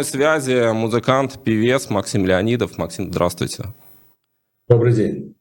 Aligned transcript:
связи 0.00 0.72
музыкант, 0.72 1.42
певец 1.44 1.90
Максим 1.90 2.24
Леонидов. 2.24 2.78
Максим, 2.78 3.10
здравствуйте. 3.10 3.74
Добрый 4.66 4.94
день. 4.94 5.36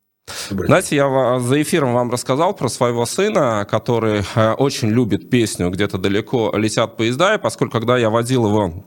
Добрый 0.50 0.67
Знаете, 0.67 0.96
я 0.97 1.39
за 1.39 1.62
эфиром 1.62 1.93
вам 1.93 2.12
рассказал 2.12 2.53
про 2.53 2.67
своего 2.67 3.06
сына, 3.06 3.66
который 3.69 4.24
э, 4.35 4.53
очень 4.53 4.90
любит 4.90 5.29
песню 5.29 5.69
«Где-то 5.69 5.98
далеко 5.98 6.51
летят 6.56 6.98
поезда», 6.98 7.35
и 7.35 7.37
поскольку 7.37 7.79
когда 7.79 7.98
я 7.98 8.09
водил 8.09 8.45
его 8.45 8.86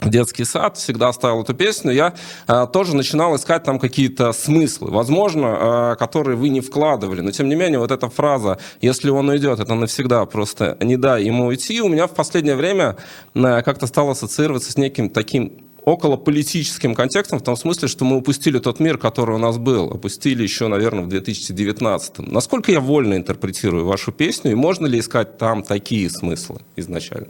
детский 0.00 0.44
сад, 0.44 0.76
всегда 0.76 1.12
ставил 1.12 1.42
эту 1.42 1.54
песню, 1.54 1.92
я 1.92 2.14
э, 2.48 2.66
тоже 2.72 2.96
начинал 2.96 3.36
искать 3.36 3.64
там 3.64 3.78
какие-то 3.78 4.32
смыслы, 4.32 4.90
возможно, 4.90 5.92
э, 5.92 5.96
которые 5.98 6.36
вы 6.36 6.48
не 6.48 6.60
вкладывали. 6.60 7.20
Но 7.20 7.30
тем 7.30 7.48
не 7.48 7.54
менее, 7.54 7.78
вот 7.78 7.90
эта 7.90 8.08
фраза 8.08 8.58
«если 8.80 9.10
он 9.10 9.28
уйдет, 9.28 9.60
это 9.60 9.74
навсегда, 9.74 10.24
просто 10.26 10.76
не 10.80 10.96
дай 10.96 11.24
ему 11.24 11.46
уйти», 11.46 11.80
у 11.80 11.88
меня 11.88 12.06
в 12.06 12.14
последнее 12.14 12.56
время 12.56 12.96
э, 13.34 13.62
как-то 13.62 13.86
стало 13.86 14.12
ассоциироваться 14.12 14.72
с 14.72 14.76
неким 14.76 15.10
таким 15.10 15.52
около 15.84 16.16
политическим 16.16 16.94
контекстом, 16.94 17.38
в 17.38 17.42
том 17.42 17.56
смысле, 17.56 17.88
что 17.88 18.04
мы 18.04 18.16
упустили 18.16 18.58
тот 18.58 18.80
мир, 18.80 18.98
который 18.98 19.34
у 19.34 19.38
нас 19.38 19.58
был, 19.58 19.90
опустили 19.90 20.42
еще, 20.42 20.68
наверное, 20.68 21.04
в 21.04 21.08
2019. 21.08 22.18
Насколько 22.18 22.72
я 22.72 22.80
вольно 22.80 23.14
интерпретирую 23.14 23.84
вашу 23.84 24.12
песню, 24.12 24.52
и 24.52 24.54
можно 24.54 24.86
ли 24.86 25.00
искать 25.00 25.38
там 25.38 25.62
такие 25.62 26.08
смыслы 26.08 26.60
изначально? 26.76 27.28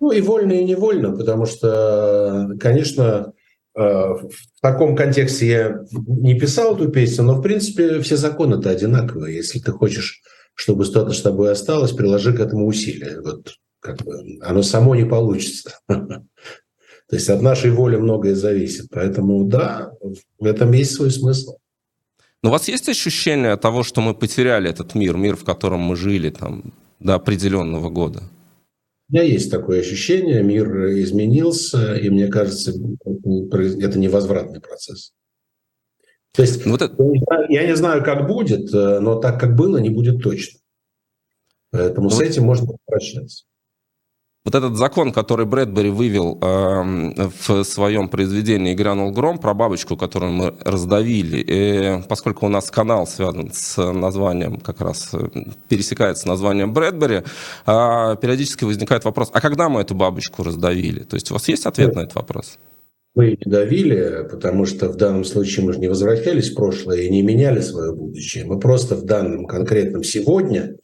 Ну 0.00 0.12
и 0.12 0.20
вольно, 0.22 0.52
и 0.52 0.64
невольно, 0.64 1.14
потому 1.14 1.44
что, 1.44 2.50
конечно, 2.58 3.32
э, 3.76 3.80
в 3.82 4.30
таком 4.62 4.96
контексте 4.96 5.46
я 5.46 5.80
не 5.92 6.38
писал 6.38 6.74
эту 6.74 6.88
песню, 6.88 7.24
но, 7.24 7.34
в 7.34 7.42
принципе, 7.42 8.00
все 8.00 8.16
законы-то 8.16 8.70
одинаковые. 8.70 9.36
Если 9.36 9.58
ты 9.58 9.72
хочешь, 9.72 10.22
чтобы 10.54 10.84
что-то 10.84 11.12
с 11.12 11.20
тобой 11.20 11.52
осталось, 11.52 11.92
приложи 11.92 12.32
к 12.32 12.40
этому 12.40 12.66
усилия. 12.66 13.20
Вот 13.20 13.52
как 13.80 14.02
бы 14.02 14.38
оно 14.40 14.62
само 14.62 14.94
не 14.94 15.04
получится. 15.04 15.78
То 15.88 17.16
есть 17.16 17.28
от 17.28 17.42
нашей 17.42 17.70
воли 17.70 17.96
многое 17.96 18.34
зависит. 18.34 18.86
Поэтому 18.90 19.44
да, 19.44 19.92
в 20.38 20.46
этом 20.46 20.72
есть 20.72 20.94
свой 20.94 21.10
смысл. 21.10 21.56
Но 22.42 22.48
у 22.48 22.52
вас 22.52 22.68
есть 22.68 22.88
ощущение 22.88 23.56
того, 23.56 23.82
что 23.82 24.00
мы 24.00 24.14
потеряли 24.14 24.70
этот 24.70 24.94
мир, 24.94 25.16
мир, 25.16 25.36
в 25.36 25.44
котором 25.44 25.80
мы 25.80 25.96
жили 25.96 26.30
там 26.30 26.72
до 27.00 27.14
определенного 27.14 27.90
года? 27.90 28.22
У 29.10 29.12
меня 29.12 29.24
есть 29.24 29.50
такое 29.50 29.80
ощущение, 29.80 30.40
мир 30.40 30.68
изменился, 31.00 31.96
и 31.96 32.08
мне 32.10 32.28
кажется, 32.28 32.70
это 32.70 33.98
невозвратный 33.98 34.60
процесс. 34.60 35.12
То 36.32 36.42
есть 36.42 36.64
вот 36.64 36.80
это... 36.80 36.94
я 37.48 37.66
не 37.66 37.74
знаю, 37.74 38.04
как 38.04 38.28
будет, 38.28 38.72
но 38.72 39.16
так, 39.16 39.40
как 39.40 39.56
было, 39.56 39.78
не 39.78 39.90
будет 39.90 40.22
точно. 40.22 40.60
Поэтому 41.72 42.08
ну, 42.08 42.10
с 42.10 42.20
этим 42.20 42.44
можно 42.44 42.68
попрощаться. 42.68 43.46
Вот 44.50 44.64
этот 44.64 44.76
закон, 44.76 45.12
который 45.12 45.46
Брэдбери 45.46 45.90
вывел 45.90 46.36
э, 46.42 47.28
в 47.46 47.62
своем 47.62 48.08
произведении 48.08 48.74
«Грянул 48.74 49.12
гром» 49.12 49.38
про 49.38 49.54
бабочку, 49.54 49.96
которую 49.96 50.32
мы 50.32 50.54
раздавили, 50.64 51.44
и 51.46 52.02
поскольку 52.08 52.46
у 52.46 52.48
нас 52.48 52.68
канал 52.68 53.06
связан 53.06 53.52
с 53.52 53.76
названием, 53.92 54.58
как 54.58 54.80
раз 54.80 55.10
э, 55.12 55.28
пересекается 55.68 56.24
с 56.24 56.26
названием 56.26 56.72
Брэдбери, 56.72 57.18
э, 57.18 57.22
периодически 58.20 58.64
возникает 58.64 59.04
вопрос, 59.04 59.30
а 59.32 59.40
когда 59.40 59.68
мы 59.68 59.82
эту 59.82 59.94
бабочку 59.94 60.42
раздавили? 60.42 61.04
То 61.04 61.14
есть 61.14 61.30
у 61.30 61.34
вас 61.34 61.46
есть 61.46 61.64
ответ 61.64 61.94
на 61.94 62.00
этот 62.00 62.16
вопрос? 62.16 62.58
Мы 63.14 63.38
не 63.40 63.48
давили, 63.48 64.26
потому 64.28 64.66
что 64.66 64.88
в 64.88 64.96
данном 64.96 65.22
случае 65.22 65.64
мы 65.64 65.74
же 65.74 65.78
не 65.78 65.86
возвращались 65.86 66.50
в 66.50 66.56
прошлое 66.56 67.02
и 67.02 67.08
не 67.08 67.22
меняли 67.22 67.60
свое 67.60 67.94
будущее. 67.94 68.46
Мы 68.46 68.58
просто 68.58 68.96
в 68.96 69.04
данном 69.04 69.46
конкретном 69.46 70.02
сегодня 70.02 70.74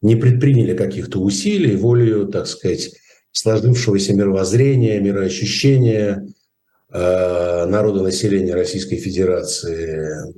не 0.00 0.16
предприняли 0.16 0.74
каких-то 0.74 1.20
усилий 1.20 1.76
волею, 1.76 2.26
так 2.26 2.46
сказать, 2.46 2.94
сложившегося 3.32 4.14
мировоззрения, 4.14 5.00
мироощущения 5.00 6.26
э, 6.92 7.64
народа 7.66 8.02
населения 8.02 8.54
Российской 8.54 8.96
Федерации. 8.96 10.34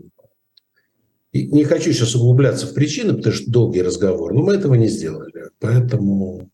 И 1.33 1.47
не 1.47 1.65
хочу 1.65 1.93
сейчас 1.93 2.15
углубляться 2.15 2.67
в 2.67 2.75
причины, 2.75 3.15
потому 3.15 3.35
что 3.35 3.51
долгий 3.51 3.83
разговор, 3.83 4.35
но 4.35 4.43
мы 4.43 4.55
этого 4.55 4.75
не 4.75 4.89
сделали. 4.89 5.51
Поэтому 5.59 6.51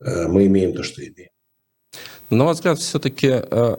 э, 0.00 0.26
мы 0.28 0.46
имеем 0.46 0.72
то, 0.72 0.82
что 0.82 1.02
имеем. 1.02 1.30
На 2.30 2.44
ваш 2.44 2.56
взгляд, 2.56 2.78
все-таки 2.78 3.28
э, 3.28 3.76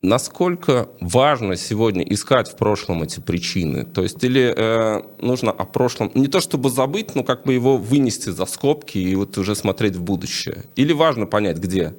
Насколько 0.00 0.90
важно 1.00 1.56
сегодня 1.56 2.04
искать 2.04 2.48
в 2.48 2.56
прошлом 2.56 3.02
эти 3.02 3.18
причины? 3.18 3.84
То 3.84 4.02
есть 4.02 4.22
или 4.22 4.54
э, 4.56 5.02
нужно 5.20 5.50
о 5.50 5.64
прошлом 5.64 6.12
не 6.14 6.28
то 6.28 6.40
чтобы 6.40 6.70
забыть, 6.70 7.16
но 7.16 7.24
как 7.24 7.44
бы 7.44 7.52
его 7.52 7.76
вынести 7.76 8.28
за 8.30 8.46
скобки 8.46 8.96
и 8.96 9.14
вот 9.16 9.36
уже 9.38 9.56
смотреть 9.56 9.96
в 9.96 10.02
будущее? 10.02 10.66
Или 10.76 10.92
важно 10.92 11.26
понять, 11.26 11.58
где? 11.58 11.96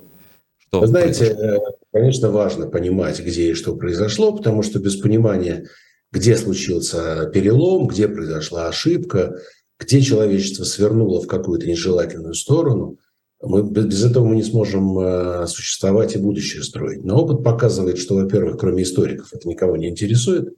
Что 0.57 0.79
Вы 0.79 0.87
знаете, 0.87 1.25
произошло? 1.25 1.43
Э, 1.43 1.59
конечно, 1.91 2.31
важно 2.31 2.67
понимать, 2.67 3.19
где 3.19 3.51
и 3.51 3.53
что 3.53 3.75
произошло, 3.75 4.31
потому 4.31 4.63
что 4.63 4.79
без 4.79 4.95
понимания, 4.95 5.67
где 6.13 6.37
случился 6.37 7.29
перелом, 7.33 7.87
где 7.87 8.07
произошла 8.07 8.67
ошибка, 8.67 9.35
где 9.77 10.01
человечество 10.01 10.63
свернуло 10.63 11.21
в 11.21 11.27
какую-то 11.27 11.67
нежелательную 11.67 12.33
сторону– 12.33 12.97
мы, 13.41 13.63
без 13.63 14.03
этого 14.03 14.25
мы 14.25 14.35
не 14.35 14.43
сможем 14.43 14.99
э, 14.99 15.47
существовать 15.47 16.15
и 16.15 16.19
будущее 16.19 16.61
строить. 16.63 17.03
Но 17.03 17.21
опыт 17.23 17.43
показывает, 17.43 17.97
что, 17.97 18.15
во-первых, 18.15 18.57
кроме 18.59 18.83
историков 18.83 19.33
это 19.33 19.47
никого 19.47 19.77
не 19.77 19.87
интересует, 19.89 20.53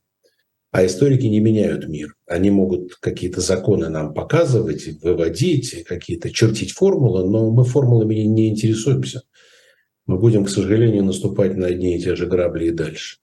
а 0.71 0.83
историки 0.85 1.25
не 1.25 1.39
меняют 1.39 1.87
мир. 1.87 2.15
Они 2.25 2.49
могут 2.49 2.95
какие-то 2.95 3.41
законы 3.41 3.89
нам 3.89 4.13
показывать, 4.13 4.87
выводить, 5.01 5.83
какие-то 5.83 6.31
чертить 6.31 6.71
формулы, 6.71 7.29
но 7.29 7.51
мы 7.51 7.65
формулами 7.65 8.15
не 8.15 8.49
интересуемся. 8.49 9.21
Мы 10.07 10.17
будем, 10.17 10.45
к 10.45 10.49
сожалению, 10.49 11.03
наступать 11.03 11.55
на 11.55 11.67
одни 11.67 11.97
и 11.97 12.01
те 12.01 12.15
же 12.15 12.25
грабли 12.25 12.67
и 12.67 12.71
дальше. 12.71 13.19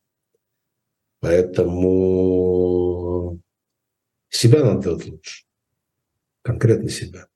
Поэтому 1.21 1.81
себя 4.29 4.63
надо 4.63 4.83
делать 4.85 5.07
лучше. 5.09 5.47
Конкретно 6.43 6.89
себя 6.89 7.27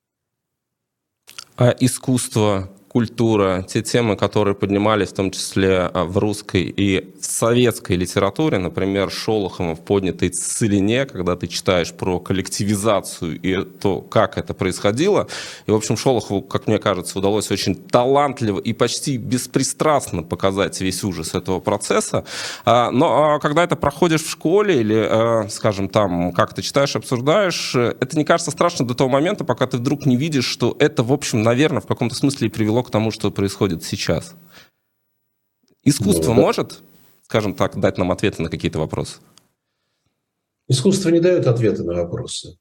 искусство 1.71 2.69
культура, 2.93 3.65
те 3.67 3.81
темы, 3.83 4.17
которые 4.17 4.55
поднимались 4.55 5.09
в 5.09 5.15
том 5.15 5.31
числе 5.31 5.79
а, 5.79 6.05
в 6.05 6.19
русской 6.19 6.65
и 6.65 7.11
в 7.19 7.25
советской 7.25 7.97
литературе, 7.97 8.59
например, 8.59 9.11
Шолохова 9.11 9.75
в 9.75 9.81
«Поднятой 9.81 10.29
целине», 10.29 11.07
когда 11.07 11.35
ты 11.35 11.47
читаешь 11.47 11.93
про 11.93 12.21
коллективизацию 12.21 13.41
и 13.41 13.65
то, 13.65 14.03
как 14.03 14.37
это 14.37 14.53
происходило. 14.53 15.27
И, 15.67 15.71
в 15.71 15.75
общем, 15.75 15.97
Шолохову, 15.97 16.43
как 16.43 16.67
мне 16.67 16.79
кажется, 16.79 17.19
удалось 17.19 17.51
очень 17.51 17.77
талантливо 17.77 18.59
и 18.59 18.75
почти 18.75 19.17
беспристрастно 19.17 20.23
показать 20.23 20.79
весь 20.83 21.03
ужас 21.03 21.35
этого 21.35 21.61
процесса. 21.61 22.27
А, 22.67 22.91
но 22.91 23.37
а, 23.37 23.39
когда 23.39 23.65
это 23.65 23.75
проходишь 23.75 24.23
в 24.23 24.31
школе 24.31 24.81
или, 24.81 25.49
скажем, 25.49 25.89
там, 25.89 26.33
как 26.33 26.53
ты 26.55 26.61
читаешь, 26.61 26.95
обсуждаешь, 26.95 27.75
это 27.75 28.19
не 28.19 28.25
кажется 28.25 28.51
страшно 28.51 28.87
до 28.87 28.95
того 28.95 29.09
момента, 29.09 29.45
пока 29.45 29.67
ты 29.67 29.79
вдруг 29.79 30.05
не 30.05 30.17
видишь, 30.17 30.45
что 30.45 30.77
это, 30.79 31.03
в 31.03 31.13
общем, 31.13 31.43
наверное, 31.43 31.81
в 31.81 31.87
каком-то 31.87 32.15
смысле 32.15 32.49
и 32.49 32.51
привело 32.51 32.82
к 32.83 32.91
тому, 32.91 33.11
что 33.11 33.31
происходит 33.31 33.85
сейчас. 33.85 34.35
Искусство 35.85 36.31
ну, 36.31 36.37
да. 36.37 36.43
может, 36.43 36.83
скажем 37.23 37.55
так, 37.55 37.79
дать 37.81 37.99
нам 37.99 38.13
ответы 38.13 38.43
на 38.43 38.49
какие-то 38.49 38.79
вопросы? 38.79 39.19
Искусство 40.69 41.11
не 41.11 41.21
дает 41.21 41.47
ответы 41.47 41.83
на 41.83 41.95
вопросы. 41.95 42.59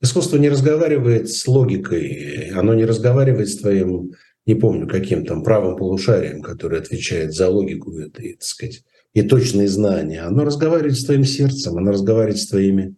Искусство 0.00 0.36
не 0.36 0.48
разговаривает 0.48 1.28
с 1.28 1.46
логикой, 1.48 2.50
оно 2.50 2.74
не 2.74 2.84
разговаривает 2.84 3.48
с 3.48 3.56
твоим, 3.56 4.12
не 4.46 4.54
помню, 4.54 4.86
каким 4.86 5.26
там 5.26 5.42
правым 5.42 5.76
полушарием, 5.76 6.40
который 6.40 6.78
отвечает 6.78 7.32
за 7.34 7.48
логику 7.48 7.98
это, 7.98 8.22
и, 8.22 8.34
так 8.34 8.44
сказать, 8.44 8.84
и 9.12 9.22
точные 9.22 9.66
знания. 9.66 10.22
Оно 10.22 10.44
разговаривает 10.44 10.96
с 10.96 11.04
твоим 11.04 11.24
сердцем, 11.24 11.76
оно 11.76 11.90
разговаривает 11.90 12.38
с 12.38 12.48
твоими, 12.48 12.94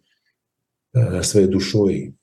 э, 0.93 1.23
своей 1.23 1.47
душой 1.47 2.15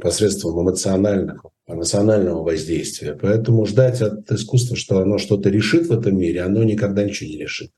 посредством 0.00 0.60
эмоциональных 0.62 1.46
эмоционального 1.68 2.42
воздействия. 2.42 3.14
Поэтому 3.20 3.66
ждать 3.66 4.00
от 4.00 4.30
искусства, 4.32 4.76
что 4.76 5.00
оно 5.00 5.18
что-то 5.18 5.50
решит 5.50 5.86
в 5.86 5.92
этом 5.92 6.18
мире, 6.18 6.42
оно 6.42 6.64
никогда 6.64 7.04
ничего 7.04 7.30
не 7.30 7.38
решит. 7.38 7.70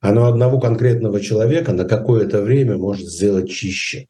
Оно 0.00 0.26
одного 0.26 0.60
конкретного 0.60 1.20
человека 1.20 1.72
на 1.72 1.84
какое-то 1.84 2.42
время 2.42 2.76
может 2.76 3.08
сделать 3.08 3.50
чище. 3.50 4.08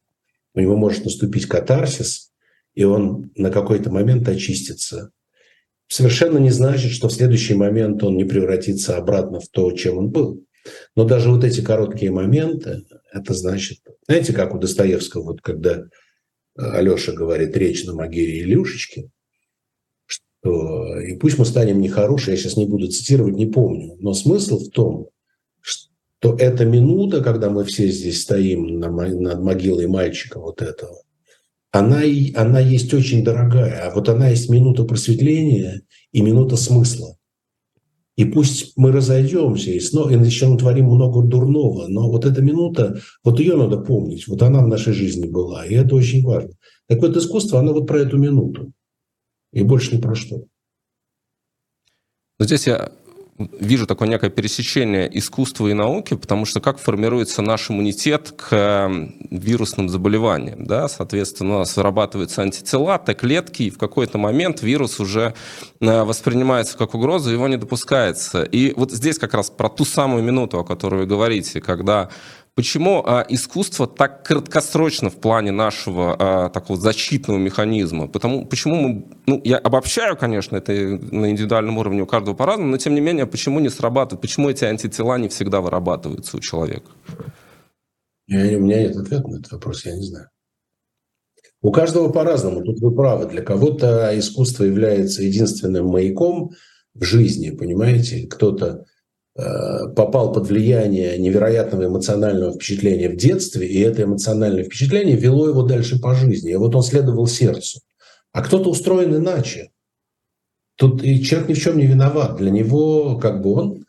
У 0.53 0.61
него 0.61 0.77
может 0.77 1.05
наступить 1.05 1.47
катарсис, 1.47 2.33
и 2.75 2.83
он 2.83 3.31
на 3.37 3.51
какой-то 3.51 3.91
момент 3.91 4.29
очистится. 4.29 5.11
Совершенно 5.87 6.39
не 6.39 6.51
значит, 6.51 6.91
что 6.91 7.09
в 7.09 7.13
следующий 7.13 7.55
момент 7.55 8.03
он 8.03 8.17
не 8.17 8.25
превратится 8.25 8.97
обратно 8.97 9.39
в 9.39 9.49
то, 9.49 9.71
чем 9.73 9.99
он 9.99 10.11
был. 10.11 10.45
Но 10.97 11.05
даже 11.05 11.31
вот 11.31 11.45
эти 11.45 11.61
короткие 11.61 12.11
моменты, 12.11 12.83
это 13.13 13.35
значит, 13.35 13.79
знаете, 14.09 14.33
как 14.33 14.55
у 14.55 14.59
Достоевского, 14.59 15.23
вот 15.23 15.43
когда 15.43 15.85
Алеша 16.57 17.13
говорит 17.13 17.57
речь 17.57 17.85
на 17.85 17.95
могиле 17.95 18.41
Илюшечки, 18.41 19.11
что 20.45 21.01
и 21.01 21.17
пусть 21.17 21.39
мы 21.39 21.47
станем 21.47 21.81
нехорошие, 21.81 22.35
я 22.35 22.41
сейчас 22.41 22.57
не 22.57 22.67
буду 22.67 22.89
цитировать, 22.89 23.35
не 23.35 23.47
помню, 23.47 23.97
но 24.01 24.13
смысл 24.13 24.59
в 24.59 24.69
том, 24.71 25.09
что 25.61 26.37
эта 26.39 26.65
минута, 26.65 27.23
когда 27.23 27.51
мы 27.51 27.65
все 27.65 27.89
здесь 27.89 28.23
стоим 28.23 28.79
над 28.79 29.41
могилой 29.41 29.87
мальчика 29.87 30.39
вот 30.39 30.61
этого, 30.61 31.01
она, 31.71 32.03
она 32.35 32.61
есть 32.61 32.93
очень 32.95 33.25
дорогая, 33.25 33.89
а 33.89 33.95
вот 33.95 34.09
она 34.09 34.29
есть 34.29 34.49
минута 34.49 34.85
просветления 34.85 35.83
и 36.13 36.21
минута 36.21 36.57
смысла. 36.57 37.17
И 38.17 38.25
пусть 38.25 38.75
мы 38.77 38.93
разойдемся 38.93 39.73
и 39.73 39.81
снова 39.81 40.11
и 40.11 40.17
начнем 40.17 40.57
творим 40.57 40.87
много 40.87 41.23
дурного, 41.23 41.89
но 41.89 42.09
вот 42.09 42.25
эта 42.25 42.43
минута, 42.43 43.01
вот 43.25 43.41
ее 43.41 43.57
надо 43.57 43.79
помнить, 43.79 44.29
вот 44.29 44.41
она 44.43 44.63
в 44.63 44.69
нашей 44.69 44.93
жизни 44.93 45.27
была, 45.27 45.67
и 45.67 45.75
это 45.75 45.97
очень 45.97 46.23
важно. 46.23 46.53
Так 46.87 47.01
вот, 47.01 47.17
искусство, 47.17 47.59
оно 47.59 47.73
вот 47.73 47.89
про 47.89 47.99
эту 47.99 48.19
минуту, 48.19 48.73
и 49.55 49.63
больше 49.63 49.97
ни 49.97 50.01
про 50.01 50.15
что. 50.15 50.45
Но 52.39 52.45
здесь 52.45 52.67
я 52.67 52.91
вижу 53.39 53.87
такое 53.87 54.09
некое 54.09 54.31
пересечение 54.31 55.11
искусства 55.19 55.69
и 55.69 55.73
науки, 55.73 56.15
потому 56.15 56.45
что 56.45 56.61
как 56.61 56.79
формируется 56.79 57.43
наш 57.43 57.71
иммунитет 57.71 58.33
к 58.37 58.91
вирусным 59.31 59.89
заболеваниям. 59.89 60.65
Да? 60.65 60.89
Соответственно, 60.89 61.57
у 61.57 61.59
нас 61.59 61.77
вырабатываются 61.77 62.43
антитела, 62.43 62.99
Т-клетки, 62.99 63.65
и 63.65 63.71
в 63.71 63.79
какой-то 63.79 64.19
момент 64.19 64.63
вирус 64.63 65.01
уже 65.01 65.35
э, 65.81 66.03
воспринимается 66.03 66.79
как 66.79 66.95
угроза, 66.95 67.31
его 67.31 67.49
не 67.49 67.57
допускается. 67.57 68.45
И 68.45 68.73
вот 68.75 68.93
здесь 68.93 69.19
как 69.19 69.35
раз 69.35 69.51
про 69.51 69.69
ту 69.69 69.85
самую 69.85 70.23
минуту, 70.23 70.59
о 70.59 70.65
которой 70.65 71.01
вы 71.01 71.07
говорите, 71.07 71.61
когда 71.61 72.11
Почему 72.57 73.03
а, 73.05 73.27
искусство 73.29 73.89
так 73.89 74.25
краткосрочно 74.25 75.11
в 75.11 75.17
плане 75.17 75.51
нашего 75.51 76.17
а, 76.17 76.49
такого 76.51 76.79
защитного 76.79 77.37
механизма? 77.37 78.07
Потому, 78.07 78.47
почему 78.47 78.77
мы, 78.77 79.07
ну, 79.27 79.41
я 79.43 79.59
обобщаю, 79.59 80.17
конечно, 80.17 80.57
это 80.57 80.73
на 80.73 81.31
индивидуальном 81.31 81.79
уровне 81.79 82.03
у 82.03 82.07
каждого 82.07 82.35
по-разному, 82.37 82.71
но 82.71 82.77
тем 82.77 82.95
не 82.95 83.01
менее, 83.01 83.27
почему 83.27 83.59
не 83.59 83.71
срабатывает, 83.71 84.21
почему 84.21 84.51
эти 84.51 84.65
антитела 84.65 85.19
не 85.19 85.29
всегда 85.29 85.61
вырабатываются 85.61 86.37
у 86.37 86.41
человека? 86.41 86.91
Я, 88.29 88.57
у 88.57 88.61
меня 88.61 88.83
нет 88.83 88.97
ответа 88.97 89.29
на 89.29 89.39
этот 89.39 89.51
вопрос, 89.51 89.85
я 89.85 89.97
не 89.97 90.03
знаю. 90.03 90.29
У 91.61 91.73
каждого 91.73 92.13
по-разному, 92.13 92.63
тут 92.63 92.79
вы 92.81 92.95
правы. 92.95 93.27
Для 93.27 93.43
кого-то 93.43 94.17
искусство 94.17 94.63
является 94.63 95.23
единственным 95.23 95.87
маяком 95.87 96.51
в 96.95 97.03
жизни, 97.03 97.51
понимаете? 97.51 98.29
Кто-то 98.29 98.85
попал 99.37 100.33
под 100.33 100.47
влияние 100.49 101.19
невероятного 101.19 101.87
эмоционального 101.87 102.53
впечатления 102.53 103.09
в 103.09 103.17
детстве, 103.17 103.67
и 103.67 103.81
это 103.81 104.05
эмоциональное 104.05 104.63
впечатление 104.63 105.17
вело 105.17 105.49
его 105.49 105.63
дальше 105.63 105.99
по 105.99 106.15
жизни. 106.15 106.53
И 106.53 106.57
вот 106.57 106.75
он 106.75 106.83
следовал 106.83 107.27
сердцу. 107.27 107.81
А 108.33 108.43
кто-то 108.43 108.71
устроен 108.71 109.17
иначе. 109.17 109.71
Тут 110.77 111.03
и 111.03 111.23
человек 111.23 111.49
ни 111.49 111.55
в 111.55 111.61
чем 111.61 111.79
не 111.79 111.87
виноват. 111.87 112.37
Для 112.37 112.51
него, 112.51 113.19
как 113.19 113.43
бы 113.43 113.53
он 113.53 113.87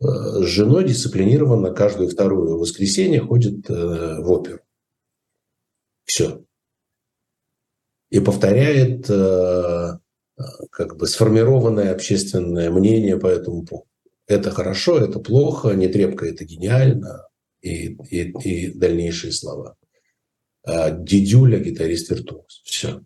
э, 0.00 0.04
с 0.04 0.46
женой 0.46 0.84
дисциплинированно 0.84 1.72
каждую 1.72 2.08
вторую 2.08 2.58
воскресенье 2.58 3.20
ходит 3.20 3.68
э, 3.68 4.20
в 4.20 4.30
оперу. 4.30 4.60
Все. 6.04 6.44
И 8.10 8.20
повторяет 8.20 9.06
как 10.70 10.96
бы 10.96 11.06
сформированное 11.06 11.92
общественное 11.92 12.70
мнение 12.70 13.18
по 13.18 13.26
этому 13.26 13.66
поводу 13.66 13.88
это 14.28 14.50
хорошо, 14.50 14.98
это 14.98 15.18
плохо, 15.18 15.70
нетребко 15.70 16.26
это 16.26 16.44
гениально 16.44 17.26
и, 17.62 17.96
и, 18.10 18.30
и 18.44 18.72
дальнейшие 18.72 19.32
слова. 19.32 19.76
А 20.64 20.90
Дидюля 20.90 21.58
гитарист 21.58 22.10
виртуоз. 22.10 22.60
Все. 22.64 23.00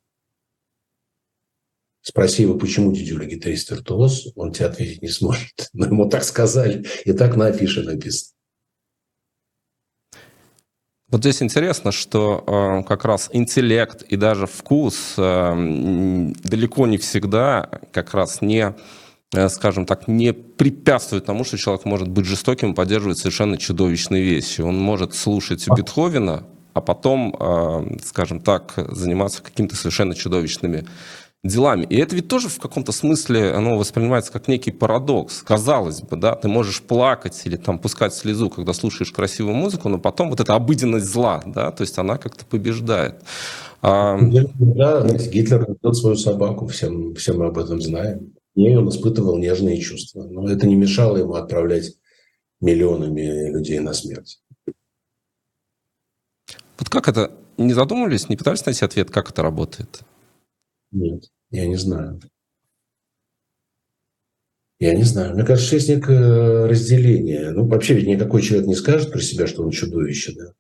Спроси 2.03 2.43
его, 2.43 2.59
почему 2.59 2.93
Дидюля 2.93 3.27
гитарист 3.27 3.71
виртуоз, 3.71 4.33
он 4.35 4.53
тебе 4.53 4.67
ответить 4.67 5.01
не 5.01 5.09
сможет. 5.09 5.69
Но 5.73 5.87
ему 5.87 6.09
так 6.09 6.25
сказали, 6.25 6.85
и 7.05 7.13
так 7.13 7.37
на 7.37 7.47
афише 7.47 7.83
написано. 7.83 8.33
Вот 11.07 11.21
здесь 11.21 11.43
интересно, 11.43 11.93
что 11.93 12.43
э, 12.47 12.89
как 12.89 13.05
раз 13.05 13.29
интеллект 13.33 14.03
и 14.03 14.17
даже 14.17 14.47
вкус 14.47 15.15
э, 15.19 16.33
далеко 16.43 16.87
не 16.87 16.97
всегда 16.97 17.69
как 17.93 18.15
раз 18.15 18.41
не 18.41 18.75
скажем 19.49 19.87
так, 19.87 20.09
не 20.09 20.33
препятствует 20.33 21.25
тому, 21.25 21.45
что 21.45 21.57
человек 21.57 21.85
может 21.85 22.09
быть 22.09 22.27
жестоким 22.27 22.73
и 22.73 22.75
поддерживать 22.75 23.19
совершенно 23.19 23.57
чудовищные 23.57 24.23
вещи. 24.23 24.61
Он 24.61 24.79
может 24.79 25.15
слушать 25.15 25.67
Бетховена, 25.69 26.45
а 26.75 26.81
потом, 26.81 27.35
э, 27.39 27.99
скажем 28.05 28.41
так, 28.41 28.75
заниматься 28.91 29.43
какими-то 29.43 29.77
совершенно 29.77 30.15
чудовищными 30.15 30.85
делами. 31.45 31.85
И 31.85 31.97
это 31.97 32.15
ведь 32.15 32.29
тоже 32.29 32.49
в 32.49 32.59
каком-то 32.61 32.93
смысле 32.93 33.53
оно 33.53 33.77
воспринимается 33.77 34.31
как 34.33 34.49
некий 34.49 34.71
парадокс. 34.71 35.43
Казалось 35.43 36.03
бы, 36.03 36.17
да, 36.17 36.37
ты 36.37 36.49
можешь 36.49 36.83
плакать 36.83 37.41
или 37.45 37.57
там 37.57 37.79
пускать 37.79 38.15
слезу, 38.15 38.49
когда 38.49 38.73
слушаешь 38.73 39.11
красивую 39.11 39.57
музыку, 39.57 39.89
но 39.89 39.99
потом 39.99 40.31
вот 40.31 40.41
эта 40.41 40.55
обыденность 40.55 41.07
зла, 41.07 41.43
да, 41.45 41.73
то 41.73 41.81
есть 41.81 41.99
она 41.99 42.17
как-то 42.17 42.45
побеждает. 42.45 43.23
А... 43.81 44.19
Да, 44.21 45.01
Гитлер 45.09 45.67
ведет 45.69 45.97
свою 45.97 46.17
собаку, 46.17 46.67
всем, 46.67 47.15
все 47.15 47.33
мы 47.33 47.47
об 47.47 47.59
этом 47.59 47.81
знаем 47.81 48.33
ней 48.57 48.77
он 48.77 48.89
испытывал 48.89 49.39
нежные 49.39 49.81
чувства. 49.81 50.25
Но 50.25 50.49
это 50.49 50.67
не 50.67 50.77
мешало 50.77 51.17
ему 51.17 51.35
отправлять 51.35 51.97
миллионами 52.61 53.51
людей 53.51 53.81
на 53.81 53.93
смерть. 53.93 54.43
Вот 56.79 56.89
как 56.89 57.09
это? 57.09 57.33
Не 57.59 57.75
задумывались, 57.75 58.29
не 58.29 58.37
пытались 58.37 58.65
найти 58.65 58.85
ответ, 58.85 59.11
как 59.11 59.31
это 59.31 59.43
работает? 59.43 60.01
Нет, 60.91 61.25
я 61.51 61.67
не 61.67 61.77
знаю. 61.77 62.21
Я 64.79 64.95
не 64.95 65.05
знаю. 65.05 65.35
Мне 65.35 65.45
кажется, 65.45 65.77
есть 65.77 65.89
некое 65.89 66.67
разделение. 66.67 67.53
Ну, 67.53 67.69
вообще 67.69 67.95
ведь 67.95 68.09
никакой 68.09 68.43
человек 68.43 68.67
не 68.67 68.75
скажет 68.75 69.13
про 69.13 69.21
себя, 69.21 69.47
что 69.47 69.63
он 69.63 69.71
чудовище, 69.71 70.33
да? 70.37 70.55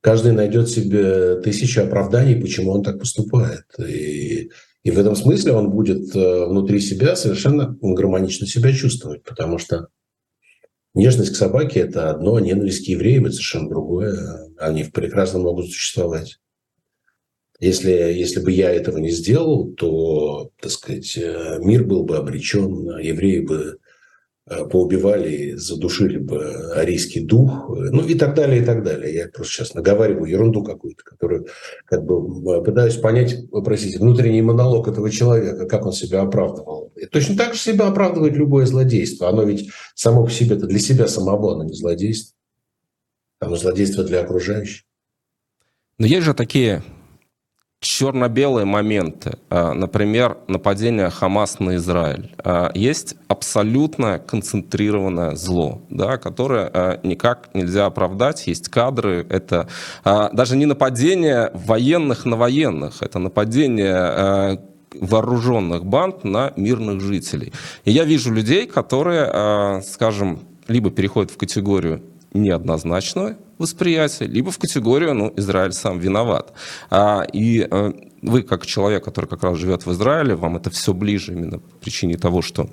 Каждый 0.00 0.32
найдет 0.32 0.68
себе 0.68 1.40
тысячи 1.40 1.78
оправданий, 1.78 2.40
почему 2.40 2.72
он 2.72 2.82
так 2.82 2.98
поступает. 2.98 3.66
И 3.78 4.50
и 4.88 4.90
в 4.90 4.98
этом 4.98 5.14
смысле 5.14 5.52
он 5.52 5.70
будет 5.70 6.16
э, 6.16 6.46
внутри 6.46 6.80
себя 6.80 7.14
совершенно 7.14 7.76
гармонично 7.82 8.46
себя 8.46 8.72
чувствовать, 8.72 9.22
потому 9.22 9.58
что 9.58 9.88
нежность 10.94 11.34
к 11.34 11.36
собаке– 11.36 11.80
это 11.80 12.08
одно, 12.08 12.38
ненависть 12.38 12.86
к 12.86 12.88
евреям– 12.88 13.24
это 13.26 13.34
совершенно 13.34 13.68
другое. 13.68 14.16
Они 14.56 14.84
прекрасно 14.84 15.40
могут 15.40 15.66
существовать. 15.66 16.38
Если, 17.60 17.90
если 17.90 18.40
бы 18.40 18.50
я 18.50 18.70
этого 18.70 18.96
не 18.96 19.10
сделал, 19.10 19.74
то, 19.74 20.52
так 20.58 20.70
сказать, 20.70 21.18
э, 21.18 21.58
мир 21.60 21.84
был 21.84 22.04
бы 22.04 22.16
обречен, 22.16 22.98
евреи 22.98 23.40
бы 23.40 23.76
поубивали, 24.70 25.54
задушили 25.54 26.18
бы 26.18 26.72
арийский 26.74 27.20
дух, 27.20 27.68
ну 27.68 28.02
и 28.06 28.14
так 28.14 28.34
далее, 28.34 28.62
и 28.62 28.64
так 28.64 28.82
далее. 28.82 29.14
Я 29.14 29.28
просто 29.28 29.52
сейчас 29.52 29.74
наговариваю 29.74 30.30
ерунду 30.30 30.62
какую-то, 30.62 31.02
которую 31.04 31.46
как 31.84 32.04
бы 32.04 32.54
э, 32.54 32.64
пытаюсь 32.64 32.96
понять, 32.96 33.36
простите, 33.64 33.98
внутренний 33.98 34.42
монолог 34.42 34.88
этого 34.88 35.10
человека, 35.10 35.66
как 35.66 35.86
он 35.86 35.92
себя 35.92 36.22
оправдывал. 36.22 36.92
И 36.96 37.06
точно 37.06 37.36
так 37.36 37.54
же 37.54 37.60
себя 37.60 37.88
оправдывает 37.88 38.34
любое 38.34 38.66
злодейство. 38.66 39.28
Оно 39.28 39.42
ведь 39.42 39.70
само 39.94 40.24
по 40.24 40.30
себе, 40.30 40.56
это 40.56 40.66
для 40.66 40.78
себя 40.78 41.08
самого, 41.08 41.54
оно 41.54 41.64
не 41.64 41.74
злодейство. 41.74 42.36
Оно 43.40 43.56
злодейство 43.56 44.04
для 44.04 44.20
окружающих. 44.20 44.84
Но 45.98 46.06
есть 46.06 46.24
же 46.24 46.34
такие 46.34 46.82
черно-белые 47.80 48.64
моменты, 48.64 49.38
а, 49.50 49.72
например, 49.72 50.38
нападение 50.48 51.10
Хамас 51.10 51.60
на 51.60 51.76
Израиль, 51.76 52.30
а, 52.38 52.70
есть 52.74 53.14
абсолютно 53.28 54.18
концентрированное 54.18 55.36
зло, 55.36 55.82
да, 55.88 56.16
которое 56.16 56.70
а, 56.72 57.00
никак 57.04 57.50
нельзя 57.54 57.86
оправдать. 57.86 58.46
Есть 58.46 58.68
кадры, 58.68 59.26
это 59.28 59.68
даже 60.04 60.56
не 60.56 60.66
нападение 60.66 61.50
военных 61.54 62.24
на 62.24 62.36
военных, 62.36 63.02
это 63.02 63.18
нападение 63.18 64.60
вооруженных 64.94 65.84
банд 65.84 66.24
на 66.24 66.52
мирных 66.56 67.00
жителей. 67.00 67.52
И 67.84 67.90
я 67.90 68.04
вижу 68.04 68.32
людей, 68.32 68.66
которые, 68.66 69.82
скажем, 69.82 70.40
либо 70.66 70.90
переходят 70.90 71.30
в 71.30 71.36
категорию 71.36 72.02
неоднозначного 72.32 73.36
восприятия, 73.58 74.26
либо 74.26 74.50
в 74.50 74.58
категорию, 74.58 75.14
ну, 75.14 75.32
Израиль 75.36 75.72
сам 75.72 75.98
виноват. 75.98 76.52
А, 76.90 77.26
и 77.32 77.62
а, 77.62 77.92
вы, 78.22 78.42
как 78.42 78.66
человек, 78.66 79.04
который 79.04 79.26
как 79.26 79.42
раз 79.42 79.58
живет 79.58 79.86
в 79.86 79.92
Израиле, 79.92 80.34
вам 80.34 80.56
это 80.56 80.70
все 80.70 80.94
ближе 80.94 81.32
именно 81.32 81.58
по 81.58 81.76
причине 81.80 82.16
того, 82.16 82.42
что 82.42 82.68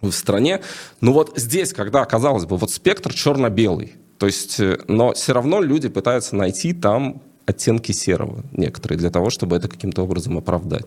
вы 0.00 0.10
в 0.10 0.14
стране. 0.14 0.60
Но 1.00 1.12
вот 1.12 1.32
здесь, 1.36 1.72
когда, 1.72 2.04
казалось 2.04 2.44
бы, 2.44 2.56
вот 2.56 2.70
спектр 2.70 3.12
черно-белый, 3.12 3.94
то 4.18 4.26
есть, 4.26 4.60
э, 4.60 4.78
но 4.88 5.12
все 5.12 5.32
равно 5.32 5.60
люди 5.60 5.88
пытаются 5.88 6.36
найти 6.36 6.72
там 6.72 7.22
оттенки 7.46 7.92
серого 7.92 8.44
некоторые 8.52 8.98
для 8.98 9.10
того, 9.10 9.30
чтобы 9.30 9.56
это 9.56 9.68
каким-то 9.68 10.02
образом 10.02 10.36
оправдать. 10.36 10.84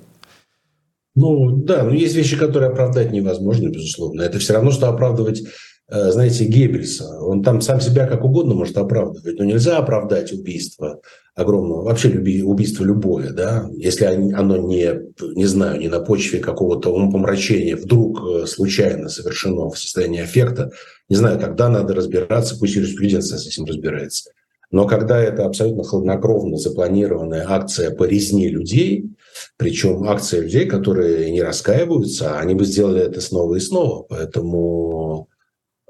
Ну 1.16 1.58
да, 1.58 1.84
но 1.84 1.94
есть 1.94 2.16
вещи, 2.16 2.38
которые 2.38 2.72
оправдать 2.72 3.12
невозможно, 3.12 3.68
безусловно. 3.68 4.22
Это 4.22 4.40
все 4.40 4.54
равно, 4.54 4.72
что 4.72 4.88
оправдывать 4.88 5.44
знаете, 5.92 6.46
Геббельса. 6.46 7.20
Он 7.20 7.44
там 7.44 7.62
сам 7.62 7.82
себя 7.82 8.08
как 8.08 8.24
угодно 8.24 8.54
может 8.54 8.78
оправдывать, 8.78 9.38
но 9.38 9.44
нельзя 9.44 9.78
оправдать 9.78 10.32
убийство 10.32 11.02
огромного, 11.36 11.84
вообще 11.84 12.10
люби, 12.10 12.44
убийство 12.44 12.84
любое, 12.84 13.32
да, 13.32 13.70
если 13.78 14.06
оно 14.06 14.58
не, 14.58 14.94
не 15.34 15.46
знаю, 15.46 15.80
не 15.80 15.88
на 15.88 16.02
почве 16.02 16.40
какого-то 16.40 16.94
умопомрачения 16.94 17.78
вдруг 17.78 18.20
э, 18.22 18.46
случайно 18.48 19.08
совершено 19.08 19.70
в 19.70 19.80
состоянии 19.80 20.22
аффекта, 20.22 20.72
не 21.08 21.16
знаю, 21.16 21.40
тогда 21.40 21.70
надо 21.70 21.94
разбираться, 21.94 22.58
пусть 22.60 22.76
юриспруденция 22.76 23.38
с 23.38 23.48
этим 23.48 23.66
разбирается. 23.66 24.32
Но 24.72 24.88
когда 24.88 25.22
это 25.22 25.46
абсолютно 25.46 25.84
хладнокровно 25.84 26.58
запланированная 26.58 27.46
акция 27.48 27.92
по 27.92 28.04
резне 28.04 28.50
людей– 28.50 29.06
Причем 29.58 30.04
акции 30.04 30.42
людей, 30.42 30.66
которые 30.66 31.32
не 31.32 31.42
раскаиваются, 31.42 32.40
они 32.40 32.56
бы 32.56 32.66
сделали 32.66 33.02
это 33.02 33.22
снова 33.22 33.56
и 33.56 33.60
снова. 33.60 34.04
Поэтому 34.04 35.28
э, 35.30 35.31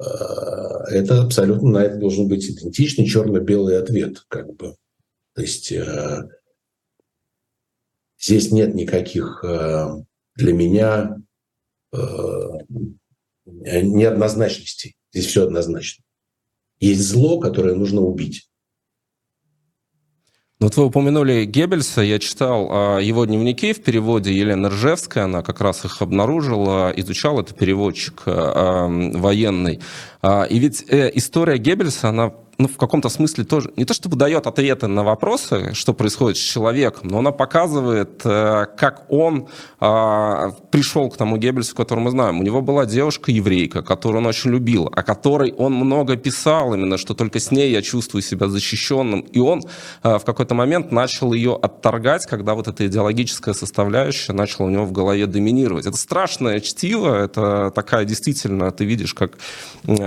это 0.01 1.21
абсолютно 1.21 1.69
на 1.69 1.83
это 1.83 1.97
должен 1.97 2.27
быть 2.27 2.49
идентичный 2.49 3.05
черно-белый 3.05 3.79
ответ. 3.79 4.23
Как 4.27 4.53
бы. 4.55 4.75
То 5.33 5.41
есть 5.41 5.71
э, 5.71 6.29
здесь 8.19 8.51
нет 8.51 8.75
никаких 8.75 9.43
э, 9.43 9.87
для 10.35 10.53
меня 10.53 11.17
э, 11.93 11.97
неоднозначностей. 13.45 14.95
Здесь 15.13 15.27
все 15.27 15.45
однозначно. 15.45 16.03
Есть 16.79 17.01
зло, 17.01 17.39
которое 17.39 17.75
нужно 17.75 18.01
убить. 18.01 18.50
Ну, 20.61 20.67
вот 20.67 20.77
вы 20.77 20.85
упомянули 20.85 21.45
Геббельса, 21.45 22.01
я 22.01 22.19
читал 22.19 22.67
а, 22.69 22.99
его 22.99 23.25
дневники 23.25 23.73
в 23.73 23.81
переводе 23.81 24.31
Елены 24.31 24.69
Ржевской, 24.69 25.23
она 25.23 25.41
как 25.41 25.59
раз 25.59 25.85
их 25.85 26.03
обнаружила, 26.03 26.93
изучал. 26.95 27.39
Это 27.39 27.55
переводчик 27.55 28.21
а, 28.27 28.85
военный. 28.87 29.79
А, 30.21 30.43
и 30.43 30.59
ведь 30.59 30.85
э, 30.87 31.09
история 31.15 31.57
Геббельса, 31.57 32.09
она 32.09 32.33
ну, 32.61 32.67
в 32.67 32.77
каком-то 32.77 33.09
смысле 33.09 33.43
тоже, 33.43 33.71
не 33.75 33.85
то 33.85 33.93
чтобы 33.93 34.15
дает 34.15 34.45
ответы 34.45 34.87
на 34.87 35.03
вопросы, 35.03 35.73
что 35.73 35.93
происходит 35.93 36.37
с 36.37 36.41
человеком, 36.41 37.07
но 37.07 37.19
она 37.19 37.31
показывает, 37.31 38.21
э, 38.23 38.67
как 38.77 39.05
он 39.09 39.47
а, 39.79 40.51
пришел 40.69 41.09
к 41.09 41.17
тому 41.17 41.37
Геббельсу, 41.37 41.75
который 41.75 42.01
мы 42.01 42.11
знаем. 42.11 42.39
У 42.39 42.43
него 42.43 42.61
была 42.61 42.85
девушка-еврейка, 42.85 43.81
которую 43.81 44.21
он 44.21 44.27
очень 44.27 44.51
любил, 44.51 44.91
о 44.91 45.01
которой 45.01 45.51
он 45.53 45.73
много 45.73 46.17
писал 46.17 46.75
именно, 46.75 46.97
что 46.97 47.15
только 47.15 47.39
с 47.39 47.49
ней 47.49 47.71
я 47.71 47.81
чувствую 47.81 48.21
себя 48.21 48.47
защищенным. 48.47 49.21
И 49.21 49.39
он 49.39 49.63
э, 50.03 50.19
в 50.19 50.23
какой-то 50.23 50.53
момент 50.53 50.91
начал 50.91 51.33
ее 51.33 51.57
отторгать, 51.59 52.27
когда 52.27 52.53
вот 52.53 52.67
эта 52.67 52.85
идеологическая 52.85 53.55
составляющая 53.55 54.33
начала 54.33 54.67
у 54.67 54.69
него 54.69 54.85
в 54.85 54.91
голове 54.91 55.25
доминировать. 55.25 55.87
Это 55.87 55.97
страшное 55.97 56.59
чтиво, 56.59 57.15
это 57.15 57.71
такая 57.73 58.05
действительно, 58.05 58.69
ты 58.71 58.85
видишь, 58.85 59.15
как 59.15 59.31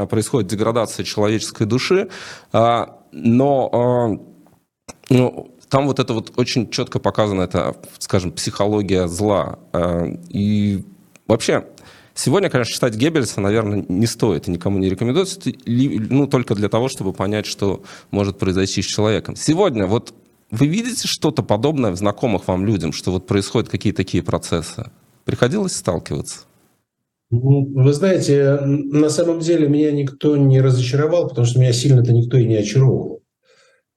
происходит 0.09 0.51
деградация 0.51 1.05
человеческой 1.05 1.67
души. 1.67 2.09
А, 2.55 3.01
но 3.11 3.69
а, 3.73 4.85
ну, 5.11 5.57
там 5.69 5.89
вот 5.89 5.99
это 5.99 6.15
вот 6.15 6.33
очень 6.37 6.71
четко 6.71 7.01
показано, 7.01 7.43
это, 7.43 7.75
скажем, 7.99 8.31
психология 8.31 9.09
зла. 9.09 9.59
А, 9.73 10.07
и 10.29 10.85
вообще, 11.27 11.67
сегодня, 12.15 12.49
конечно, 12.49 12.73
читать 12.73 12.95
Геббельса, 12.95 13.41
наверное, 13.41 13.85
не 13.89 14.07
стоит 14.07 14.47
и 14.47 14.53
никому 14.53 14.79
не 14.79 14.89
рекомендуется, 14.89 15.41
ну, 15.67 16.29
только 16.29 16.55
для 16.55 16.69
того, 16.69 16.89
чтобы 16.89 17.13
понять, 17.13 17.47
что 17.47 17.83
может 18.13 18.39
произойти 18.39 18.83
с 18.83 18.87
человеком. 18.87 19.35
Сегодня 19.35 19.87
вот 19.87 20.15
вы 20.53 20.69
видите 20.69 21.09
что-то 21.09 21.43
подобное 21.43 21.91
в 21.91 21.97
знакомых 21.97 22.47
вам 22.47 22.65
людям, 22.65 22.93
что 22.93 23.11
вот 23.11 23.27
происходят 23.27 23.69
какие-то 23.69 23.97
такие 23.97 24.23
процессы? 24.23 24.93
Приходилось 25.25 25.75
сталкиваться? 25.75 26.43
Вы 27.41 27.93
знаете, 27.93 28.59
на 28.63 29.09
самом 29.11 29.41
деле 29.41 29.69
меня 29.69 29.91
никто 29.93 30.37
не 30.37 30.61
разочаровал, 30.61 31.29
потому 31.29 31.47
что 31.47 31.59
меня 31.61 31.73
сильно-то 31.73 32.13
никто 32.13 32.37
и 32.37 32.47
не 32.47 32.57
очаровывал. 32.57 33.23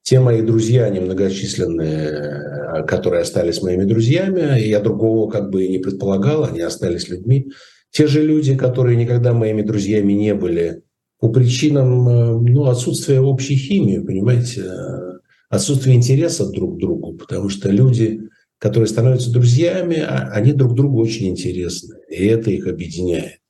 Те 0.02 0.20
мои 0.20 0.42
друзья 0.42 0.88
немногочисленные, 0.88 2.84
которые 2.86 3.22
остались 3.22 3.62
моими 3.62 3.84
друзьями, 3.84 4.60
я 4.60 4.80
другого 4.80 5.30
как 5.30 5.50
бы 5.50 5.64
и 5.64 5.68
не 5.68 5.78
предполагал, 5.78 6.44
они 6.44 6.60
остались 6.60 7.08
людьми. 7.08 7.50
Те 7.90 8.06
же 8.06 8.22
люди, 8.22 8.54
которые 8.56 8.96
никогда 8.96 9.32
моими 9.32 9.62
друзьями 9.62 10.12
не 10.12 10.34
были, 10.34 10.82
по 11.20 11.28
причинам 11.30 12.08
э, 12.08 12.32
ну, 12.50 12.66
отсутствия 12.66 13.20
общей 13.20 13.56
химии, 13.56 13.98
понимаете, 13.98 14.62
э, 14.62 15.18
отсутствия 15.50 15.94
интереса 15.94 16.48
друг 16.50 16.76
к 16.76 16.80
другу, 16.80 17.14
потому 17.14 17.48
что 17.48 17.70
люди 17.70 18.20
которые 18.58 18.88
становятся 18.88 19.32
друзьями, 19.32 19.98
а 19.98 20.30
они 20.32 20.52
друг 20.52 20.74
другу 20.74 21.00
очень 21.00 21.28
интересны, 21.28 21.96
и 22.08 22.26
это 22.26 22.50
их 22.50 22.66
объединяет. 22.66 23.40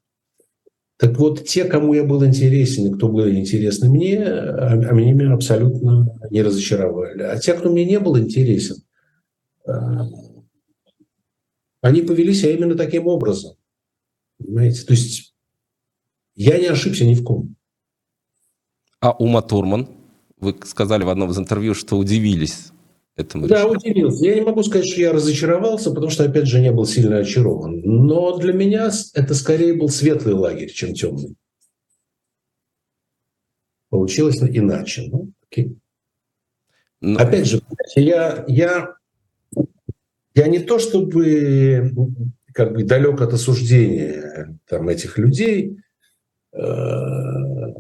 Так 0.99 1.17
вот, 1.17 1.47
те, 1.47 1.65
кому 1.65 1.95
я 1.95 2.05
был 2.05 2.25
интересен 2.25 2.89
и 2.89 2.95
кто 2.95 3.09
был 3.09 3.29
интересны 3.29 3.89
мне, 3.89 4.21
а, 4.21 4.73
а 4.73 4.91
они 4.91 5.13
меня 5.13 5.33
абсолютно 5.33 6.19
не 6.31 6.43
разочаровали. 6.43 7.23
А 7.23 7.39
те, 7.39 7.55
кто 7.55 7.71
мне 7.71 7.85
не 7.85 8.01
был 8.01 8.19
интересен, 8.19 8.83
а, 9.65 10.09
они 11.81 12.03
повели 12.03 12.35
себя 12.35 12.53
именно 12.53 12.75
таким 12.75 13.07
образом. 13.07 13.57
Понимаете? 14.39 14.85
То 14.85 14.93
есть 14.93 15.35
я 16.35 16.59
не 16.59 16.67
ошибся 16.67 17.05
ни 17.05 17.15
в 17.15 17.23
ком. 17.23 17.55
А 19.01 19.13
Ума 19.13 19.41
Турман, 19.43 19.89
вы 20.41 20.57
сказали 20.65 21.05
в 21.05 21.09
одном 21.09 21.31
из 21.31 21.39
интервью, 21.39 21.75
что 21.75 21.97
удивились 21.97 22.73
этому 23.19 23.49
Да, 23.49 23.67
удивился. 23.67 24.25
Я 24.25 24.35
не 24.37 24.41
могу 24.43 24.63
сказать, 24.63 24.89
что 24.89 25.01
я 25.01 25.13
разочаровался, 25.13 25.91
потому 25.91 26.11
что, 26.11 26.25
опять 26.25 26.47
же, 26.47 26.61
не 26.61 26.73
был 26.73 26.87
сильно 26.87 27.19
очарован. 27.19 27.81
Но 27.81 28.39
для 28.39 28.53
меня 28.53 28.91
это 29.15 29.35
скорее 29.35 29.75
был 29.75 29.89
светлый 29.89 30.35
лагерь, 30.35 30.71
чем 30.71 30.95
темный. 30.95 31.35
Получилось 33.91 34.39
иначе. 34.41 35.09
Ну, 35.11 35.33
окей. 35.43 35.77
Но... 37.01 37.19
Опять 37.19 37.47
же, 37.47 37.61
я, 37.97 38.45
я, 38.49 38.95
я 40.35 40.47
не 40.47 40.59
то 40.59 40.79
чтобы 40.79 41.93
как 42.53 42.73
бы 42.73 42.83
далек 42.85 43.21
от 43.21 43.33
осуждения 43.33 44.59
там, 44.67 44.89
этих 44.89 45.17
людей, 45.17 45.79
э, 46.53 46.59
э, 46.61 47.75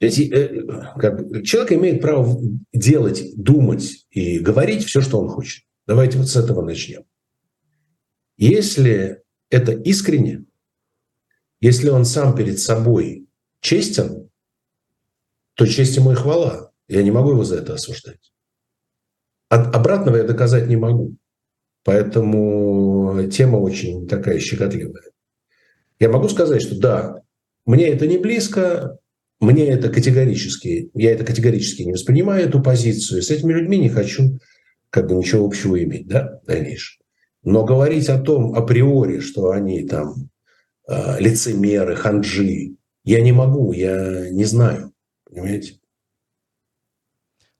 человек 0.00 1.72
имеет 1.72 2.02
право 2.02 2.38
делать, 2.72 3.34
думать 3.36 4.06
и 4.10 4.38
говорить 4.38 4.84
все, 4.84 5.00
что 5.00 5.20
он 5.20 5.28
хочет. 5.28 5.64
Давайте 5.86 6.18
вот 6.18 6.28
с 6.28 6.36
этого 6.36 6.62
начнем. 6.62 7.04
Если 8.36 9.22
это 9.48 9.72
искренне, 9.72 10.44
если 11.60 11.88
он 11.88 12.04
сам 12.04 12.34
перед 12.34 12.58
собой 12.58 13.26
честен, 13.60 14.28
то 15.54 15.66
честь 15.66 15.96
ему 15.96 16.12
и 16.12 16.14
хвала. 16.14 16.72
Я 16.88 17.02
не 17.02 17.10
могу 17.10 17.30
его 17.30 17.44
за 17.44 17.56
это 17.56 17.74
осуждать. 17.74 18.32
От 19.48 19.74
обратного 19.74 20.16
я 20.16 20.24
доказать 20.24 20.68
не 20.68 20.76
могу. 20.76 21.16
Поэтому 21.84 23.28
тема 23.30 23.56
очень 23.58 24.06
такая 24.06 24.38
щекотливая. 24.40 25.04
Я 25.98 26.10
могу 26.10 26.28
сказать, 26.28 26.60
что 26.60 26.78
да, 26.78 27.22
мне 27.64 27.88
это 27.88 28.06
не 28.06 28.18
близко, 28.18 28.98
мне 29.40 29.68
это 29.68 29.88
категорически, 29.88 30.90
я 30.94 31.12
это 31.12 31.24
категорически 31.24 31.82
не 31.82 31.92
воспринимаю, 31.92 32.48
эту 32.48 32.62
позицию. 32.62 33.22
С 33.22 33.30
этими 33.30 33.52
людьми 33.52 33.78
не 33.78 33.88
хочу 33.88 34.38
как 34.90 35.08
бы 35.08 35.14
ничего 35.14 35.44
общего 35.44 35.82
иметь, 35.82 36.06
да, 36.06 36.40
в 36.42 36.46
дальнейшем. 36.46 37.02
Но 37.42 37.64
говорить 37.64 38.08
о 38.08 38.18
том 38.18 38.54
априори, 38.54 39.20
что 39.20 39.50
они 39.50 39.86
там 39.86 40.30
э, 40.88 41.20
лицемеры, 41.20 41.94
ханжи, 41.96 42.76
я 43.04 43.20
не 43.20 43.32
могу, 43.32 43.72
я 43.72 44.30
не 44.30 44.44
знаю, 44.44 44.92
понимаете? 45.28 45.78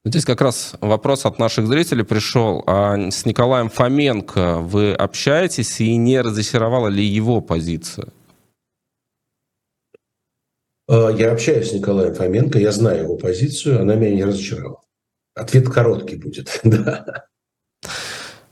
Здесь 0.04 0.24
как 0.24 0.40
раз 0.40 0.74
вопрос 0.80 1.26
от 1.26 1.38
наших 1.38 1.66
зрителей 1.66 2.04
пришел. 2.04 2.62
А 2.66 3.10
с 3.10 3.26
Николаем 3.26 3.68
Фоменко 3.68 4.58
вы 4.58 4.92
общаетесь 4.92 5.80
и 5.80 5.96
не 5.96 6.20
разочаровала 6.20 6.86
ли 6.88 7.04
его 7.04 7.40
позиция? 7.40 8.12
Э, 10.88 11.10
я 11.16 11.32
общаюсь 11.32 11.70
с 11.70 11.72
Николаем 11.72 12.14
Фоменко, 12.14 12.58
я 12.58 12.72
знаю 12.72 13.04
его 13.04 13.16
позицию, 13.16 13.80
она 13.80 13.94
меня 13.94 14.14
не 14.14 14.24
разочаровала. 14.24 14.80
Ответ 15.34 15.68
короткий 15.68 16.16
будет, 16.16 16.60
да. 16.64 17.26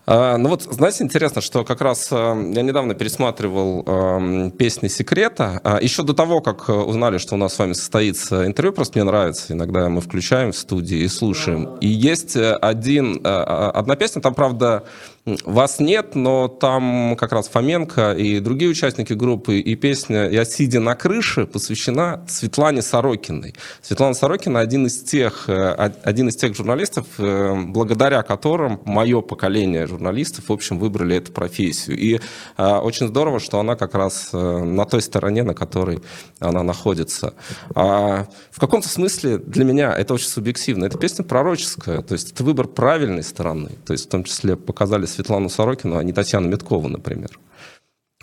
А, 0.06 0.36
ну 0.36 0.50
вот, 0.50 0.62
знаете, 0.64 1.02
интересно, 1.02 1.40
что 1.40 1.64
как 1.64 1.80
раз 1.80 2.08
э, 2.10 2.14
я 2.14 2.60
недавно 2.62 2.94
пересматривал 2.94 3.84
э, 3.86 4.50
песни 4.50 4.88
«Секрета». 4.88 5.60
А, 5.64 5.80
еще 5.80 6.02
до 6.02 6.12
того, 6.12 6.42
как 6.42 6.68
узнали, 6.68 7.16
что 7.16 7.36
у 7.36 7.38
нас 7.38 7.54
с 7.54 7.58
вами 7.58 7.72
состоится 7.72 8.46
интервью, 8.46 8.74
просто 8.74 8.98
мне 8.98 9.04
нравится, 9.04 9.54
иногда 9.54 9.88
мы 9.88 10.02
включаем 10.02 10.52
в 10.52 10.58
студии 10.58 10.98
и 10.98 11.08
слушаем. 11.08 11.78
И 11.80 11.86
есть 11.86 12.36
один, 12.36 13.20
одна 13.24 13.96
песня, 13.96 14.20
там, 14.20 14.34
правда, 14.34 14.84
вас 15.26 15.80
нет, 15.80 16.14
но 16.14 16.48
там 16.48 17.16
как 17.18 17.32
раз 17.32 17.48
Фоменко 17.48 18.12
и 18.12 18.40
другие 18.40 18.70
участники 18.70 19.14
группы, 19.14 19.58
и 19.58 19.74
песня 19.74 20.28
«Я 20.28 20.44
сидя 20.44 20.80
на 20.80 20.94
крыше» 20.94 21.46
посвящена 21.46 22.26
Светлане 22.28 22.82
Сорокиной. 22.82 23.54
Светлана 23.80 24.14
Сорокина 24.14 24.60
один 24.60 24.86
из 24.86 25.02
тех, 25.02 25.48
э, 25.48 25.70
один 26.02 26.28
из 26.28 26.36
тех 26.36 26.54
журналистов, 26.54 27.06
э, 27.16 27.54
благодаря 27.68 28.22
которым 28.22 28.82
мое 28.84 29.22
поколение 29.22 29.86
журналистов, 29.86 30.48
в 30.48 30.52
общем, 30.52 30.78
выбрали 30.78 31.16
эту 31.16 31.32
профессию. 31.32 31.98
И 31.98 32.20
э, 32.58 32.76
очень 32.76 33.08
здорово, 33.08 33.40
что 33.40 33.58
она 33.58 33.76
как 33.76 33.94
раз 33.94 34.30
на 34.32 34.84
той 34.84 35.00
стороне, 35.00 35.42
на 35.42 35.54
которой 35.54 36.00
она 36.38 36.62
находится. 36.62 37.32
А 37.74 38.26
в 38.50 38.60
каком-то 38.60 38.90
смысле 38.90 39.38
для 39.38 39.64
меня 39.64 39.94
это 39.94 40.12
очень 40.12 40.28
субъективно. 40.28 40.84
Эта 40.84 40.98
песня 40.98 41.24
пророческая, 41.24 42.02
то 42.02 42.12
есть 42.12 42.32
это 42.32 42.44
выбор 42.44 42.66
правильной 42.66 43.22
стороны. 43.22 43.70
То 43.86 43.94
есть 43.94 44.06
в 44.06 44.08
том 44.10 44.24
числе 44.24 44.56
показали 44.56 45.06
Светлану 45.14 45.48
Сорокину, 45.48 45.96
а 45.96 46.04
не 46.04 46.12
Татьяну 46.12 46.48
Меткову, 46.48 46.88
например. 46.88 47.38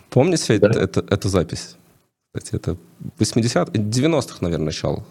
Помните 0.09 0.59
да. 0.59 0.69
это, 0.69 0.99
эту 1.09 1.29
запись? 1.29 1.75
Кстати, 2.33 2.55
это 2.55 2.77
80 3.17 3.69
90-х, 3.69 4.37
наверное, 4.41 4.65
начало. 4.65 5.05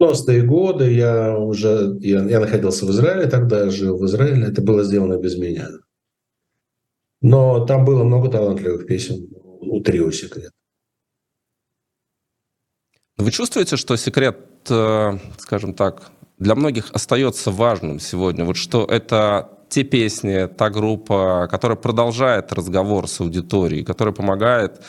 90-е 0.00 0.42
годы 0.42 0.92
я 0.92 1.38
уже 1.38 1.96
я, 2.00 2.22
я 2.24 2.40
находился 2.40 2.84
в 2.84 2.90
Израиле, 2.90 3.26
тогда 3.26 3.70
жил 3.70 3.96
в 3.96 4.04
Израиле. 4.04 4.46
Это 4.46 4.60
было 4.60 4.84
сделано 4.84 5.18
без 5.18 5.36
меня. 5.38 5.68
Но 7.22 7.64
там 7.64 7.84
было 7.84 8.04
много 8.04 8.30
талантливых 8.30 8.86
песен 8.86 9.28
у 9.60 9.80
трио 9.80 10.10
«Секрет». 10.10 10.52
Вы 13.16 13.30
чувствуете, 13.30 13.76
что 13.76 13.96
«Секрет», 13.96 14.36
э, 14.68 15.18
скажем 15.38 15.72
так, 15.72 16.10
для 16.38 16.54
многих 16.54 16.90
остается 16.92 17.50
важным 17.50 17.98
сегодня? 17.98 18.44
Вот 18.44 18.56
что 18.56 18.84
это 18.84 19.55
те 19.68 19.84
песни, 19.84 20.46
та 20.46 20.70
группа, 20.70 21.48
которая 21.50 21.76
продолжает 21.76 22.52
разговор 22.52 23.08
с 23.08 23.20
аудиторией, 23.20 23.84
которая 23.84 24.14
помогает 24.14 24.80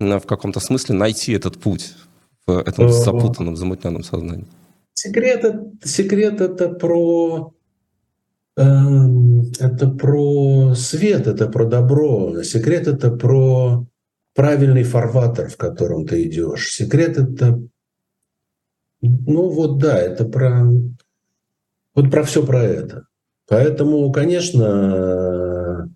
в 0.00 0.22
каком-то 0.26 0.60
смысле 0.60 0.96
найти 0.96 1.32
этот 1.32 1.60
путь 1.60 1.94
в 2.46 2.58
этом 2.58 2.86
э, 2.86 2.88
запутанном, 2.92 3.56
замутненном 3.56 4.02
сознании? 4.02 4.46
Секрет, 4.92 5.44
секрет 5.84 6.40
это 6.40 6.68
про 6.68 7.54
эм, 8.56 9.52
это 9.58 9.88
про 9.88 10.74
свет, 10.74 11.26
это 11.26 11.48
про 11.48 11.64
добро. 11.66 12.42
Секрет 12.42 12.86
это 12.86 13.10
про 13.10 13.86
правильный 14.34 14.82
фарватер, 14.82 15.48
в 15.48 15.56
котором 15.56 16.06
ты 16.06 16.24
идешь. 16.24 16.72
Секрет 16.72 17.18
это, 17.18 17.62
ну 19.00 19.48
вот 19.48 19.78
да, 19.78 19.98
это 19.98 20.24
про 20.24 20.64
вот 21.94 22.10
про 22.10 22.24
все 22.24 22.44
про 22.44 22.62
это. 22.62 23.06
Поэтому, 23.46 24.10
конечно, 24.10 25.90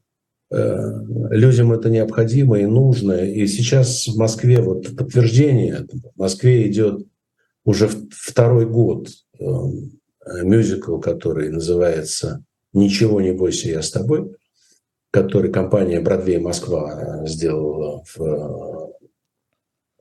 э, 0.50 0.83
людям 1.31 1.73
это 1.73 1.88
необходимо 1.88 2.59
и 2.59 2.67
нужно. 2.67 3.12
И 3.12 3.47
сейчас 3.47 4.07
в 4.07 4.17
Москве 4.19 4.61
вот 4.61 4.95
подтверждение. 4.97 5.87
В 6.14 6.19
Москве 6.19 6.69
идет 6.69 7.07
уже 7.64 7.88
второй 8.11 8.67
год 8.67 9.09
э, 9.38 9.45
мюзикл, 10.43 10.99
который 10.99 11.49
называется 11.50 12.45
«Ничего 12.75 13.21
не 13.21 13.33
бойся, 13.33 13.71
я 13.71 13.81
с 13.81 13.90
тобой», 13.90 14.37
который 15.11 15.50
компания 15.50 16.00
«Бродвей 16.00 16.38
Москва» 16.38 17.25
сделала 17.26 18.05
в, 18.05 18.21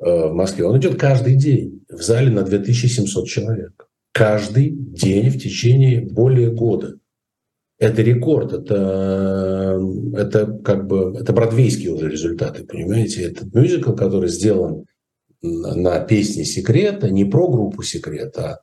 э, 0.01 0.29
в 0.29 0.33
Москве. 0.33 0.65
Он 0.65 0.77
идет 0.77 0.99
каждый 0.99 1.35
день 1.35 1.85
в 1.89 2.01
зале 2.01 2.29
на 2.29 2.43
2700 2.43 3.25
человек. 3.25 3.87
Каждый 4.11 4.71
день 4.71 5.29
в 5.29 5.39
течение 5.39 6.01
более 6.01 6.51
года– 6.51 6.97
это 7.79 8.01
рекорд, 8.01 8.53
это, 8.53 9.79
это 10.15 10.59
как 10.63 10.87
бы, 10.87 11.15
это 11.19 11.31
бродвейские 11.31 11.93
уже 11.93 12.09
результаты, 12.09 12.63
понимаете? 12.63 13.23
Это 13.23 13.45
мюзикл, 13.53 13.93
который 13.93 14.29
сделан 14.29 14.85
на 15.41 15.99
песне 15.99 16.43
«Секрета», 16.43 17.09
не 17.09 17.25
про 17.25 17.47
группу 17.47 17.83
«Секрет», 17.83 18.35
а 18.37 18.59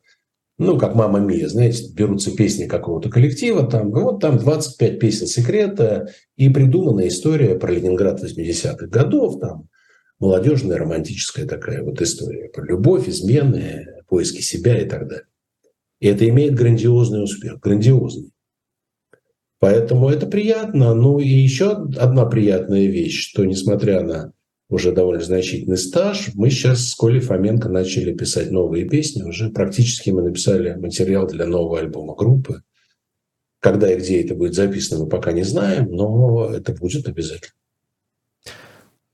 ну, 0.59 0.78
как 0.78 0.94
«Мама 0.94 1.21
Мия», 1.21 1.49
знаете, 1.49 1.92
берутся 1.92 2.35
песни 2.35 2.66
какого-то 2.66 3.09
коллектива, 3.11 3.68
там, 3.68 3.90
вот 3.90 4.21
там 4.21 4.38
25 4.38 4.99
песен 4.99 5.26
«Секрета» 5.26 6.09
и 6.37 6.49
придуманная 6.49 7.09
история 7.09 7.56
про 7.56 7.73
Ленинград 7.73 8.23
80-х 8.23 8.87
годов, 8.87 9.40
там, 9.40 9.68
молодежная 10.18 10.76
романтическая 10.76 11.47
такая 11.47 11.83
вот 11.83 12.00
история 12.02 12.49
про 12.49 12.64
любовь, 12.64 13.09
измены, 13.09 13.87
поиски 14.09 14.40
себя 14.40 14.80
и 14.80 14.88
так 14.88 15.09
далее. 15.09 15.26
И 16.00 16.06
это 16.06 16.28
имеет 16.28 16.54
грандиозный 16.54 17.23
успех, 17.23 17.61
грандиозный. 17.61 18.33
Поэтому 19.64 20.11
это 20.11 20.26
приятно. 20.26 20.92
Ну 20.92 21.21
и 21.21 21.26
еще 21.26 21.71
одна 21.71 22.26
приятная 22.26 22.85
вещь, 22.85 23.30
что 23.30 23.47
несмотря 23.47 24.02
на 24.02 24.33
уже 24.68 24.92
довольно 24.92 25.25
значительный 25.25 25.78
стаж, 25.78 26.33
мы 26.35 26.50
сейчас 26.50 26.90
с 26.90 26.94
Колей 26.94 27.21
Фоменко 27.21 27.71
начали 27.71 28.12
писать 28.12 28.50
новые 28.50 28.87
песни. 28.87 29.23
Уже 29.23 29.49
практически 29.49 30.11
мы 30.11 30.21
написали 30.21 30.75
материал 30.75 31.26
для 31.26 31.47
нового 31.47 31.78
альбома 31.78 32.14
группы. 32.14 32.61
Когда 33.59 33.90
и 33.90 33.97
где 33.97 34.21
это 34.21 34.35
будет 34.35 34.52
записано, 34.52 35.04
мы 35.04 35.09
пока 35.09 35.33
не 35.33 35.44
знаем, 35.44 35.90
но 35.90 36.50
это 36.54 36.75
будет 36.75 37.09
обязательно. 37.09 37.54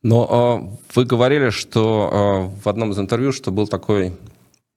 Но 0.03 0.75
э, 0.75 0.97
вы 0.97 1.05
говорили, 1.05 1.51
что 1.51 2.51
э, 2.59 2.61
в 2.61 2.69
одном 2.69 2.91
из 2.91 2.99
интервью, 2.99 3.31
что 3.31 3.53
был 3.53 3.69
такой 3.69 4.15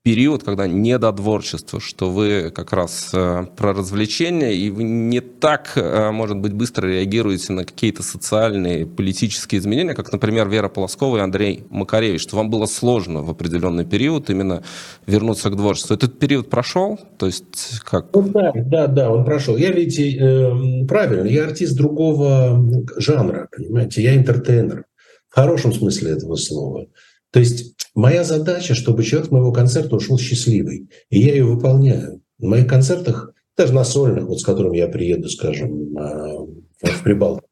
период, 0.03 0.43
когда 0.43 0.67
не 0.67 0.97
до 0.97 1.13
творчества, 1.13 1.79
что 1.79 2.11
вы 2.11 2.51
как 2.53 2.73
раз 2.73 3.11
э, 3.13 3.45
про 3.55 3.73
развлечения, 3.73 4.53
и 4.53 4.69
вы 4.69 4.83
не 4.83 5.21
так, 5.21 5.71
э, 5.75 6.11
может 6.11 6.37
быть, 6.37 6.51
быстро 6.51 6.87
реагируете 6.87 7.53
на 7.53 7.63
какие-то 7.63 8.03
социальные, 8.03 8.85
политические 8.85 9.59
изменения, 9.59 9.93
как, 9.93 10.11
например, 10.11 10.49
Вера 10.49 10.67
Полоскова 10.67 11.17
и 11.17 11.21
Андрей 11.21 11.63
Макаревич, 11.69 12.21
что 12.21 12.35
вам 12.35 12.49
было 12.49 12.65
сложно 12.65 13.21
в 13.21 13.29
определенный 13.29 13.85
период 13.85 14.29
именно 14.29 14.63
вернуться 15.07 15.49
к 15.49 15.55
творчеству. 15.55 15.95
Этот 15.95 16.19
период 16.19 16.49
прошел? 16.49 16.99
То 17.17 17.27
есть 17.27 17.79
как? 17.85 18.07
Ну, 18.13 18.23
да, 18.23 18.51
да, 18.53 18.87
да, 18.87 19.09
он 19.09 19.23
прошел. 19.23 19.55
Я, 19.55 19.71
видите, 19.71 20.17
э, 20.17 20.85
правильно, 20.85 21.27
я 21.27 21.45
артист 21.45 21.77
другого 21.77 22.61
жанра, 22.97 23.47
понимаете, 23.55 24.03
я 24.03 24.15
интертейнер. 24.15 24.83
В 25.29 25.35
хорошем 25.35 25.71
смысле 25.71 26.11
этого 26.11 26.35
слова. 26.35 26.87
То 27.33 27.39
есть 27.39 27.75
моя 27.95 28.23
задача, 28.23 28.75
чтобы 28.75 29.03
человек 29.03 29.29
с 29.29 29.31
моего 29.31 29.51
концерта 29.51 29.95
ушел 29.95 30.19
счастливый. 30.19 30.87
И 31.09 31.19
я 31.19 31.33
ее 31.33 31.45
выполняю. 31.45 32.21
На 32.37 32.49
моих 32.49 32.67
концертах, 32.67 33.33
даже 33.57 33.73
на 33.73 33.83
сольных, 33.83 34.27
вот 34.27 34.39
с 34.39 34.45
которым 34.45 34.73
я 34.73 34.87
приеду, 34.87 35.27
скажем, 35.29 35.95
в 35.95 37.03
Прибалтику, 37.03 37.47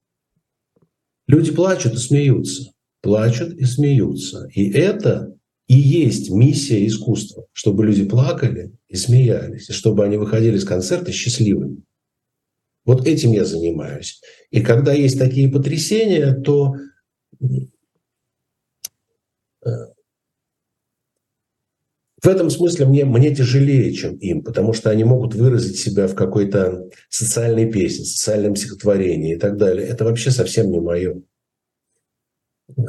люди 1.27 1.51
плачут 1.51 1.95
и 1.95 1.97
смеются. 1.97 2.71
Плачут 3.01 3.53
и 3.53 3.65
смеются. 3.65 4.47
И 4.53 4.69
это 4.71 5.35
и 5.67 5.73
есть 5.73 6.29
миссия 6.29 6.85
искусства, 6.85 7.47
чтобы 7.51 7.83
люди 7.83 8.05
плакали 8.05 8.73
и 8.87 8.95
смеялись, 8.95 9.67
и 9.67 9.73
чтобы 9.73 10.05
они 10.05 10.17
выходили 10.17 10.57
с 10.57 10.63
концерта 10.63 11.11
счастливыми. 11.11 11.81
Вот 12.85 13.07
этим 13.07 13.31
я 13.31 13.45
занимаюсь. 13.45 14.21
И 14.51 14.61
когда 14.61 14.93
есть 14.93 15.17
такие 15.17 15.49
потрясения, 15.51 16.33
то 16.33 16.75
в 22.21 22.27
этом 22.27 22.51
смысле 22.51 22.85
мне, 22.85 23.03
мне 23.03 23.33
тяжелее, 23.33 23.91
чем 23.93 24.15
им, 24.17 24.43
потому 24.43 24.73
что 24.73 24.91
они 24.91 25.03
могут 25.03 25.33
выразить 25.33 25.79
себя 25.79 26.07
в 26.07 26.13
какой-то 26.13 26.87
социальной 27.09 27.71
песне, 27.71 28.05
социальном 28.05 28.55
стихотворении 28.55 29.35
и 29.35 29.39
так 29.39 29.57
далее. 29.57 29.87
Это 29.87 30.05
вообще 30.05 30.29
совсем 30.29 30.71
не 30.71 30.79
мое. 30.79 31.21
Э, 32.77 32.81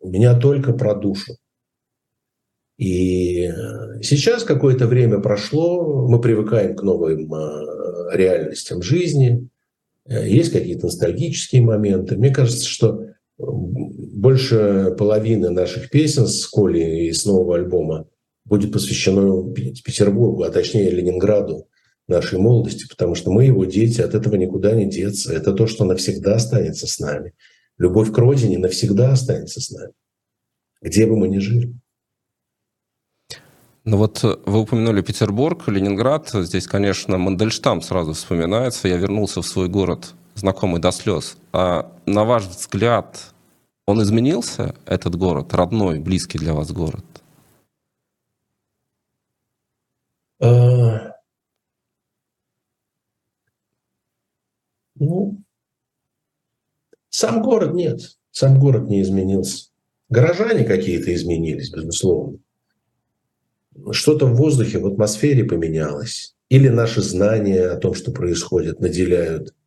у 0.00 0.08
меня 0.08 0.38
только 0.38 0.72
про 0.72 0.94
душу. 0.94 1.36
И 2.78 3.50
сейчас 4.02 4.44
какое-то 4.44 4.86
время 4.86 5.18
прошло, 5.18 6.08
мы 6.08 6.20
привыкаем 6.20 6.74
к 6.74 6.82
новым 6.82 7.34
э, 7.34 8.16
реальностям 8.16 8.82
жизни, 8.82 9.48
э, 10.06 10.26
есть 10.26 10.52
какие-то 10.52 10.86
ностальгические 10.86 11.60
моменты. 11.62 12.16
Мне 12.16 12.32
кажется, 12.32 12.66
что 12.66 13.07
больше 13.38 14.94
половины 14.98 15.50
наших 15.50 15.90
песен 15.90 16.26
с 16.26 16.46
Коли 16.46 17.06
и 17.06 17.12
с 17.12 17.24
нового 17.24 17.56
альбома 17.56 18.06
будет 18.44 18.72
посвящено 18.72 19.52
Петербургу, 19.54 20.42
а 20.42 20.50
точнее 20.50 20.90
Ленинграду, 20.90 21.68
нашей 22.08 22.38
молодости, 22.38 22.88
потому 22.88 23.14
что 23.14 23.30
мы 23.30 23.44
его 23.44 23.64
дети, 23.64 24.00
от 24.00 24.14
этого 24.14 24.34
никуда 24.36 24.74
не 24.74 24.86
деться. 24.86 25.32
Это 25.32 25.52
то, 25.52 25.66
что 25.66 25.84
навсегда 25.84 26.36
останется 26.36 26.86
с 26.86 26.98
нами. 26.98 27.34
Любовь 27.76 28.12
к 28.12 28.18
родине 28.18 28.58
навсегда 28.58 29.12
останется 29.12 29.60
с 29.60 29.70
нами, 29.70 29.92
где 30.80 31.06
бы 31.06 31.16
мы 31.16 31.28
ни 31.28 31.38
жили. 31.38 31.74
Ну 33.84 33.96
вот 33.98 34.22
вы 34.22 34.60
упомянули 34.60 35.00
Петербург, 35.00 35.68
Ленинград. 35.68 36.30
Здесь, 36.32 36.66
конечно, 36.66 37.16
Мандельштам 37.18 37.80
сразу 37.80 38.12
вспоминается. 38.12 38.88
Я 38.88 38.96
вернулся 38.96 39.40
в 39.40 39.46
свой 39.46 39.68
город 39.68 40.14
знакомый 40.34 40.80
до 40.80 40.90
слез. 40.90 41.36
А 41.60 41.92
на 42.06 42.24
ваш 42.24 42.46
взгляд, 42.46 43.34
он 43.84 44.00
изменился, 44.00 44.76
этот 44.86 45.16
город, 45.16 45.54
родной, 45.54 45.98
близкий 45.98 46.38
для 46.38 46.54
вас 46.54 46.70
город? 46.70 47.04
А... 50.40 51.16
Ну, 54.94 55.42
сам 57.08 57.42
город 57.42 57.74
нет, 57.74 58.18
сам 58.30 58.60
город 58.60 58.88
не 58.88 59.02
изменился. 59.02 59.70
Горожане 60.10 60.62
какие-то 60.62 61.12
изменились, 61.12 61.72
безусловно. 61.72 62.38
Что-то 63.90 64.26
в 64.26 64.36
воздухе, 64.36 64.78
в 64.78 64.86
атмосфере 64.86 65.42
поменялось. 65.42 66.36
Или 66.50 66.68
наши 66.68 67.02
знания 67.02 67.66
о 67.66 67.76
том, 67.78 67.94
что 67.94 68.12
происходит, 68.12 68.78
наделяют 68.78 69.52
Э, 69.52 69.57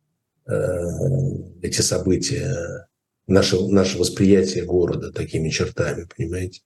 эти 0.46 1.80
события, 1.80 2.88
наше, 3.26 3.60
наше 3.68 3.98
восприятие 3.98 4.64
города 4.64 5.12
такими 5.12 5.48
чертами, 5.48 6.06
понимаете? 6.16 6.62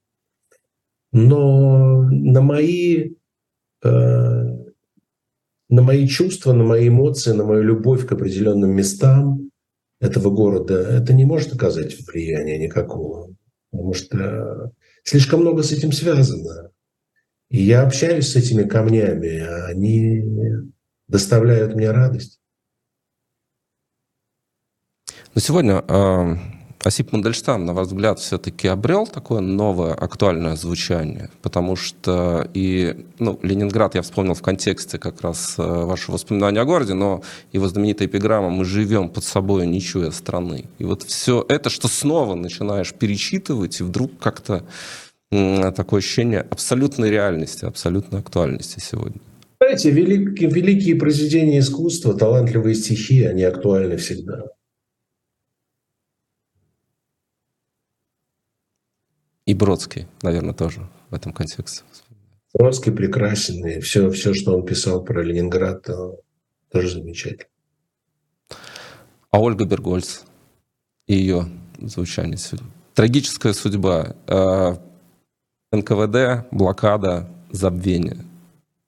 Но 1.12 2.02
на 2.10 2.40
мои, 2.40 3.14
э, 3.84 3.88
на 3.88 5.82
мои 5.82 6.06
чувства, 6.08 6.52
на 6.52 6.64
мои 6.64 6.88
эмоции, 6.88 7.32
на 7.32 7.44
мою 7.44 7.62
любовь 7.62 8.06
к 8.06 8.12
определенным 8.12 8.70
местам 8.70 9.50
этого 10.00 10.30
города 10.30 10.74
это 10.74 11.14
не 11.14 11.24
может 11.24 11.54
оказать 11.54 11.96
влияния 12.06 12.58
никакого, 12.58 13.34
потому 13.70 13.94
что 13.94 14.72
слишком 15.04 15.40
много 15.40 15.62
с 15.62 15.72
этим 15.72 15.92
связано. 15.92 16.70
И 17.48 17.62
я 17.62 17.82
общаюсь 17.82 18.28
с 18.28 18.36
этими 18.36 18.64
камнями, 18.64 19.38
они 19.70 20.22
доставляют 21.08 21.74
мне 21.74 21.90
радость. 21.90 22.40
Но 25.36 25.42
сегодня 25.42 25.84
э, 25.86 26.36
Осип 26.82 27.12
Мандельштам, 27.12 27.66
на 27.66 27.74
ваш 27.74 27.88
взгляд, 27.88 28.18
все-таки 28.18 28.68
обрел 28.68 29.06
такое 29.06 29.42
новое 29.42 29.92
актуальное 29.92 30.56
звучание? 30.56 31.28
Потому 31.42 31.76
что 31.76 32.48
и 32.54 33.04
ну, 33.18 33.38
Ленинград 33.42 33.94
я 33.96 34.00
вспомнил 34.00 34.32
в 34.32 34.40
контексте 34.40 34.98
как 34.98 35.20
раз 35.20 35.56
э, 35.58 35.62
вашего 35.62 36.14
воспоминания 36.14 36.58
о 36.58 36.64
городе, 36.64 36.94
но 36.94 37.22
его 37.52 37.68
знаменитая 37.68 38.08
эпиграмма 38.08 38.48
«Мы 38.48 38.64
живем 38.64 39.10
под 39.10 39.24
собой, 39.24 39.66
не 39.66 39.82
чуя 39.82 40.10
страны». 40.10 40.64
И 40.78 40.84
вот 40.84 41.02
все 41.02 41.44
это, 41.50 41.68
что 41.68 41.86
снова 41.86 42.34
начинаешь 42.34 42.94
перечитывать, 42.94 43.80
и 43.80 43.82
вдруг 43.82 44.18
как-то 44.18 44.64
такое 45.30 45.98
ощущение 45.98 46.46
абсолютной 46.48 47.10
реальности, 47.10 47.66
абсолютной 47.66 48.20
актуальности 48.20 48.80
сегодня. 48.80 49.20
Знаете, 49.60 49.90
великие, 49.90 50.48
великие 50.48 50.96
произведения 50.96 51.58
искусства, 51.58 52.14
талантливые 52.14 52.74
стихи, 52.74 53.24
они 53.24 53.42
актуальны 53.42 53.98
всегда. 53.98 54.44
И 59.46 59.54
Бродский, 59.54 60.06
наверное, 60.22 60.54
тоже 60.54 60.88
в 61.10 61.14
этом 61.14 61.32
контексте. 61.32 61.82
Бродский 62.52 62.92
прекрасен, 62.92 63.64
и 63.66 63.80
все, 63.80 64.10
все, 64.10 64.34
что 64.34 64.56
он 64.56 64.66
писал 64.66 65.04
про 65.04 65.22
Ленинград, 65.22 65.86
тоже 66.70 66.90
замечательно. 66.90 67.48
А 69.30 69.40
Ольга 69.40 69.64
Бергольц 69.64 70.22
и 71.06 71.14
ее 71.14 71.46
звучание 71.80 72.36
сегодня. 72.36 72.70
Трагическая 72.94 73.52
судьба. 73.52 74.16
Э, 74.26 74.76
НКВД, 75.72 76.48
блокада, 76.50 77.28
забвение. 77.50 78.16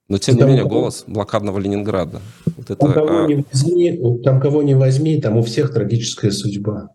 Но 0.09 0.17
тем 0.17 0.37
не 0.37 0.43
менее 0.43 0.65
голос 0.65 1.05
блокадного 1.07 1.59
Ленинграда. 1.59 2.21
Вот 2.57 2.71
это, 2.71 2.77
там, 2.77 2.93
кого 2.95 3.25
а... 3.25 3.27
не 3.27 3.45
возьми, 3.45 4.23
там 4.25 4.41
кого 4.41 4.63
не 4.63 4.75
возьми, 4.75 5.21
там 5.21 5.37
у 5.37 5.43
всех 5.43 5.73
трагическая 5.73 6.31
судьба. 6.31 6.89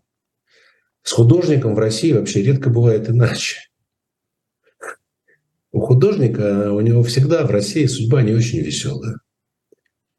С 1.04 1.12
художником 1.12 1.74
в 1.74 1.78
России 1.78 2.12
вообще 2.12 2.42
редко 2.42 2.70
бывает 2.70 3.10
иначе. 3.10 3.58
У 5.70 5.80
художника, 5.80 6.72
у 6.72 6.80
него 6.80 7.02
всегда 7.02 7.44
в 7.44 7.50
России 7.50 7.84
судьба 7.84 8.22
не 8.22 8.32
очень 8.32 8.60
веселая. 8.60 9.16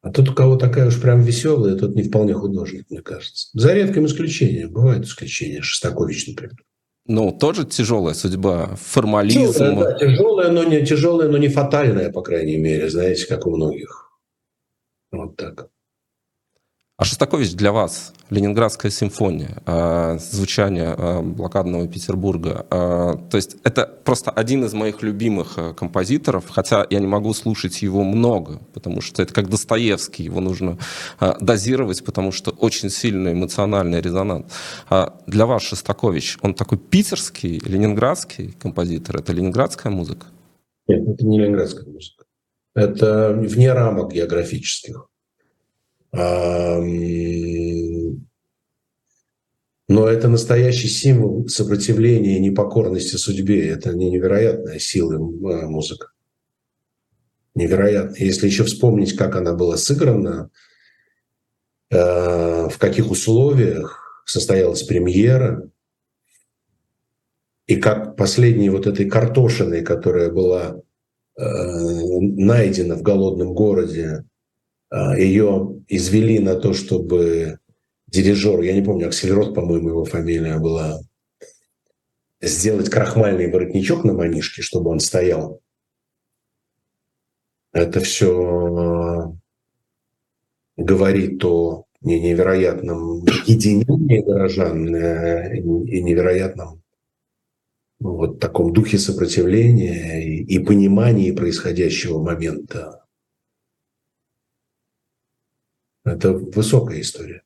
А 0.01 0.11
тот, 0.11 0.29
у 0.29 0.33
кого 0.35 0.57
такая 0.57 0.87
уж 0.87 1.01
прям 1.01 1.23
веселая, 1.23 1.75
тот 1.75 1.95
не 1.95 2.03
вполне 2.03 2.35
художник, 2.35 2.85
мне 2.91 3.01
кажется. 3.01 3.49
За 3.53 3.73
редким 3.73 4.05
исключением. 4.05 4.71
Бывают 4.71 5.05
исключения. 5.05 5.63
Шостакович, 5.63 6.27
например. 6.27 6.63
Ну, 7.07 7.31
тоже 7.31 7.65
тяжелая 7.65 8.13
судьба, 8.13 8.75
формализм. 8.75 9.53
Тяжелая, 9.53 9.91
да, 9.91 9.97
тяжелая, 9.97 10.51
но 10.51 10.63
не, 10.63 10.85
тяжелая, 10.85 11.29
но 11.29 11.37
не 11.39 11.47
фатальная, 11.47 12.11
по 12.11 12.21
крайней 12.21 12.57
мере, 12.57 12.89
знаете, 12.89 13.25
как 13.25 13.47
у 13.47 13.55
многих. 13.55 14.11
Вот 15.11 15.35
так. 15.35 15.69
А 16.97 17.03
Шостакович 17.03 17.55
для 17.55 17.73
вас, 17.73 18.13
Ленинградская 18.29 18.89
симфония, 18.89 19.61
а, 19.65 20.17
звучание 20.17 20.95
а, 20.97 21.21
блокадного 21.21 21.89
Петербурга, 21.89 22.65
а, 22.69 23.15
то 23.29 23.35
есть 23.35 23.57
это 23.65 23.85
просто 24.05 24.31
один 24.31 24.63
из 24.63 24.73
моих 24.73 25.01
любимых 25.01 25.57
композиторов, 25.75 26.49
хотя 26.49 26.87
я 26.89 26.99
не 27.01 27.07
могу 27.07 27.33
слушать 27.33 27.81
его 27.81 28.05
много, 28.05 28.61
потому 28.73 29.01
что 29.01 29.21
это 29.21 29.33
как 29.33 29.49
Достоевский, 29.49 30.23
его 30.23 30.39
нужно 30.39 30.77
дозировать, 31.41 32.01
потому 32.05 32.31
что 32.31 32.51
очень 32.51 32.89
сильный 32.89 33.33
эмоциональный 33.33 33.99
резонанс. 33.99 34.45
Для 35.27 35.45
вас 35.45 35.63
Шостакович, 35.63 36.37
он 36.41 36.53
такой 36.53 36.77
питерский, 36.77 37.59
ленинградский 37.65 38.53
композитор, 38.53 39.17
это 39.17 39.33
ленинградская 39.33 39.91
музыка? 39.91 40.27
Нет, 40.87 41.05
это 41.09 41.25
не 41.25 41.41
ленинградская 41.41 41.85
музыка. 41.85 42.23
Это 42.73 43.33
вне 43.33 43.73
рамок 43.73 44.13
географических. 44.13 45.09
Но 49.87 50.07
это 50.07 50.27
настоящий 50.27 50.87
символ 50.87 51.47
сопротивления 51.47 52.37
и 52.37 52.41
непокорности 52.41 53.17
судьбе. 53.17 53.69
Это 53.69 53.93
невероятная 53.93 54.79
сила 54.79 55.13
э, 55.13 55.17
музыка. 55.67 56.07
Невероятно. 57.53 58.15
Если 58.17 58.47
еще 58.47 58.63
вспомнить, 58.63 59.15
как 59.15 59.35
она 59.35 59.53
была 59.53 59.77
сыграна, 59.77 60.49
э, 61.91 61.97
в 62.69 62.77
каких 62.79 63.11
условиях 63.11 64.23
состоялась 64.25 64.83
премьера, 64.83 65.69
и 67.67 67.75
как 67.77 68.15
последней 68.15 68.69
вот 68.69 68.87
этой 68.87 69.09
картошиной, 69.09 69.83
которая 69.83 70.31
была 70.31 70.81
э, 71.37 71.43
найдена 72.19 72.95
в 72.95 73.01
голодном 73.01 73.53
городе, 73.53 74.07
а, 74.07 74.34
ее 75.17 75.81
извели 75.87 76.39
на 76.39 76.55
то, 76.55 76.73
чтобы 76.73 77.59
дирижер, 78.07 78.61
я 78.61 78.73
не 78.73 78.81
помню, 78.81 79.07
Акселерот, 79.07 79.53
по-моему, 79.53 79.89
его 79.89 80.05
фамилия 80.05 80.57
была, 80.57 80.99
сделать 82.41 82.89
крахмальный 82.89 83.51
воротничок 83.51 84.03
на 84.03 84.13
манишке, 84.13 84.61
чтобы 84.61 84.91
он 84.91 84.99
стоял. 84.99 85.61
Это 87.73 87.99
все 87.99 88.31
а, 88.31 89.33
говорит 90.77 91.43
о 91.43 91.85
невероятном 92.01 93.25
единении 93.45 94.21
горожан 94.21 94.95
э, 94.95 95.57
и 95.57 96.01
невероятном 96.01 96.81
вот 97.99 98.39
таком 98.39 98.71
духе 98.71 98.97
сопротивления 98.97 100.23
и 100.23 100.59
понимании 100.59 101.31
происходящего 101.31 102.21
момента. 102.21 102.94
Это 106.05 106.33
высокая 106.33 107.01
история. 107.01 107.41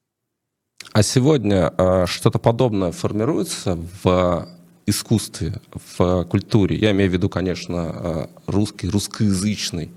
А 0.91 1.01
сегодня 1.01 1.73
э, 1.77 2.05
что-то 2.07 2.39
подобное 2.39 2.91
формируется 2.91 3.77
в 4.03 4.49
искусстве, 4.85 5.61
в 5.97 6.25
культуре? 6.25 6.75
Я 6.75 6.91
имею 6.91 7.09
в 7.09 7.13
виду, 7.13 7.29
конечно, 7.29 7.95
э, 7.95 8.27
русский, 8.47 8.89
русскоязычный 8.89 9.91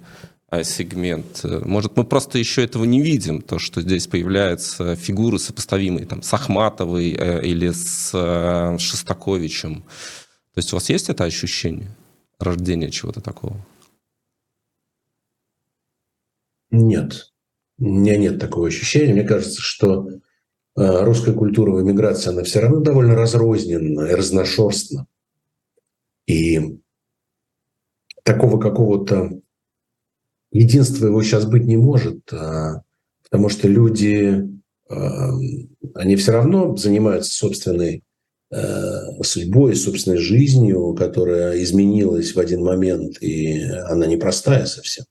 э, 0.50 0.62
сегмент. 0.62 1.42
Может, 1.44 1.96
мы 1.96 2.04
просто 2.04 2.38
еще 2.38 2.62
этого 2.62 2.84
не 2.84 3.00
видим, 3.00 3.42
то, 3.42 3.58
что 3.58 3.80
здесь 3.80 4.06
появляются 4.06 4.94
фигуры, 4.94 5.38
сопоставимые 5.38 6.06
там, 6.06 6.22
с 6.22 6.32
Ахматовой 6.32 7.16
э, 7.18 7.44
или 7.44 7.70
с 7.70 8.10
э, 8.14 8.78
Шостаковичем. 8.78 9.82
То 10.54 10.58
есть 10.58 10.72
у 10.72 10.76
вас 10.76 10.88
есть 10.88 11.08
это 11.08 11.24
ощущение 11.24 11.90
рождения 12.38 12.90
чего-то 12.90 13.20
такого? 13.20 13.56
Нет. 16.70 17.31
Меня 17.82 18.16
нет 18.16 18.38
такого 18.38 18.68
ощущения. 18.68 19.12
Мне 19.12 19.24
кажется, 19.24 19.60
что 19.60 20.08
э, 20.08 20.20
русская 20.76 21.32
культура 21.32 21.72
в 21.72 21.82
эмиграции, 21.82 22.30
она 22.30 22.44
все 22.44 22.60
равно 22.60 22.78
довольно 22.78 23.16
разрозненна 23.16 24.06
и 24.06 24.14
разношерстна. 24.14 25.08
И 26.28 26.78
такого 28.22 28.60
какого-то 28.60 29.40
единства 30.52 31.06
его 31.06 31.24
сейчас 31.24 31.44
быть 31.44 31.64
не 31.64 31.76
может, 31.76 32.32
а, 32.32 32.82
потому 33.24 33.48
что 33.48 33.66
люди, 33.66 34.48
э, 34.88 34.94
они 35.96 36.14
все 36.14 36.30
равно 36.30 36.76
занимаются 36.76 37.32
собственной 37.32 38.04
э, 38.52 39.22
судьбой, 39.24 39.74
собственной 39.74 40.18
жизнью, 40.18 40.94
которая 40.94 41.60
изменилась 41.60 42.32
в 42.36 42.38
один 42.38 42.62
момент, 42.62 43.20
и 43.20 43.60
она 43.64 44.06
непростая 44.06 44.66
совсем. 44.66 45.04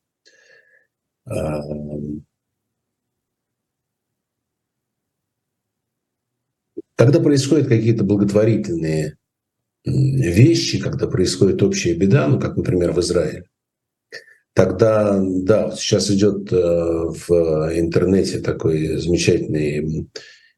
Когда 7.01 7.19
происходят 7.19 7.67
какие-то 7.67 8.03
благотворительные 8.03 9.17
вещи, 9.83 10.79
когда 10.79 11.07
происходит 11.07 11.63
общая 11.63 11.95
беда, 11.95 12.27
ну, 12.27 12.39
как, 12.39 12.57
например, 12.57 12.91
в 12.91 12.99
Израиле, 12.99 13.45
тогда, 14.53 15.19
да, 15.19 15.71
сейчас 15.71 16.11
идет 16.11 16.53
э, 16.53 16.55
в 16.55 17.31
интернете 17.75 18.37
такой 18.37 18.97
замечательный 18.97 20.11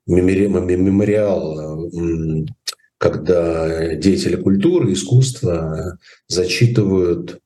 мемориал, 0.05 1.89
когда 2.97 3.95
деятели 3.95 4.35
культуры, 4.35 4.91
искусства 4.91 5.97
зачитывают 6.27 7.39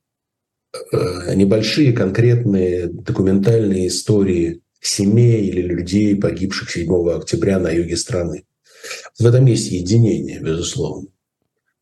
э, 0.74 1.36
небольшие 1.36 1.94
конкретные 1.94 2.88
документальные 2.88 3.90
истории 3.90 4.64
семей 4.82 5.50
или 5.50 5.62
людей, 5.62 6.16
погибших 6.20 6.72
7 6.72 7.12
октября 7.12 7.60
на 7.60 7.70
юге 7.70 7.96
страны. 7.96 8.47
В 9.20 9.26
этом 9.26 9.46
есть 9.46 9.72
единение, 9.72 10.40
безусловно, 10.40 11.10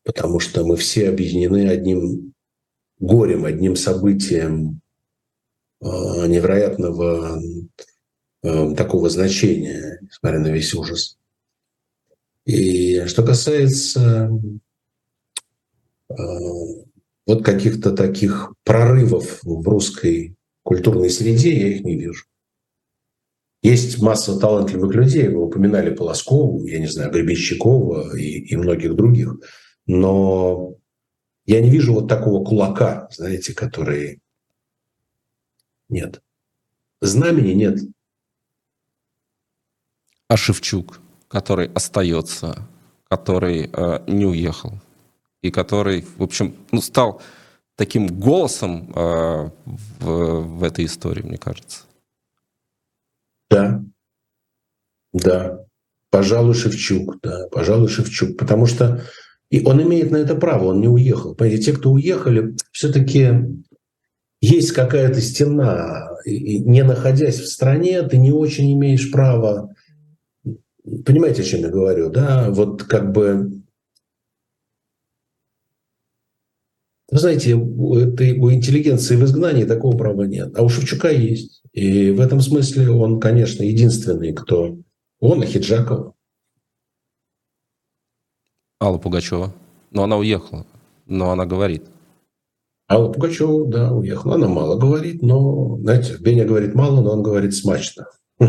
потому 0.04 0.40
что 0.40 0.64
мы 0.64 0.76
все 0.76 1.08
объединены 1.08 1.68
одним 1.68 2.34
горем, 2.98 3.44
одним 3.44 3.76
событием 3.76 4.80
э, 5.80 5.86
невероятного 5.86 7.40
э, 8.42 8.74
такого 8.74 9.10
значения, 9.10 9.98
несмотря 10.02 10.40
на 10.40 10.48
весь 10.48 10.74
ужас. 10.74 11.18
И 12.44 13.04
что 13.06 13.24
касается 13.24 14.30
э, 16.08 16.14
вот 17.26 17.44
каких-то 17.44 17.90
таких 17.90 18.54
прорывов 18.64 19.40
в 19.42 19.68
русской 19.68 20.36
культурной 20.62 21.10
среде, 21.10 21.58
я 21.58 21.68
их 21.68 21.84
не 21.84 21.96
вижу. 21.96 22.24
Есть 23.66 24.00
масса 24.00 24.38
талантливых 24.38 24.94
людей, 24.94 25.26
вы 25.26 25.42
упоминали 25.42 25.92
Полоскову, 25.92 26.64
я 26.66 26.78
не 26.78 26.86
знаю, 26.86 27.10
Гребенщикова 27.10 28.16
и, 28.16 28.38
и 28.52 28.54
многих 28.54 28.94
других, 28.94 29.40
но 29.86 30.76
я 31.46 31.60
не 31.60 31.68
вижу 31.68 31.94
вот 31.94 32.06
такого 32.06 32.44
кулака, 32.44 33.08
знаете, 33.10 33.54
который... 33.54 34.20
Нет. 35.88 36.22
Знамени 37.00 37.54
нет. 37.54 37.80
А 40.28 40.36
Шевчук, 40.36 41.00
который 41.26 41.66
остается, 41.66 42.68
который 43.08 43.68
э, 43.72 44.04
не 44.06 44.26
уехал, 44.26 44.74
и 45.42 45.50
который, 45.50 46.06
в 46.18 46.22
общем, 46.22 46.54
ну, 46.70 46.80
стал 46.80 47.20
таким 47.74 48.06
голосом 48.06 48.92
э, 48.94 49.50
в, 49.98 50.40
в 50.58 50.62
этой 50.62 50.84
истории, 50.84 51.22
мне 51.22 51.36
кажется. 51.36 51.85
Да, 53.50 53.82
да, 55.12 55.64
пожалуй, 56.10 56.54
Шевчук, 56.54 57.18
да, 57.22 57.48
пожалуй, 57.48 57.88
Шевчук, 57.88 58.36
потому 58.36 58.66
что 58.66 59.02
и 59.50 59.64
он 59.64 59.80
имеет 59.82 60.10
на 60.10 60.16
это 60.16 60.34
право, 60.34 60.66
он 60.66 60.80
не 60.80 60.88
уехал. 60.88 61.34
Понимаете, 61.34 61.62
те, 61.70 61.72
кто 61.72 61.92
уехали, 61.92 62.56
все-таки 62.72 63.30
есть 64.40 64.72
какая-то 64.72 65.20
стена, 65.20 66.10
и 66.24 66.58
не 66.58 66.82
находясь 66.82 67.38
в 67.38 67.46
стране, 67.46 68.02
ты 68.02 68.18
не 68.18 68.32
очень 68.32 68.72
имеешь 68.74 69.10
права. 69.10 69.72
Понимаете, 71.04 71.42
о 71.42 71.44
чем 71.44 71.60
я 71.60 71.68
говорю, 71.68 72.10
да? 72.10 72.50
Вот 72.50 72.82
как 72.82 73.12
бы 73.12 73.62
Вы 77.08 77.18
знаете, 77.18 77.54
у, 77.54 78.00
интеллигенции 78.00 79.16
в 79.16 79.24
изгнании 79.24 79.64
такого 79.64 79.96
права 79.96 80.24
нет. 80.24 80.58
А 80.58 80.62
у 80.62 80.68
Шевчука 80.68 81.10
есть. 81.10 81.62
И 81.72 82.10
в 82.10 82.20
этом 82.20 82.40
смысле 82.40 82.90
он, 82.90 83.20
конечно, 83.20 83.62
единственный, 83.62 84.32
кто... 84.32 84.76
Он 85.20 85.42
и 85.42 85.46
Хиджакова. 85.46 86.14
Алла 88.82 88.98
Пугачева. 88.98 89.54
Но 89.92 90.02
она 90.02 90.16
уехала. 90.16 90.66
Но 91.06 91.30
она 91.30 91.46
говорит. 91.46 91.84
Алла 92.90 93.12
Пугачева, 93.12 93.66
да, 93.68 93.92
уехала. 93.92 94.34
Она 94.34 94.48
мало 94.48 94.78
говорит, 94.78 95.22
но, 95.22 95.78
знаете, 95.78 96.16
Беня 96.18 96.44
говорит 96.44 96.74
мало, 96.74 97.00
но 97.02 97.12
он 97.12 97.22
говорит 97.22 97.54
смачно. 97.54 98.06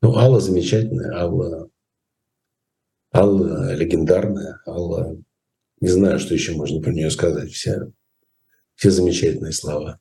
Ну, 0.00 0.16
Алла 0.16 0.38
замечательная, 0.38 1.12
Алла, 1.12 1.68
Алла 3.12 3.74
легендарная, 3.74 4.60
Алла 4.64 5.16
не 5.80 5.88
знаю, 5.88 6.18
что 6.18 6.34
еще 6.34 6.52
можно 6.52 6.80
про 6.80 6.92
нее 6.92 7.10
сказать. 7.10 7.50
Все, 7.50 7.92
все 8.74 8.90
замечательные 8.90 9.52
слова. 9.52 9.98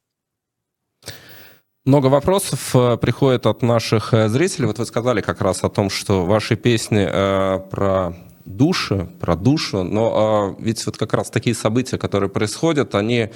Много 1.86 2.08
вопросов 2.08 2.76
э, 2.76 2.98
приходит 2.98 3.46
от 3.46 3.62
наших 3.62 4.14
э, 4.14 4.28
зрителей. 4.28 4.68
Вот 4.68 4.78
вы 4.78 4.86
сказали 4.86 5.22
как 5.22 5.40
раз 5.40 5.64
о 5.64 5.70
том, 5.70 5.90
что 5.90 6.26
ваши 6.26 6.58
песни 6.58 7.08
э, 7.10 7.60
про 7.70 8.14
души, 8.44 9.10
про 9.20 9.36
душу, 9.36 9.84
но 9.84 10.58
э, 10.60 10.64
ведь 10.64 10.86
вот 10.86 10.98
как 10.98 11.14
раз 11.14 11.30
такие 11.30 11.56
события, 11.56 11.98
которые 11.98 12.30
происходят, 12.30 12.94
они 12.96 13.30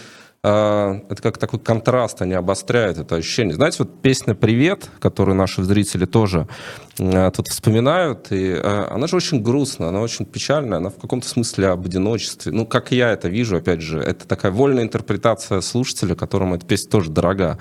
это 0.44 1.18
как 1.22 1.38
такой 1.38 1.60
контраст, 1.60 2.20
они 2.24 2.34
обостряют 2.34 2.98
это 2.98 3.16
ощущение. 3.16 3.54
Знаете, 3.54 3.78
вот 3.80 4.02
песня 4.02 4.34
«Привет», 4.34 4.90
которую 5.00 5.36
наши 5.36 5.64
зрители 5.64 6.06
тоже 6.06 6.48
а, 7.00 7.30
тут 7.30 7.48
вспоминают, 7.48 8.32
и 8.32 8.54
а, 8.54 8.88
она 8.92 9.06
же 9.06 9.18
очень 9.18 9.44
грустная, 9.44 9.90
она 9.90 10.02
очень 10.02 10.26
печальная, 10.26 10.80
она 10.80 10.90
в 10.90 10.96
каком-то 10.96 11.28
смысле 11.28 11.68
об 11.68 11.86
одиночестве. 11.86 12.52
Ну, 12.52 12.66
как 12.66 12.92
я 12.92 13.12
это 13.12 13.30
вижу, 13.30 13.58
опять 13.58 13.82
же, 13.82 14.00
это 14.00 14.28
такая 14.28 14.52
вольная 14.52 14.84
интерпретация 14.84 15.62
слушателя, 15.62 16.16
которому 16.16 16.56
эта 16.56 16.66
песня 16.66 16.90
тоже 16.90 17.12
дорога. 17.12 17.60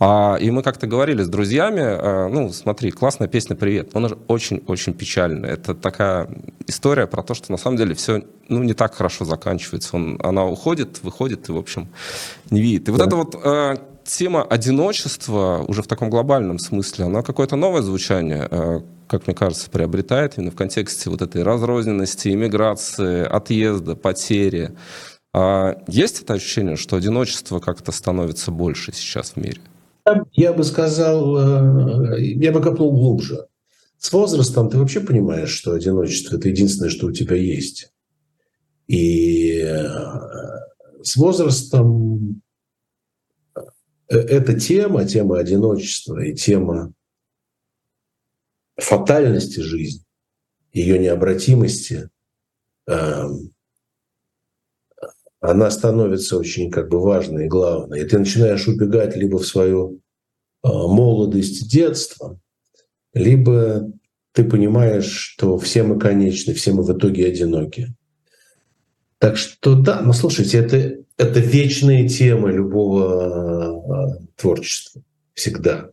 И 0.00 0.50
мы 0.50 0.62
как-то 0.64 0.88
говорили 0.88 1.22
с 1.22 1.28
друзьями, 1.28 2.28
ну, 2.28 2.52
смотри, 2.52 2.90
классная 2.90 3.28
песня 3.28 3.54
«Привет», 3.54 3.90
она 3.94 4.08
же 4.08 4.18
очень-очень 4.26 4.94
печальная. 4.94 5.50
Это 5.50 5.76
такая 5.76 6.28
история 6.66 7.06
про 7.06 7.22
то, 7.22 7.34
что 7.34 7.52
на 7.52 7.58
самом 7.58 7.76
деле 7.76 7.94
все 7.94 8.24
ну, 8.48 8.62
не 8.62 8.74
так 8.74 8.94
хорошо 8.94 9.24
заканчивается. 9.24 9.96
Он, 9.96 10.20
она 10.22 10.44
уходит, 10.44 11.02
выходит 11.02 11.48
и, 11.48 11.52
в 11.52 11.56
общем, 11.56 11.88
не 12.50 12.60
видит. 12.60 12.88
И 12.88 12.90
вот 12.90 13.00
эта 13.00 13.16
вот 13.16 13.34
э, 13.42 13.76
тема 14.04 14.42
одиночества 14.42 15.64
уже 15.66 15.82
в 15.82 15.86
таком 15.86 16.10
глобальном 16.10 16.58
смысле, 16.58 17.06
она 17.06 17.22
какое-то 17.22 17.56
новое 17.56 17.82
звучание, 17.82 18.48
э, 18.50 18.80
как 19.08 19.26
мне 19.26 19.34
кажется, 19.34 19.70
приобретает 19.70 20.36
именно 20.36 20.50
в 20.50 20.56
контексте 20.56 21.10
вот 21.10 21.22
этой 21.22 21.42
разрозненности, 21.42 22.28
иммиграции, 22.28 23.24
отъезда, 23.24 23.96
потери. 23.96 24.72
А 25.32 25.76
есть 25.86 26.22
это 26.22 26.34
ощущение, 26.34 26.76
что 26.76 26.96
одиночество 26.96 27.58
как-то 27.58 27.92
становится 27.92 28.50
больше 28.50 28.92
сейчас 28.92 29.32
в 29.32 29.36
мире? 29.36 29.60
Я 30.32 30.52
бы 30.52 30.64
сказал, 30.64 32.14
э, 32.14 32.20
я 32.20 32.52
бы 32.52 32.62
копнул 32.62 32.92
глубже. 32.92 33.46
С 33.98 34.12
возрастом 34.12 34.70
ты 34.70 34.78
вообще 34.78 35.00
понимаешь, 35.00 35.50
что 35.50 35.72
одиночество– 35.72 36.36
это 36.38 36.48
единственное, 36.48 36.90
что 36.90 37.06
у 37.06 37.12
тебя 37.12 37.36
есть. 37.36 37.90
И 38.86 39.60
э, 39.62 39.84
с 41.06 41.14
возрастом 41.14 42.42
э, 43.54 43.60
эта 44.08 44.58
тема, 44.58 45.04
тема 45.04 45.38
одиночества 45.38 46.20
и 46.20 46.34
тема 46.34 46.92
фатальности 48.76 49.60
жизни, 49.60 50.04
ее 50.72 50.98
необратимости, 50.98 52.10
эм, 52.88 53.54
она 55.38 55.70
становится 55.70 56.36
очень 56.38 56.72
как 56.72 56.88
бы 56.88 57.00
важной 57.00 57.44
и 57.44 57.48
главной. 57.48 58.02
И 58.02 58.04
ты 58.04 58.18
начинаешь 58.18 58.66
убегать 58.66 59.14
либо 59.16 59.38
в 59.38 59.46
свою 59.46 60.00
э, 60.64 60.68
молодость, 60.68 61.70
детство, 61.70 62.40
либо 63.14 63.92
ты 64.32 64.42
понимаешь, 64.42 65.08
что 65.08 65.56
все 65.56 65.84
мы 65.84 66.00
конечны, 66.00 66.52
все 66.52 66.72
мы 66.72 66.82
в 66.82 66.92
итоге 66.92 67.28
одиноки. 67.28 67.94
Так 69.18 69.36
что 69.36 69.74
да, 69.74 70.02
ну 70.02 70.12
слушайте, 70.12 70.58
это, 70.58 70.98
это 71.16 71.40
вечные 71.40 72.08
темы 72.08 72.52
любого 72.52 74.12
э, 74.12 74.26
творчества. 74.36 75.02
Всегда. 75.34 75.90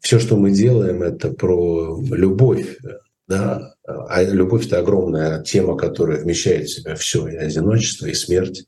Все, 0.00 0.18
что 0.18 0.36
мы 0.36 0.50
делаем, 0.50 1.02
это 1.02 1.30
про 1.30 2.00
любовь. 2.02 2.78
Да? 3.26 3.74
А 3.84 4.22
любовь– 4.22 4.66
это 4.68 4.78
огромная 4.78 5.42
тема, 5.42 5.76
которая 5.76 6.20
вмещает 6.20 6.68
в 6.68 6.74
себя 6.74 6.94
все. 6.94 7.26
И 7.28 7.36
одиночество, 7.36 8.06
и 8.06 8.14
смерть, 8.14 8.66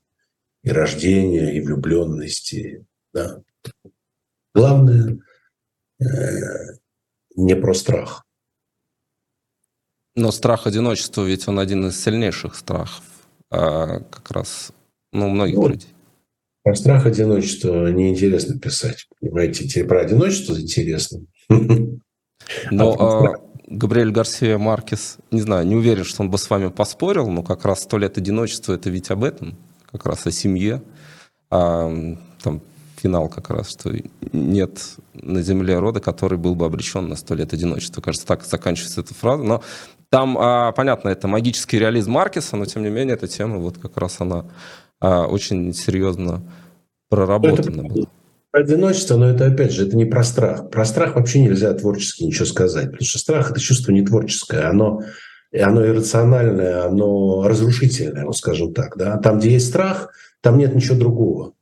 и 0.63 0.71
рождение, 0.71 1.55
и 1.55 1.61
влюбленность. 1.61 2.53
И, 2.53 2.83
да. 3.13 3.41
Главное 4.53 5.19
э, 5.99 6.05
не 7.35 7.55
про 7.55 7.73
страх. 7.73 8.25
Но 10.15 10.31
страх 10.31 10.67
одиночества, 10.67 11.23
ведь 11.23 11.47
он 11.47 11.59
один 11.59 11.87
из 11.87 12.03
сильнейших 12.03 12.55
страхов 12.55 13.10
а, 13.51 13.99
как 14.09 14.31
раз 14.31 14.71
ну, 15.11 15.29
многих 15.29 15.57
ну, 15.57 15.67
людей. 15.67 15.89
Про 16.63 16.75
страх 16.75 17.05
одиночества 17.05 17.91
неинтересно 17.91 18.59
писать. 18.59 19.07
Понимаете, 19.19 19.83
про 19.83 20.01
одиночество 20.01 20.59
интересно. 20.59 21.25
Но 22.71 22.95
а, 22.99 23.35
Габриэль 23.67 24.11
Гарсия 24.11 24.57
Маркес, 24.57 25.17
не 25.31 25.41
знаю, 25.41 25.67
не 25.67 25.75
уверен, 25.75 26.03
что 26.03 26.23
он 26.23 26.29
бы 26.29 26.37
с 26.37 26.49
вами 26.49 26.69
поспорил, 26.69 27.29
но 27.29 27.43
как 27.43 27.65
раз 27.65 27.83
«Сто 27.83 27.97
лет 27.97 28.17
одиночества»— 28.17 28.73
это 28.75 28.89
ведь 28.89 29.11
об 29.11 29.23
этом, 29.23 29.57
как 29.91 30.05
раз 30.05 30.25
о 30.27 30.31
семье. 30.31 30.81
А, 31.49 31.91
там 32.41 32.61
финал 32.97 33.29
как 33.29 33.49
раз, 33.49 33.69
что 33.69 33.91
нет 34.31 34.95
на 35.13 35.41
земле 35.41 35.79
рода, 35.79 35.99
который 35.99 36.37
был 36.37 36.55
бы 36.55 36.65
обречен 36.65 37.07
на 37.07 37.15
сто 37.15 37.33
лет 37.33 37.53
одиночества. 37.53 38.01
Кажется, 38.01 38.27
так 38.27 38.45
заканчивается 38.45 39.01
эта 39.01 39.13
фраза. 39.13 39.43
Но 39.43 39.63
там, 40.11 40.37
а, 40.37 40.73
понятно, 40.73 41.07
это 41.07 41.29
магический 41.29 41.79
реализм 41.79 42.11
Маркеса, 42.11 42.57
но 42.57 42.65
тем 42.65 42.83
не 42.83 42.89
менее 42.89 43.15
эта 43.15 43.29
тема, 43.29 43.59
вот 43.59 43.77
как 43.77 43.95
раз 43.95 44.19
она 44.19 44.45
а, 44.99 45.25
очень 45.25 45.73
серьезно 45.73 46.43
проработана 47.09 47.83
была. 47.83 48.07
Одиночество, 48.51 49.15
но 49.15 49.29
это 49.29 49.45
опять 49.45 49.71
же, 49.71 49.87
это 49.87 49.95
не 49.95 50.03
про 50.03 50.25
страх. 50.25 50.69
Про 50.69 50.83
страх 50.83 51.15
вообще 51.15 51.39
нельзя 51.39 51.73
творчески 51.73 52.23
ничего 52.23 52.43
сказать, 52.43 52.91
потому 52.91 53.07
что 53.07 53.19
страх– 53.19 53.51
это 53.51 53.61
чувство 53.61 53.93
не 53.93 54.05
творческое, 54.05 54.69
оно, 54.69 55.01
оно 55.57 55.85
иррациональное, 55.85 56.85
оно 56.85 57.47
разрушительное, 57.47 58.25
вот 58.25 58.35
скажем 58.35 58.73
так. 58.73 58.97
Да? 58.97 59.17
Там, 59.17 59.39
где 59.39 59.51
есть 59.51 59.69
страх, 59.69 60.11
там 60.41 60.57
нет 60.57 60.75
ничего 60.75 60.97
другого. 60.97 61.53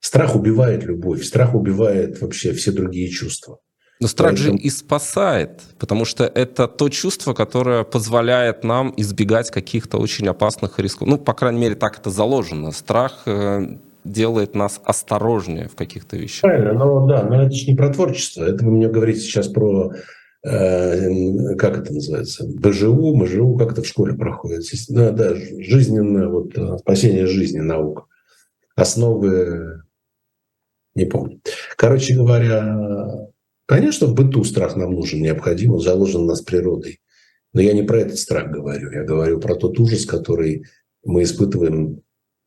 Страх 0.00 0.36
убивает 0.36 0.84
любовь, 0.84 1.24
страх 1.24 1.54
убивает 1.54 2.20
вообще 2.20 2.52
все 2.52 2.72
другие 2.72 3.08
чувства. 3.08 3.60
Но 4.00 4.08
страх 4.08 4.32
Поэтому... 4.32 4.58
же 4.58 4.64
и 4.64 4.70
спасает, 4.70 5.62
потому 5.78 6.04
что 6.04 6.24
это 6.24 6.66
то 6.66 6.88
чувство, 6.88 7.32
которое 7.32 7.84
позволяет 7.84 8.64
нам 8.64 8.92
избегать 8.96 9.50
каких-то 9.50 9.98
очень 9.98 10.26
опасных 10.28 10.78
рисков. 10.78 11.08
Ну, 11.08 11.18
по 11.18 11.32
крайней 11.32 11.60
мере, 11.60 11.74
так 11.74 11.98
это 11.98 12.10
заложено. 12.10 12.72
Страх 12.72 13.22
э, 13.26 13.76
делает 14.04 14.54
нас 14.54 14.80
осторожнее 14.84 15.68
в 15.68 15.76
каких-то 15.76 16.16
вещах. 16.16 16.42
Правильно, 16.42 16.72
но 16.74 17.06
да, 17.06 17.22
но 17.22 17.42
это 17.42 17.54
же 17.54 17.66
не 17.66 17.76
про 17.76 17.92
творчество. 17.92 18.44
Это 18.44 18.64
вы 18.64 18.72
мне 18.72 18.88
говорите 18.88 19.20
сейчас 19.20 19.48
про 19.48 19.92
э, 20.44 21.54
как 21.56 21.78
это 21.78 21.92
называется, 21.92 22.44
БЖУ, 22.46 23.16
МЖУ, 23.16 23.56
как 23.56 23.72
это 23.72 23.82
в 23.82 23.86
школе 23.86 24.14
проходит. 24.14 24.64
Да, 24.88 25.10
да, 25.10 25.34
жизненное, 25.34 26.28
вот, 26.28 26.56
э, 26.56 26.78
спасение 26.78 27.26
жизни, 27.26 27.60
наука. 27.60 28.04
Основы, 28.76 29.82
не 30.94 31.04
помню. 31.06 31.40
Короче 31.76 32.14
говоря, 32.14 33.28
Конечно, 33.66 34.06
в 34.06 34.14
быту 34.14 34.44
страх 34.44 34.76
нам 34.76 34.92
нужен, 34.92 35.22
необходим, 35.22 35.72
он 35.72 35.80
заложен 35.80 36.22
у 36.22 36.26
нас 36.26 36.42
природой. 36.42 37.00
Но 37.52 37.60
я 37.60 37.72
не 37.72 37.82
про 37.82 38.00
этот 38.00 38.18
страх 38.18 38.50
говорю, 38.50 38.90
я 38.90 39.04
говорю 39.04 39.40
про 39.40 39.54
тот 39.54 39.78
ужас, 39.78 40.04
который 40.04 40.64
мы 41.04 41.22
испытываем, 41.22 42.02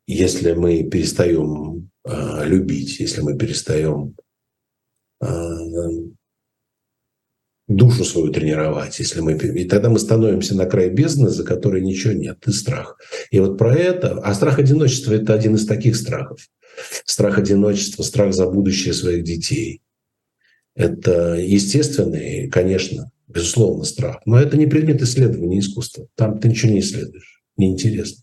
если 0.06 0.52
мы 0.52 0.84
перестаем 0.84 1.90
э, 2.04 2.46
любить, 2.46 3.00
если 3.00 3.22
мы 3.22 3.36
перестаем 3.36 4.14
э, 5.22 5.28
душу 7.68 8.04
свою 8.04 8.32
тренировать, 8.32 8.98
если 8.98 9.20
мы 9.20 9.32
и 9.32 9.64
тогда 9.64 9.90
мы 9.90 9.98
становимся 9.98 10.54
на 10.56 10.66
край 10.66 10.88
бездны, 10.88 11.28
за 11.28 11.44
которой 11.44 11.82
ничего 11.82 12.14
нет, 12.14 12.38
и 12.46 12.52
страх. 12.52 12.98
И 13.30 13.40
вот 13.40 13.58
про 13.58 13.74
это, 13.74 14.18
а 14.20 14.34
страх 14.34 14.58
одиночества 14.58 15.12
это 15.12 15.34
один 15.34 15.54
из 15.54 15.66
таких 15.66 15.96
страхов. 15.96 16.40
Страх 17.04 17.38
одиночества, 17.38 18.02
страх 18.02 18.32
за 18.32 18.46
будущее 18.48 18.94
своих 18.94 19.24
детей. 19.24 19.82
Это 20.78 21.34
естественный, 21.34 22.48
конечно, 22.48 23.10
безусловно, 23.26 23.82
страх. 23.82 24.20
Но 24.26 24.38
это 24.38 24.56
не 24.56 24.66
предмет 24.66 25.02
исследования 25.02 25.58
искусства. 25.58 26.06
Там 26.14 26.38
ты 26.38 26.48
ничего 26.48 26.72
не 26.72 26.80
исследуешь. 26.80 27.42
Неинтересно. 27.56 28.22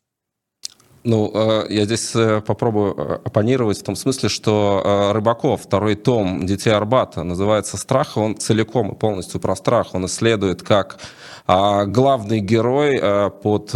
Ну, 1.03 1.29
э, 1.35 1.65
я 1.69 1.83
здесь 1.83 2.15
э, 2.15 2.41
попробую 2.41 2.95
э, 2.95 3.19
оппонировать 3.25 3.77
в 3.77 3.83
том 3.83 3.97
смысле, 3.97 4.29
что 4.29 5.11
Рыбаков, 5.13 5.63
второй 5.63 5.95
том 5.95 6.45
«Детей 6.47 6.71
Арбата» 6.71 7.23
называется 7.23 7.75
«Страх», 7.75 8.15
он 8.15 8.37
целиком 8.37 8.93
и 8.93 8.97
полностью 8.97 9.41
про 9.41 9.55
страх. 9.57 9.93
Он 9.93 10.05
исследует, 10.05 10.63
как 10.63 10.99
а, 11.45 11.85
главный 11.85 12.39
герой 12.39 12.99
под 13.43 13.75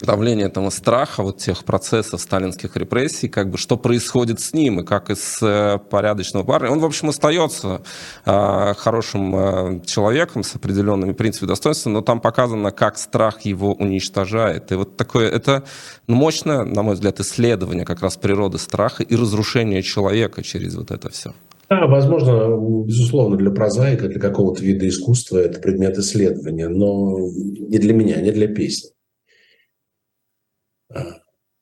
давление 0.00 0.46
этого 0.46 0.70
страха, 0.70 1.22
вот 1.22 1.38
тех 1.38 1.64
процессов 1.64 2.20
сталинских 2.20 2.76
репрессий, 2.76 3.28
как 3.28 3.50
бы 3.50 3.58
что 3.58 3.76
происходит 3.76 4.40
с 4.40 4.52
ним, 4.52 4.80
и 4.80 4.84
как 4.84 5.10
из 5.10 5.38
э, 5.42 5.78
порядочного 5.90 6.44
парня. 6.44 6.70
Он, 6.70 6.80
в 6.80 6.84
общем, 6.84 7.08
остается 7.08 7.82
э, 8.24 8.74
хорошим 8.76 9.36
э, 9.36 9.80
человеком 9.86 10.42
с 10.42 10.54
определенными 10.54 11.12
принципами 11.12 11.48
достоинства, 11.48 11.90
но 11.90 12.02
там 12.02 12.20
показано, 12.20 12.72
как 12.72 12.98
страх 12.98 13.42
его 13.42 13.72
уничтожает. 13.72 14.70
И 14.72 14.74
вот 14.74 14.96
такое, 14.96 15.30
это 15.30 15.64
мощное, 16.06 16.64
на 16.64 16.82
мой 16.82 16.94
взгляд, 16.94 17.20
исследование 17.20 17.84
как 17.84 18.02
раз 18.02 18.16
природы 18.16 18.58
страха 18.58 19.02
и 19.02 19.16
разрушения 19.16 19.82
человека 19.82 20.42
через 20.42 20.74
вот 20.76 20.90
это 20.90 21.08
все. 21.10 21.32
Да, 21.68 21.86
возможно, 21.86 22.56
безусловно, 22.84 23.36
для 23.36 23.50
прозаика, 23.50 24.08
для 24.08 24.20
какого-то 24.20 24.62
вида 24.62 24.86
искусства 24.86 25.38
это 25.38 25.58
предмет 25.58 25.98
исследования, 25.98 26.68
но 26.68 27.18
не 27.18 27.78
для 27.78 27.92
меня, 27.92 28.20
не 28.20 28.30
для 28.30 28.46
песни. 28.46 28.90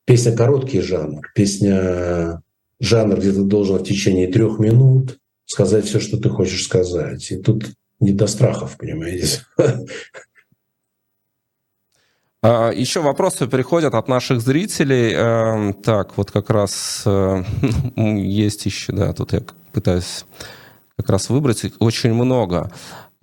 Песня 0.06 0.36
короткий 0.36 0.80
жанр, 0.80 1.22
песня 1.34 2.42
жанр, 2.80 3.18
где 3.18 3.32
ты 3.32 3.42
должен 3.42 3.78
в 3.78 3.84
течение 3.84 4.30
трех 4.30 4.58
минут 4.58 5.18
сказать 5.46 5.86
все, 5.86 6.00
что 6.00 6.18
ты 6.18 6.28
хочешь 6.28 6.64
сказать. 6.64 7.30
И 7.30 7.36
тут 7.36 7.64
не 8.00 8.12
до 8.12 8.26
страхов, 8.26 8.76
понимаете. 8.76 9.42
А, 12.46 12.72
Еще 12.72 13.00
вопросы 13.00 13.46
приходят 13.46 13.94
от 13.94 14.06
наших 14.06 14.42
зрителей. 14.42 15.14
Эм, 15.14 15.72
так, 15.72 16.18
вот 16.18 16.30
как 16.30 16.50
раз 16.50 17.02
э, 17.06 17.42
есть 17.96 18.66
еще, 18.66 18.92
да, 18.92 19.14
тут 19.14 19.32
я 19.32 19.40
пытаюсь 19.72 20.26
как 20.98 21.08
раз 21.08 21.30
выбрать 21.30 21.64
очень 21.78 22.12
много. 22.12 22.70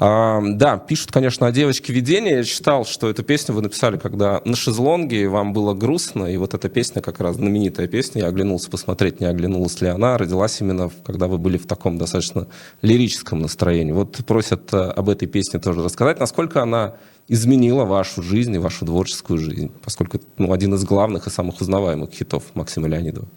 Да, 0.01 0.83
пишут, 0.87 1.11
конечно, 1.11 1.45
о 1.45 1.51
девочке 1.51 1.93
видения. 1.93 2.37
Я 2.37 2.43
читал, 2.43 2.85
что 2.85 3.07
эту 3.07 3.21
песню 3.21 3.53
вы 3.53 3.61
написали, 3.61 3.97
когда 3.97 4.41
на 4.45 4.55
шезлонге 4.55 5.29
вам 5.29 5.53
было 5.53 5.75
грустно, 5.75 6.25
и 6.25 6.37
вот 6.37 6.55
эта 6.55 6.69
песня, 6.69 7.03
как 7.03 7.19
раз 7.19 7.35
знаменитая 7.35 7.87
песня, 7.87 8.23
я 8.23 8.27
оглянулся 8.29 8.71
посмотреть, 8.71 9.19
не 9.19 9.27
оглянулась 9.27 9.79
ли 9.79 9.89
она, 9.89 10.17
родилась 10.17 10.59
именно, 10.59 10.89
когда 11.05 11.27
вы 11.27 11.37
были 11.37 11.57
в 11.57 11.67
таком 11.67 11.99
достаточно 11.99 12.47
лирическом 12.81 13.41
настроении. 13.41 13.91
Вот 13.91 14.25
просят 14.25 14.73
э, 14.73 14.77
об 14.77 15.07
этой 15.07 15.27
песне 15.27 15.59
тоже 15.59 15.83
рассказать, 15.83 16.19
насколько 16.19 16.63
она 16.63 16.95
изменила 17.27 17.85
вашу 17.85 18.23
жизнь 18.23 18.55
и 18.55 18.57
вашу 18.57 18.87
творческую 18.87 19.37
жизнь, 19.37 19.71
поскольку 19.83 20.19
ну, 20.39 20.51
один 20.51 20.73
из 20.73 20.83
главных 20.83 21.27
и 21.27 21.29
самых 21.29 21.61
узнаваемых 21.61 22.09
хитов 22.09 22.45
Максима 22.55 22.87
Леонидова. 22.87 23.27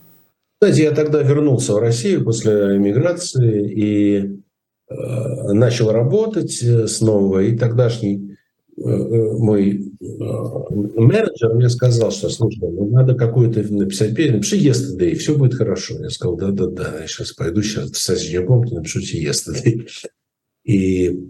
Знаете, 0.63 0.85
я 0.85 0.93
тогда 0.93 1.21
вернулся 1.21 1.75
в 1.75 1.79
Россию 1.79 2.25
после 2.25 2.79
эмиграции, 2.79 3.71
и 3.71 4.41
начал 4.89 5.91
работать 5.91 6.63
э, 6.63 6.87
снова, 6.87 7.41
и 7.41 7.57
тогдашний 7.57 8.37
э, 8.77 8.81
мой 8.81 9.93
менеджер 10.01 11.55
мне 11.55 11.69
сказал, 11.69 12.11
что, 12.11 12.29
слушай, 12.29 12.61
ну, 12.61 12.91
надо 12.91 13.15
какую-то 13.15 13.63
написать 13.73 14.15
песню, 14.15 14.37
напиши 14.37 14.59
«Yesterday», 14.59 15.11
и 15.11 15.15
все 15.15 15.37
будет 15.37 15.55
хорошо. 15.55 15.95
Я 16.03 16.11
сказал, 16.11 16.37
да-да-да, 16.37 17.01
я 17.01 17.07
сейчас 17.07 17.33
пойду 17.33 17.63
сейчас 17.63 17.91
в 17.91 17.97
соседнюю 17.99 18.47
комнату 18.47 18.75
напишу 18.75 19.01
тебе 19.01 19.25
«Yesterday». 19.25 19.89
И 20.65 21.29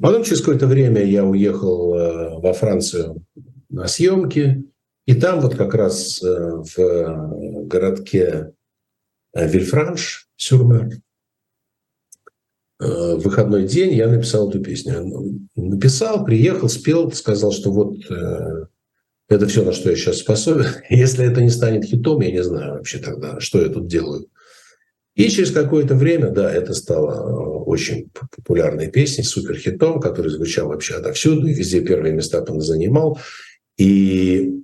потом 0.00 0.24
через 0.24 0.40
какое-то 0.40 0.66
время 0.66 1.04
я 1.04 1.24
уехал 1.24 2.40
во 2.40 2.52
Францию 2.52 3.24
на 3.68 3.86
съемки, 3.86 4.64
и 5.06 5.14
там 5.14 5.40
вот 5.40 5.54
как 5.54 5.74
раз 5.74 6.20
в 6.20 7.66
городке 7.66 8.52
Вильфранш, 9.34 10.28
Сюрмер, 10.36 11.00
Э, 12.84 13.16
выходной 13.16 13.66
день 13.66 13.94
я 13.94 14.08
написал 14.08 14.50
эту 14.50 14.60
песню. 14.60 15.40
Написал, 15.56 16.24
приехал, 16.24 16.68
спел, 16.68 17.10
сказал, 17.12 17.52
что 17.52 17.72
вот 17.72 17.96
э, 18.10 18.66
это 19.28 19.46
все, 19.46 19.64
на 19.64 19.72
что 19.72 19.90
я 19.90 19.96
сейчас 19.96 20.18
способен. 20.18 20.66
Если 20.90 21.24
это 21.24 21.40
не 21.42 21.50
станет 21.50 21.84
хитом, 21.84 22.20
я 22.20 22.30
не 22.30 22.42
знаю 22.42 22.74
вообще 22.74 22.98
тогда, 22.98 23.40
что 23.40 23.62
я 23.62 23.68
тут 23.68 23.86
делаю. 23.86 24.26
И 25.14 25.28
через 25.28 25.52
какое-то 25.52 25.94
время, 25.94 26.30
да, 26.30 26.52
это 26.52 26.74
стало 26.74 27.64
очень 27.64 28.10
популярной 28.36 28.90
песней, 28.90 29.24
суперхитом, 29.24 30.00
который 30.00 30.30
звучал 30.30 30.68
вообще 30.68 30.94
отовсюду, 30.94 31.46
везде 31.46 31.80
первые 31.80 32.12
места 32.12 32.44
он 32.46 32.60
занимал. 32.60 33.18
И 33.78 34.60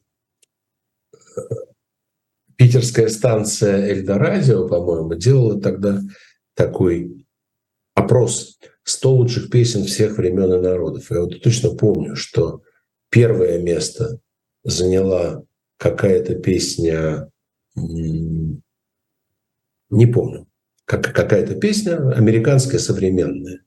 э, 1.14 1.40
питерская 2.56 3.08
станция 3.08 3.92
Эльдорадио, 3.92 4.68
по-моему, 4.68 5.14
делала 5.14 5.58
тогда 5.58 6.02
такой 6.54 7.19
опрос 7.94 8.58
100 8.84 9.12
лучших 9.12 9.50
песен 9.50 9.84
всех 9.84 10.16
времен 10.16 10.52
и 10.52 10.60
народов. 10.60 11.10
Я 11.10 11.20
вот 11.20 11.42
точно 11.42 11.70
помню, 11.70 12.16
что 12.16 12.62
первое 13.10 13.58
место 13.60 14.20
заняла 14.64 15.42
какая-то 15.76 16.34
песня, 16.36 17.30
не 17.74 18.62
помню, 20.12 20.46
как, 20.84 21.14
какая-то 21.14 21.54
песня 21.54 22.10
американская 22.12 22.80
современная. 22.80 23.60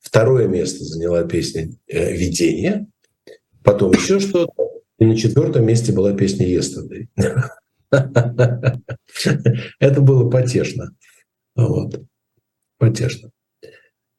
Второе 0.00 0.48
место 0.48 0.84
заняла 0.84 1.24
песня 1.24 1.70
э, 1.86 2.12
«Видение», 2.16 2.86
потом 3.62 3.92
еще 3.92 4.18
что-то, 4.18 4.70
и 4.98 5.04
на 5.04 5.16
четвертом 5.16 5.66
месте 5.66 5.92
была 5.92 6.14
песня 6.14 6.46
«Yesterday». 6.46 7.08
Это 9.78 10.00
было 10.00 10.30
потешно. 10.30 10.96
Вот. 11.54 12.02
Потешно. 12.78 13.30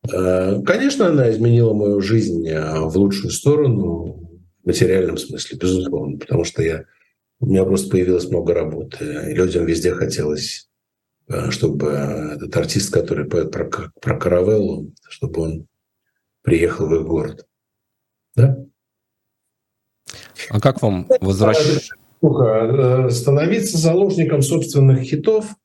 Э, 0.10 0.62
конечно, 0.64 1.08
она 1.08 1.30
изменила 1.30 1.74
мою 1.74 2.02
жизнь 2.02 2.48
э, 2.48 2.80
в 2.80 2.98
лучшую 2.98 3.32
сторону 3.32 4.30
в 4.64 4.68
материальном 4.68 5.18
смысле, 5.18 5.58
безусловно, 5.58 6.18
потому 6.18 6.44
что 6.44 6.64
я, 6.64 6.86
у 7.40 7.46
меня 7.46 7.64
просто 7.66 7.90
появилось 7.90 8.30
много 8.30 8.54
работы, 8.54 9.30
и 9.30 9.34
людям 9.34 9.66
везде 9.66 9.94
хотелось, 9.94 10.70
э, 11.28 11.52
чтобы 11.52 11.90
этот 11.90 12.56
артист, 12.58 12.92
который 12.92 13.26
поет 13.26 13.52
про, 13.52 13.70
про 14.02 14.18
каравеллу, 14.18 14.92
чтобы 15.08 15.42
он 15.42 15.68
приехал 16.42 16.88
в 16.88 16.96
их 16.96 17.04
город. 17.04 17.46
Да? 18.36 18.58
А 20.50 20.60
как 20.60 20.82
вам 20.82 21.08
возвращаться? 21.22 21.96
Становиться 23.10 23.78
заложником 23.78 24.42
собственных 24.42 25.02
хитов– 25.02 25.46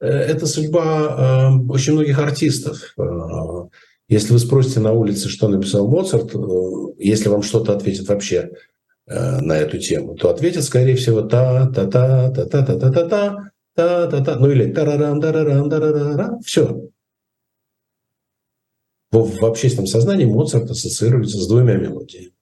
это 0.00 0.46
судьба 0.46 1.52
э, 1.58 1.70
очень 1.70 1.94
многих 1.94 2.18
артистов. 2.18 2.94
Э, 2.98 3.68
если 4.08 4.32
вы 4.32 4.38
спросите 4.38 4.80
на 4.80 4.92
улице, 4.92 5.28
что 5.28 5.48
написал 5.48 5.88
Моцарт, 5.88 6.32
если 6.98 7.28
вам 7.28 7.42
что-то 7.42 7.72
ответит 7.72 8.08
вообще 8.08 8.50
на 9.06 9.56
эту 9.56 9.78
тему, 9.78 10.14
то 10.14 10.30
ответит, 10.30 10.64
скорее 10.64 10.96
всего, 10.96 11.22
та 11.22 11.66
та 11.66 11.86
та 11.86 12.30
та 12.30 12.44
та 12.44 12.62
та 12.62 12.78
та 12.78 12.90
та 12.90 13.08
та 13.08 13.52
та 13.74 14.06
та 14.06 14.24
та 14.24 14.36
ну 14.36 14.50
или 14.50 14.72
тарарам 14.72 15.20
тарарам 15.20 15.70
тарарам 15.70 16.40
все. 16.40 16.90
В, 19.10 19.40
в 19.40 19.44
общественном 19.44 19.86
сознании 19.86 20.24
Моцарт 20.24 20.70
ассоциируется 20.70 21.38
с 21.38 21.48
двумя 21.48 21.76
мелодиями. 21.76 22.32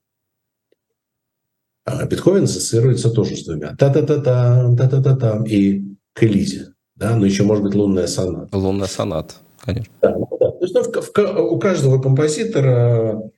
А 1.85 2.05
Бетховен 2.05 2.43
ассоциируется 2.43 3.11
тоже 3.11 3.37
с 3.37 3.45
двумя. 3.45 3.75
Та-та-та-та, 3.75 4.75
та-та-та-та 4.75 5.43
и 5.47 5.83
к 6.13 6.23
Элизе 6.23 6.74
да, 6.95 7.15
но 7.15 7.25
еще 7.25 7.43
может 7.43 7.63
быть 7.63 7.75
лунная 7.75 8.07
соната. 8.07 8.55
Лунная 8.55 8.87
соната, 8.87 9.35
конечно. 9.59 9.93
Да, 10.01 10.15
ну 10.17 10.27
да. 10.39 10.51
То 10.51 10.59
есть 10.61 10.73
ну, 10.73 10.81
в, 10.81 11.13
в, 11.13 11.51
у 11.51 11.59
каждого 11.59 12.01
композитора 12.01 13.31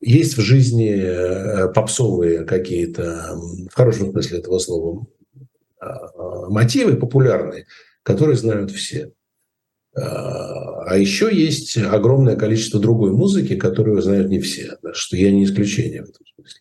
есть 0.00 0.36
в 0.36 0.40
жизни 0.40 0.94
э, 0.96 1.72
попсовые 1.72 2.44
какие-то, 2.44 3.36
в 3.70 3.74
хорошем 3.74 4.10
смысле 4.10 4.38
этого 4.38 4.58
слова, 4.58 5.06
а, 5.80 6.48
мотивы 6.48 6.96
популярные, 6.96 7.66
которые 8.02 8.36
знают 8.36 8.70
все. 8.70 9.12
А 9.94 10.96
еще 10.96 11.28
есть 11.34 11.76
огромное 11.76 12.36
количество 12.36 12.78
другой 12.78 13.12
музыки, 13.12 13.56
которую 13.56 14.00
знают 14.00 14.28
не 14.28 14.38
все, 14.38 14.78
что 14.92 15.16
я 15.16 15.30
не 15.30 15.44
исключение 15.44 16.02
в 16.02 16.10
этом 16.10 16.24
смысле. 16.34 16.60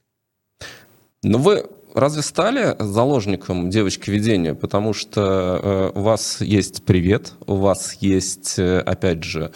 Но 1.24 1.38
вы 1.38 1.66
разве 2.00 2.22
стали 2.22 2.76
заложником 2.80 3.70
девочки 3.70 4.10
видения? 4.10 4.54
Потому 4.54 4.94
что 4.94 5.92
э, 5.96 6.00
у 6.00 6.02
вас 6.02 6.42
есть 6.42 6.84
привет, 6.84 7.34
у 7.46 7.56
вас 7.56 7.98
есть, 8.00 8.58
э, 8.58 8.80
опять 8.80 9.24
же, 9.24 9.52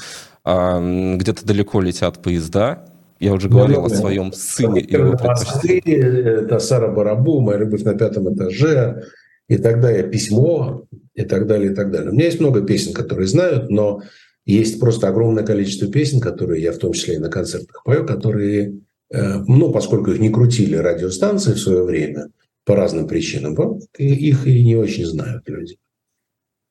э, 0.45 1.15
где-то 1.17 1.45
далеко 1.45 1.81
летят 1.81 2.21
поезда. 2.21 2.85
Я 3.19 3.33
уже 3.33 3.49
говорил 3.49 3.81
да, 3.81 3.87
о 3.87 3.89
своем 3.89 4.33
сыне 4.33 4.81
и 4.81 4.91
его 4.91 5.13
Это 5.13 6.59
Сара 6.59 6.87
Барабу, 6.87 7.39
моя 7.41 7.59
любовь 7.59 7.83
на 7.83 7.93
пятом 7.93 8.33
этаже, 8.33 9.03
и 9.47 9.57
так 9.57 9.79
далее, 9.79 10.03
письмо, 10.03 10.85
и 11.13 11.23
так 11.23 11.45
далее, 11.45 11.71
и 11.71 11.75
так 11.75 11.91
далее. 11.91 12.09
У 12.09 12.13
меня 12.13 12.25
есть 12.25 12.39
много 12.39 12.61
песен, 12.61 12.93
которые 12.93 13.27
знают, 13.27 13.69
но 13.69 14.01
есть 14.45 14.79
просто 14.79 15.07
огромное 15.07 15.43
количество 15.43 15.87
песен, 15.91 16.19
которые 16.19 16.63
я 16.63 16.71
в 16.71 16.77
том 16.77 16.93
числе 16.93 17.15
и 17.15 17.19
на 17.19 17.29
концертах 17.29 17.83
пою, 17.83 18.05
которые 18.05 18.79
Э, 19.12 19.43
ну, 19.47 19.72
поскольку 19.72 20.12
их 20.12 20.20
не 20.20 20.30
крутили 20.30 20.76
радиостанции 20.76 21.53
в 21.53 21.59
свое 21.59 21.84
время 21.84 22.30
по 22.64 22.76
разным 22.76 23.07
причинам, 23.07 23.55
их 23.97 24.47
и 24.47 24.64
не 24.64 24.76
очень 24.76 25.05
знают 25.05 25.47
люди. 25.49 25.78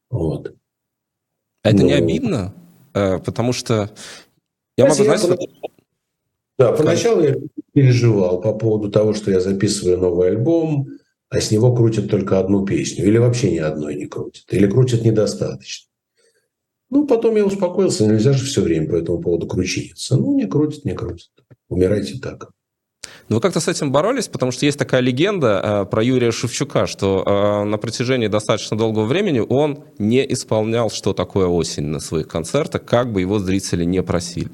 Вот. 0.08 0.54
Это 1.62 1.76
Но... 1.76 1.82
не 1.82 1.96
ну. 1.96 2.04
обидно? 2.04 2.54
Э, 2.94 3.18
потому 3.18 3.52
что 3.52 3.90
я 4.76 4.86
могу 4.86 5.04
знать... 5.04 5.22
Я... 5.22 5.46
Да, 6.58 6.72
поначалу 6.72 7.22
я 7.22 7.36
переживал 7.72 8.40
по 8.40 8.54
поводу 8.54 8.90
того, 8.90 9.14
что 9.14 9.30
я 9.30 9.40
записываю 9.40 9.98
новый 9.98 10.28
альбом, 10.28 10.88
а 11.28 11.40
с 11.40 11.50
него 11.50 11.74
крутят 11.74 12.10
только 12.10 12.38
одну 12.38 12.64
песню. 12.64 13.06
Или 13.06 13.18
вообще 13.18 13.50
ни 13.52 13.58
одной 13.58 13.94
не 13.94 14.06
крутят. 14.06 14.44
Или 14.50 14.66
крутят 14.66 15.04
недостаточно. 15.04 15.88
Ну, 16.90 17.06
потом 17.06 17.36
я 17.36 17.46
успокоился, 17.46 18.06
нельзя 18.06 18.32
же 18.32 18.44
все 18.44 18.62
время 18.62 18.90
по 18.90 18.96
этому 18.96 19.20
поводу 19.20 19.46
кручиниться. 19.46 20.16
Ну, 20.16 20.36
не 20.36 20.46
крутят, 20.46 20.84
не 20.84 20.92
крутят. 20.92 21.30
Умирайте 21.70 22.18
так. 22.18 22.50
Ну, 23.28 23.36
вы 23.36 23.40
как-то 23.40 23.60
с 23.60 23.68
этим 23.68 23.92
боролись, 23.92 24.26
потому 24.26 24.50
что 24.50 24.66
есть 24.66 24.78
такая 24.78 25.00
легенда 25.00 25.60
э, 25.62 25.90
про 25.90 26.02
Юрия 26.02 26.32
Шевчука, 26.32 26.86
что 26.86 27.22
э, 27.24 27.64
на 27.64 27.78
протяжении 27.78 28.26
достаточно 28.26 28.76
долгого 28.76 29.04
времени 29.06 29.38
он 29.38 29.84
не 29.98 30.30
исполнял 30.32 30.90
«Что 30.90 31.12
такое 31.12 31.46
осень» 31.46 31.84
на 31.84 32.00
своих 32.00 32.26
концертах, 32.26 32.84
как 32.84 33.12
бы 33.12 33.20
его 33.20 33.38
зрители 33.38 33.84
не 33.84 34.02
просили. 34.02 34.50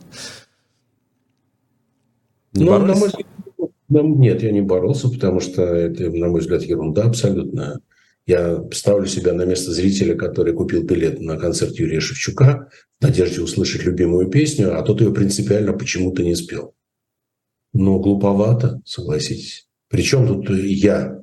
Не 2.53 2.65
ну, 2.65 2.79
на 2.79 2.95
мой 2.95 3.09
взгляд, 3.09 3.27
нет, 3.89 4.43
я 4.43 4.53
не 4.53 4.61
боролся, 4.61 5.09
потому 5.09 5.41
что 5.41 5.63
это, 5.63 6.11
на 6.11 6.29
мой 6.29 6.41
взгляд, 6.41 6.63
ерунда 6.63 7.05
абсолютно. 7.05 7.81
Я 8.27 8.63
ставлю 8.73 9.07
себя 9.07 9.33
на 9.33 9.47
место 9.47 9.73
зрителя, 9.73 10.17
который 10.17 10.53
купил 10.53 10.83
билет 10.83 11.21
на 11.21 11.39
концерт 11.39 11.77
Юрия 11.77 12.01
Шевчука 12.01 12.69
в 12.99 13.03
надежде 13.03 13.41
услышать 13.41 13.85
любимую 13.85 14.29
песню, 14.29 14.79
а 14.79 14.83
тот 14.83 15.01
ее 15.01 15.15
принципиально 15.15 15.73
почему-то 15.73 16.23
не 16.23 16.35
спел. 16.35 16.76
Но 17.77 17.99
глуповато, 17.99 18.81
согласитесь. 18.85 19.67
Причем 19.89 20.27
тут 20.27 20.51
я? 20.51 21.21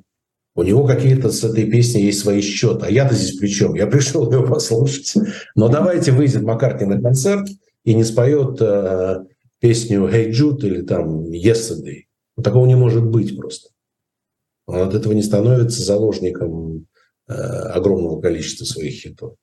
У 0.54 0.62
него 0.62 0.86
какие-то 0.86 1.30
с 1.30 1.42
этой 1.42 1.68
песней 1.68 2.04
есть 2.04 2.20
свои 2.20 2.40
счеты. 2.40 2.86
А 2.86 2.90
я-то 2.90 3.14
здесь 3.14 3.36
при 3.36 3.48
чем? 3.48 3.74
Я 3.74 3.86
пришел 3.86 4.30
ее 4.32 4.46
послушать. 4.46 5.14
Но 5.56 5.68
давайте 5.68 6.12
выйдет 6.12 6.42
Маккартни 6.42 6.86
на 6.86 7.00
концерт 7.00 7.48
и 7.84 7.94
не 7.94 8.04
споет 8.04 8.60
э, 8.60 9.24
песню 9.58 10.08
«Hey 10.08 10.30
Jude» 10.30 10.60
или 10.60 10.82
там 10.82 11.30
«Yesterday». 11.30 12.04
Такого 12.42 12.66
не 12.66 12.76
может 12.76 13.04
быть 13.04 13.36
просто. 13.36 13.70
Он 14.66 14.80
от 14.80 14.94
этого 14.94 15.12
не 15.12 15.22
становится 15.22 15.82
заложником 15.82 16.86
Э, 17.26 17.32
огромного 17.32 18.20
количества 18.20 18.66
своих 18.66 19.00
хитов. 19.00 19.36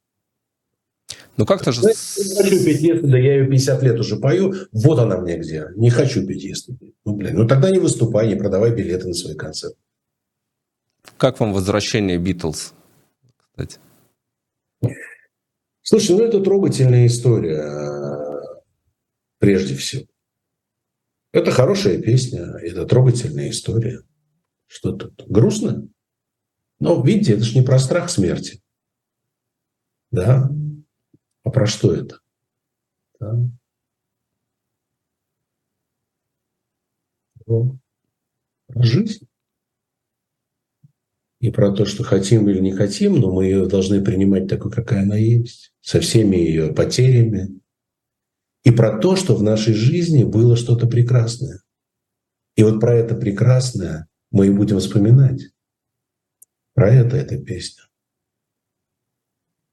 Ну 1.38 1.46
как-то 1.46 1.72
же... 1.72 1.82
Не 1.82 2.36
хочу 2.36 2.66
петь 2.66 2.82
если, 2.82 3.08
да 3.08 3.18
я 3.18 3.36
ее 3.38 3.48
50 3.50 3.84
лет 3.84 4.00
уже 4.00 4.18
пою, 4.18 4.54
вот 4.72 5.00
она 5.00 5.18
мне 5.18 5.38
где. 5.38 5.68
Не 5.76 5.90
хочу 5.90 6.26
петь 6.26 6.44
если. 6.44 6.78
Ну, 7.06 7.16
блин, 7.16 7.36
ну 7.36 7.48
тогда 7.48 7.70
не 7.70 7.80
выступай, 7.80 8.28
не 8.28 8.36
продавай 8.36 8.76
билеты 8.76 9.08
на 9.08 9.14
свой 9.14 9.36
концерт. 9.36 9.76
Как 11.18 11.40
вам 11.40 11.54
возвращение 11.54 12.18
Битлз, 12.18 12.74
кстати? 13.52 13.80
Слушай, 15.82 16.16
ну 16.16 16.24
это 16.24 16.42
трогательная 16.42 17.08
история, 17.08 17.66
прежде 19.40 19.76
всего. 19.76 20.06
Это 21.34 21.52
хорошая 21.52 22.00
песня, 22.02 22.58
это 22.62 22.86
трогательная 22.86 23.50
история. 23.50 24.02
Что 24.68 24.92
тут? 24.92 25.26
Грустно? 25.28 25.88
Но, 26.80 27.02
видите, 27.02 27.34
это 27.34 27.44
же 27.44 27.58
не 27.58 27.66
про 27.66 27.80
страх 27.80 28.10
смерти. 28.10 28.62
Да? 30.12 30.50
А 31.44 31.50
про 31.50 31.66
что 31.66 31.94
это? 31.94 32.20
Да? 33.20 33.38
Про 37.46 37.78
жизнь. 38.76 39.28
И 41.40 41.50
про 41.50 41.72
то, 41.72 41.86
что 41.86 42.04
хотим 42.04 42.48
или 42.50 42.60
не 42.60 42.72
хотим, 42.72 43.20
но 43.20 43.34
мы 43.34 43.46
ее 43.46 43.66
должны 43.66 44.04
принимать 44.04 44.48
такой, 44.48 44.72
какая 44.72 45.02
она 45.02 45.18
есть, 45.18 45.74
со 45.82 46.00
всеми 46.00 46.36
ее 46.36 46.72
потерями. 46.72 47.60
И 48.64 48.70
про 48.70 49.00
то, 49.00 49.16
что 49.16 49.36
в 49.36 49.42
нашей 49.42 49.74
жизни 49.74 50.24
было 50.24 50.56
что-то 50.56 50.86
прекрасное. 50.86 51.64
И 52.56 52.64
вот 52.64 52.80
про 52.80 52.96
это 52.96 53.16
прекрасное 53.16 54.08
мы 54.30 54.48
и 54.48 54.52
будем 54.52 54.78
вспоминать. 54.78 55.42
Про 56.76 56.92
это 56.92 57.18
эта 57.18 57.38
песня. 57.40 57.84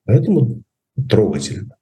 Поэтому 0.05 0.62
трогательно. 1.07 1.77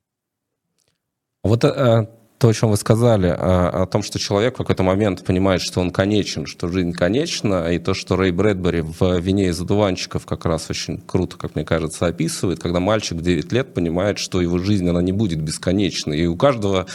Вот 1.42 1.64
э, 1.64 2.08
то, 2.38 2.48
о 2.48 2.54
чем 2.54 2.70
вы 2.70 2.76
сказали, 2.76 3.28
о, 3.28 3.82
о 3.82 3.86
том, 3.86 4.02
что 4.02 4.18
человек 4.18 4.54
в 4.54 4.58
какой-то 4.58 4.82
момент 4.82 5.24
понимает, 5.24 5.62
что 5.62 5.80
он 5.80 5.90
конечен, 5.90 6.44
что 6.46 6.68
жизнь 6.68 6.92
конечна, 6.92 7.72
и 7.72 7.78
то, 7.78 7.94
что 7.94 8.16
Рэй 8.16 8.30
Брэдбери 8.30 8.82
в 8.82 9.18
«Вине 9.20 9.48
из 9.48 9.60
одуванчиков» 9.60 10.26
как 10.26 10.44
раз 10.44 10.68
очень 10.68 11.00
круто, 11.00 11.38
как 11.38 11.54
мне 11.54 11.64
кажется, 11.64 12.06
описывает, 12.06 12.60
когда 12.60 12.78
мальчик 12.78 13.18
в 13.18 13.22
9 13.22 13.52
лет 13.52 13.72
понимает, 13.72 14.18
что 14.18 14.42
его 14.42 14.58
жизнь, 14.58 14.88
она 14.88 15.00
не 15.00 15.12
будет 15.12 15.40
бесконечной. 15.40 16.18
И 16.18 16.26
у 16.26 16.36
каждого, 16.36 16.86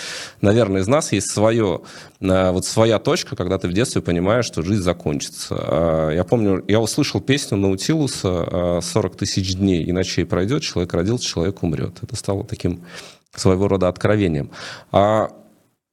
наверное, 0.41 0.81
из 0.81 0.87
нас 0.87 1.11
есть 1.11 1.31
свое, 1.31 1.81
э, 2.19 2.51
вот 2.51 2.65
своя 2.65 2.99
точка, 2.99 3.35
когда 3.35 3.57
ты 3.57 3.67
в 3.67 3.73
детстве 3.73 4.01
понимаешь, 4.01 4.45
что 4.45 4.61
жизнь 4.61 4.83
закончится. 4.83 5.55
А, 5.57 6.09
я 6.11 6.23
помню, 6.23 6.63
я 6.67 6.79
услышал 6.79 7.19
песню 7.19 7.57
Наутилуса 7.57 8.79
«40 8.81 9.17
тысяч 9.17 9.55
дней 9.55 9.83
и 9.83 9.91
ночей 9.91 10.25
пройдет, 10.25 10.61
человек 10.61 10.93
родился, 10.93 11.25
человек 11.25 11.63
умрет». 11.63 11.97
Это 12.01 12.15
стало 12.15 12.43
таким 12.43 12.81
своего 13.35 13.67
рода 13.67 13.87
откровением. 13.87 14.51
А 14.91 15.31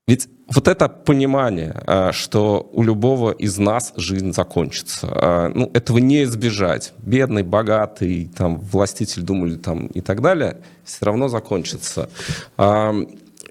ведь 0.07 0.29
вот 0.49 0.67
это 0.67 0.89
понимание, 0.89 1.75
а, 1.87 2.13
что 2.13 2.71
у 2.73 2.83
любого 2.83 3.31
из 3.31 3.59
нас 3.59 3.93
жизнь 3.97 4.33
закончится, 4.33 5.09
а, 5.11 5.53
ну, 5.55 5.71
этого 5.75 5.99
не 5.99 6.23
избежать. 6.23 6.95
Бедный, 6.99 7.43
богатый, 7.43 8.31
там, 8.35 8.59
властитель 8.59 9.23
думали 9.23 9.57
там, 9.57 9.87
и 9.89 10.01
так 10.01 10.23
далее, 10.23 10.63
все 10.85 11.05
равно 11.05 11.29
закончится. 11.29 12.09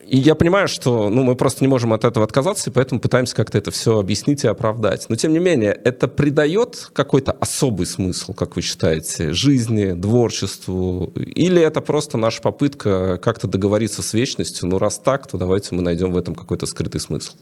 И 0.08 0.18
я 0.20 0.36
понимаю, 0.36 0.70
что 0.70 1.10
ну, 1.10 1.24
мы 1.24 1.36
просто 1.36 1.64
не 1.66 1.68
можем 1.68 1.92
от 1.92 2.06
этого 2.06 2.24
отказаться, 2.24 2.70
и 2.70 2.74
поэтому 2.74 3.02
пытаемся 3.02 3.36
как-то 3.36 3.58
это 3.58 3.72
все 3.72 4.00
объяснить 4.00 4.46
и 4.46 4.48
оправдать. 4.48 5.06
Но 5.10 5.18
тем 5.18 5.34
не 5.34 5.40
менее, 5.40 5.74
это 5.74 6.08
придает 6.08 6.90
какой-то 6.94 7.34
особый 7.34 7.86
смысл, 7.86 8.34
как 8.34 8.56
вы 8.56 8.62
считаете, 8.62 9.34
жизни, 9.34 10.00
творчеству? 10.00 11.12
Или 11.16 11.62
это 11.62 11.82
просто 11.82 12.18
наша 12.18 12.42
попытка 12.42 13.18
как-то 13.18 13.48
договориться 13.48 14.02
с 14.02 14.14
вечностью? 14.14 14.70
Ну, 14.70 14.78
раз 14.78 14.98
так, 14.98 15.28
то 15.28 15.38
давайте 15.38 15.76
мы 15.76 15.82
найдем 15.82 16.14
в 16.14 16.18
этом 16.18 16.36
какой-то 16.36 16.66
скрытый 16.68 17.02
смысл. 17.02 17.36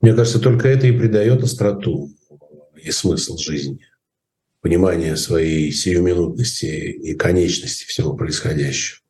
Мне 0.00 0.14
кажется, 0.14 0.38
только 0.38 0.68
это 0.68 0.86
и 0.86 0.96
придает 0.96 1.42
остроту 1.42 2.10
и 2.80 2.92
смысл 2.92 3.36
жизни. 3.38 3.80
Понимание 4.60 5.16
своей 5.16 5.72
сиюминутности 5.72 6.66
и 6.66 7.14
конечности 7.14 7.86
всего 7.86 8.14
происходящего. 8.14 9.02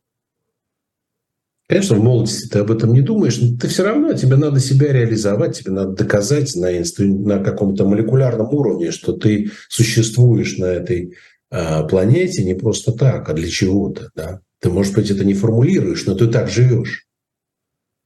Конечно, 1.69 1.97
в 1.97 2.03
молодости 2.03 2.49
ты 2.49 2.59
об 2.59 2.71
этом 2.71 2.93
не 2.93 3.01
думаешь, 3.01 3.39
но 3.41 3.57
ты 3.57 3.69
все 3.69 3.85
равно, 3.85 4.13
тебе 4.13 4.37
надо 4.37 4.61
себя 4.61 4.93
реализовать, 4.93 5.59
тебе 5.59 5.73
надо 5.73 5.93
доказать 5.93 6.55
на, 6.57 6.77
инстру... 6.77 7.07
на 7.07 7.39
каком-то 7.43 7.87
молекулярном 7.87 8.53
уровне, 8.53 8.91
что 8.91 9.13
ты 9.13 9.51
существуешь 9.69 10.59
на 10.59 10.67
этой 10.67 11.15
э, 11.51 11.89
планете 11.89 12.45
не 12.45 12.55
просто 12.55 12.93
так, 12.93 13.29
а 13.29 13.33
для 13.33 13.49
чего-то. 13.49 14.11
Да? 14.15 14.41
Ты, 14.61 14.71
может 14.71 14.95
быть, 14.95 15.11
это 15.11 15.25
не 15.25 15.35
формулируешь, 15.35 16.05
но 16.05 16.15
ты 16.15 16.27
так 16.27 16.51
живешь. 16.51 17.07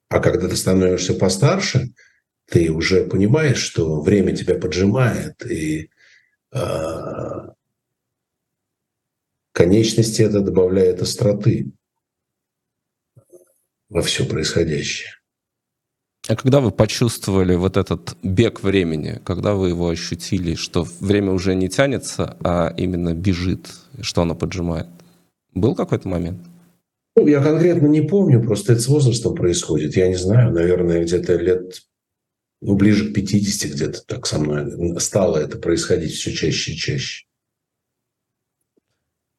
А 0.08 0.20
когда 0.20 0.48
ты 0.48 0.56
становишься 0.56 1.14
постарше, 1.14 1.90
ты 2.48 2.70
уже 2.70 3.04
понимаешь, 3.04 3.58
что 3.58 4.00
время 4.00 4.36
тебя 4.36 4.54
поджимает, 4.54 5.44
и 5.44 5.90
э, 6.52 6.58
конечности 9.52 10.22
это 10.22 10.40
добавляет 10.40 11.02
остроты 11.02 11.72
во 13.88 14.02
все 14.02 14.24
происходящее. 14.24 15.10
А 16.28 16.34
когда 16.34 16.60
вы 16.60 16.72
почувствовали 16.72 17.54
вот 17.54 17.76
этот 17.76 18.16
бег 18.22 18.62
времени, 18.62 19.20
когда 19.24 19.54
вы 19.54 19.68
его 19.68 19.88
ощутили, 19.88 20.54
что 20.54 20.86
время 21.00 21.30
уже 21.32 21.54
не 21.54 21.68
тянется, 21.68 22.36
а 22.42 22.74
именно 22.76 23.14
бежит, 23.14 23.68
что 24.00 24.22
оно 24.22 24.34
поджимает? 24.34 24.88
Был 25.54 25.74
какой-то 25.76 26.08
момент? 26.08 26.40
Ну, 27.14 27.26
я 27.28 27.40
конкретно 27.40 27.86
не 27.86 28.02
помню, 28.02 28.42
просто 28.42 28.72
это 28.72 28.82
с 28.82 28.88
возрастом 28.88 29.34
происходит. 29.34 29.96
Я 29.96 30.08
не 30.08 30.16
знаю, 30.16 30.52
наверное, 30.52 31.02
где-то 31.02 31.36
лет 31.36 31.82
ну, 32.60 32.74
ближе 32.74 33.10
к 33.10 33.14
50 33.14 33.72
где-то 33.72 34.02
так 34.06 34.26
со 34.26 34.38
мной 34.38 34.98
стало 35.00 35.36
это 35.36 35.58
происходить 35.58 36.12
все 36.12 36.32
чаще 36.32 36.72
и 36.72 36.76
чаще. 36.76 37.25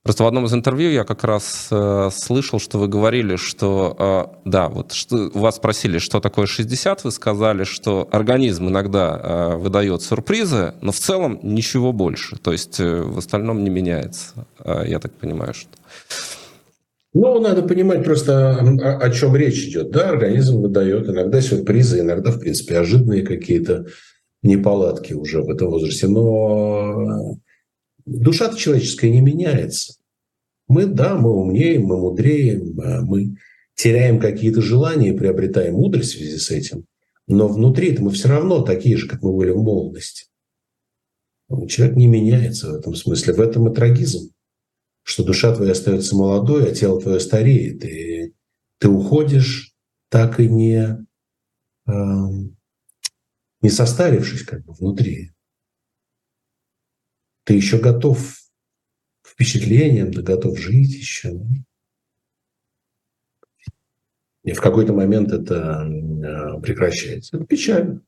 Просто 0.07 0.23
в 0.23 0.27
одном 0.27 0.45
из 0.45 0.53
интервью 0.53 0.89
я 0.89 1.03
как 1.03 1.25
раз 1.25 1.67
э, 1.69 2.09
слышал, 2.13 2.61
что 2.61 2.79
вы 2.79 2.87
говорили, 2.87 3.35
что, 3.35 4.31
э, 4.45 4.49
да, 4.49 4.69
вот 4.69 4.93
что, 4.93 5.29
вас 5.33 5.57
спросили, 5.57 5.97
что 5.97 6.21
такое 6.21 6.45
60, 6.45 7.03
вы 7.03 7.11
сказали, 7.11 7.65
что 7.65 8.07
организм 8.09 8.69
иногда 8.69 9.19
э, 9.21 9.55
выдает 9.57 10.01
сюрпризы, 10.01 10.75
но 10.79 10.93
в 10.93 10.95
целом 10.95 11.41
ничего 11.43 11.91
больше, 11.91 12.37
то 12.37 12.53
есть 12.53 12.79
э, 12.79 13.01
в 13.01 13.17
остальном 13.17 13.65
не 13.65 13.69
меняется, 13.69 14.47
э, 14.63 14.85
я 14.87 14.99
так 14.99 15.11
понимаю, 15.11 15.53
что... 15.53 15.71
Ну, 17.13 17.41
надо 17.41 17.63
понимать 17.63 18.05
просто, 18.05 18.59
о, 18.59 18.97
о 18.99 19.11
чем 19.11 19.35
речь 19.35 19.67
идет. 19.67 19.91
Да, 19.91 20.07
организм 20.07 20.61
выдает 20.61 21.09
иногда 21.09 21.41
сюрпризы, 21.41 21.99
иногда, 21.99 22.31
в 22.31 22.39
принципе, 22.39 22.77
ожиданные 22.77 23.23
какие-то 23.23 23.87
неполадки 24.41 25.11
уже 25.11 25.41
в 25.41 25.49
этом 25.49 25.69
возрасте. 25.69 26.07
Но 26.07 27.35
душа 28.05 28.53
человеческая 28.55 29.09
не 29.09 29.19
меняется. 29.19 29.96
Мы, 30.67 30.85
да, 30.85 31.15
мы 31.15 31.31
умнеем, 31.31 31.83
мы 31.83 31.97
мудреем, 31.97 32.79
а 32.81 33.01
мы 33.01 33.37
теряем 33.75 34.19
какие-то 34.19 34.61
желания, 34.61 35.13
приобретаем 35.13 35.75
мудрость 35.75 36.13
в 36.13 36.17
связи 36.17 36.37
с 36.37 36.51
этим. 36.51 36.85
Но 37.27 37.47
внутри-то 37.47 38.01
мы 38.01 38.11
все 38.11 38.29
равно 38.29 38.61
такие 38.61 38.97
же, 38.97 39.07
как 39.07 39.21
мы 39.21 39.33
были 39.33 39.51
в 39.51 39.57
молодости. 39.57 40.25
Человек 41.67 41.95
не 41.95 42.07
меняется 42.07 42.71
в 42.71 42.75
этом 42.75 42.95
смысле. 42.95 43.33
В 43.33 43.41
этом 43.41 43.71
и 43.71 43.75
трагизм 43.75 44.31
что 45.07 45.23
душа 45.23 45.55
твоя 45.55 45.71
остается 45.71 46.17
молодой, 46.17 46.69
а 46.69 46.75
тело 46.75 46.99
твое 46.99 47.21
стареет. 47.21 47.85
И 47.85 48.35
ты 48.77 48.89
уходишь, 48.89 49.73
так 50.09 50.37
и 50.41 50.49
не, 50.49 50.97
не 51.85 53.69
состарившись 53.69 54.43
как 54.43 54.65
бы 54.65 54.73
внутри. 54.73 55.31
Ты 57.45 57.53
еще 57.53 57.79
готов 57.79 58.35
впечатлениям, 59.37 60.11
ты 60.11 60.23
готов 60.23 60.57
жить 60.57 60.95
еще. 60.95 61.39
И 64.43 64.51
в 64.51 64.61
какой-то 64.61 64.93
момент 64.93 65.31
это 65.31 65.85
э, 65.85 66.59
прекращается. 66.61 67.37
Это 67.37 67.45
печально. 67.45 68.01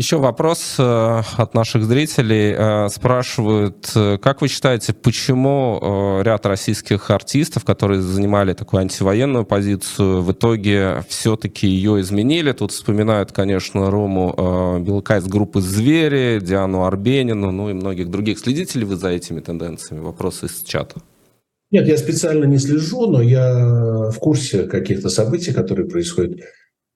Еще 0.00 0.16
вопрос 0.16 0.76
э, 0.78 1.22
от 1.36 1.52
наших 1.52 1.84
зрителей. 1.84 2.54
Э, 2.56 2.88
спрашивают, 2.88 3.92
э, 3.94 4.16
как 4.16 4.40
вы 4.40 4.48
считаете, 4.48 4.94
почему 4.94 6.22
ряд 6.24 6.46
российских 6.46 7.10
артистов, 7.10 7.66
которые 7.66 8.00
занимали 8.00 8.54
такую 8.54 8.80
антивоенную 8.80 9.44
позицию, 9.44 10.22
в 10.22 10.32
итоге 10.32 11.04
все-таки 11.10 11.66
ее 11.66 12.00
изменили? 12.00 12.52
Тут 12.52 12.72
вспоминают, 12.72 13.32
конечно, 13.32 13.90
Рому 13.90 14.80
Белка 14.80 15.18
из 15.18 15.26
группы 15.26 15.60
«Звери», 15.60 16.40
Диану 16.40 16.84
Арбенину, 16.84 17.50
ну 17.50 17.68
и 17.68 17.74
многих 17.74 18.10
других. 18.10 18.38
Следите 18.38 18.78
ли 18.78 18.86
вы 18.86 18.96
за 18.96 19.08
этими 19.08 19.40
тенденциями? 19.40 20.00
Вопрос 20.00 20.42
из 20.42 20.62
чата. 20.62 21.02
Нет, 21.70 21.86
я 21.86 21.98
специально 21.98 22.46
не 22.46 22.56
слежу, 22.58 23.06
но 23.06 23.20
я 23.20 24.08
в 24.10 24.18
курсе 24.18 24.62
каких-то 24.62 25.10
событий, 25.10 25.52
которые 25.52 25.86
происходят 25.86 26.40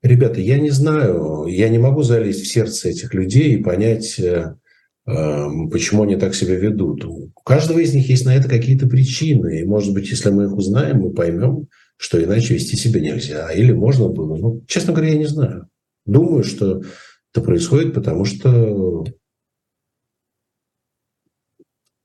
Ребята, 0.05 0.39
я 0.39 0.59
не 0.59 0.69
знаю, 0.69 1.47
я 1.47 1.71
не 1.71 1.79
могу 1.79 2.03
залезть 2.03 2.43
в 2.43 2.47
сердце 2.47 2.91
этих 2.91 3.15
людей 3.15 3.55
и 3.55 3.63
понять, 3.63 4.19
э, 4.19 4.55
эм, 5.07 5.71
почему 5.71 6.03
они 6.03 6.17
так 6.17 6.35
себя 6.35 6.57
ведут. 6.57 7.07
У 7.07 7.31
каждого 7.43 7.79
из 7.79 7.95
них 7.95 8.11
есть 8.11 8.27
на 8.27 8.37
это 8.37 8.47
какие-то 8.47 8.87
причины. 8.87 9.61
И, 9.61 9.65
может 9.65 9.95
быть, 9.95 10.11
если 10.11 10.29
мы 10.29 10.45
их 10.45 10.53
узнаем, 10.53 10.99
мы 10.99 11.15
поймем, 11.15 11.69
что 11.97 12.23
иначе 12.23 12.53
вести 12.53 12.77
себя 12.77 13.01
нельзя. 13.01 13.51
Или 13.51 13.73
можно 13.73 14.09
было. 14.09 14.37
Ну, 14.37 14.63
честно 14.69 14.93
говоря, 14.93 15.13
я 15.13 15.19
не 15.19 15.25
знаю. 15.25 15.69
Думаю, 16.05 16.45
что 16.45 16.83
это 17.33 17.43
происходит, 17.43 17.95
потому 17.95 18.27
что 18.27 19.07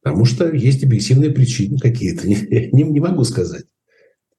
Потому 0.01 0.23
что 0.23 0.49
есть 0.55 0.85
объективные 0.85 1.31
причины 1.31 1.77
какие-то. 1.77 2.25
Не, 2.29 2.69
не, 2.71 2.83
не 2.83 2.99
могу 3.01 3.25
сказать. 3.25 3.65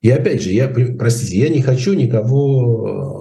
И 0.00 0.08
опять 0.08 0.40
же, 0.40 0.50
я, 0.50 0.66
простите, 0.68 1.38
я 1.38 1.50
не 1.50 1.60
хочу 1.60 1.92
никого 1.92 3.19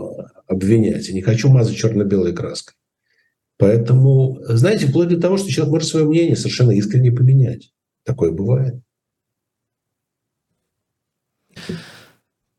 обвинять. 0.50 1.08
Я 1.08 1.14
не 1.14 1.22
хочу 1.22 1.50
мазать 1.50 1.78
черно-белой 1.78 2.34
краской. 2.34 2.76
Поэтому, 3.58 4.40
знаете, 4.44 4.88
вплоть 4.88 5.10
до 5.10 5.20
того, 5.20 5.38
что 5.38 5.50
человек 5.50 5.74
может 5.74 5.90
свое 5.90 6.06
мнение 6.06 6.36
совершенно 6.36 6.72
искренне 6.72 7.12
поменять. 7.12 7.72
Такое 8.04 8.32
бывает. 8.32 8.82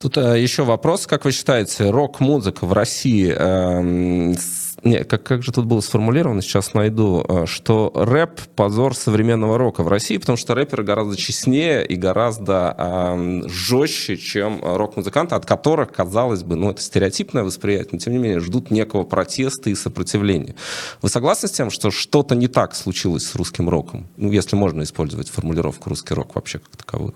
Тут 0.00 0.16
э, 0.16 0.40
еще 0.40 0.64
вопрос, 0.64 1.06
как 1.06 1.26
вы 1.26 1.32
считаете, 1.32 1.90
рок-музыка 1.90 2.64
в 2.64 2.72
России 2.72 3.34
э, 3.36 4.34
не, 4.82 5.04
как, 5.04 5.22
как 5.22 5.42
же 5.42 5.52
тут 5.52 5.66
было 5.66 5.80
сформулировано, 5.80 6.40
сейчас 6.40 6.72
найду, 6.72 7.22
э, 7.28 7.44
что 7.46 7.92
рэп– 7.94 8.40
позор 8.56 8.96
современного 8.96 9.58
рока 9.58 9.82
в 9.82 9.88
России, 9.88 10.16
потому 10.16 10.38
что 10.38 10.54
рэперы 10.54 10.84
гораздо 10.84 11.16
честнее 11.16 11.84
и 11.84 11.96
гораздо 11.96 12.74
э, 12.78 13.42
жестче, 13.48 14.16
чем 14.16 14.60
рок-музыканты, 14.62 15.34
от 15.34 15.44
которых, 15.44 15.92
казалось 15.92 16.44
бы, 16.44 16.56
ну, 16.56 16.70
это 16.70 16.80
стереотипное 16.80 17.42
восприятие, 17.42 17.90
но 17.92 17.98
тем 17.98 18.14
не 18.14 18.18
менее 18.18 18.40
ждут 18.40 18.70
некого 18.70 19.04
протеста 19.04 19.68
и 19.68 19.74
сопротивления. 19.74 20.54
Вы 21.02 21.10
согласны 21.10 21.48
с 21.48 21.52
тем, 21.52 21.70
что 21.70 21.90
что-то 21.90 22.34
не 22.34 22.48
так 22.48 22.74
случилось 22.74 23.26
с 23.26 23.34
русским 23.34 23.68
роком? 23.68 24.08
Ну, 24.16 24.32
если 24.32 24.56
можно 24.56 24.82
использовать 24.82 25.28
формулировку 25.28 25.90
«русский 25.90 26.14
рок» 26.14 26.34
вообще 26.34 26.58
как 26.58 26.76
таковую. 26.76 27.14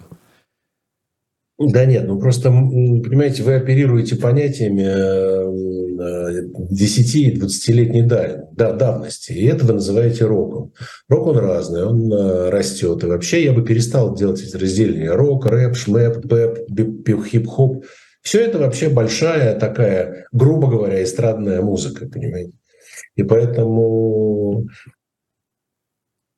Да 1.57 1.85
нет, 1.85 2.09
ну 2.09 2.19
просто, 2.19 2.49
понимаете, 2.51 3.45
вы 3.45 3.55
оперируете 3.55 4.17
понятиями 4.17 4.83
10-20-летней 6.73 8.03
да, 8.03 8.73
давности, 8.73 9.31
и 9.31 9.47
это 9.47 9.65
вы 9.65 9.75
называете 9.75 10.25
роком. 10.25 10.73
Рок, 11.09 11.29
он 11.29 11.39
разный, 11.39 11.85
он 11.85 12.13
э, 12.13 12.51
растет. 12.51 13.05
И 13.05 13.07
вообще 13.07 13.45
я 13.45 13.53
бы 13.53 13.63
перестал 13.65 14.17
делать 14.17 14.43
эти 14.43 14.57
разделения. 14.57 15.13
Рок, 15.13 15.47
рэп, 15.47 15.77
шмэп, 15.77 16.25
бэп, 16.25 17.25
хип-хоп. 17.25 17.85
Все 18.23 18.41
это 18.41 18.59
вообще 18.59 18.89
большая 18.89 19.57
такая, 19.57 20.27
грубо 20.33 20.69
говоря, 20.69 21.05
эстрадная 21.05 21.63
музыка, 21.63 22.09
понимаете? 22.09 22.51
И 23.15 23.23
поэтому 23.23 24.67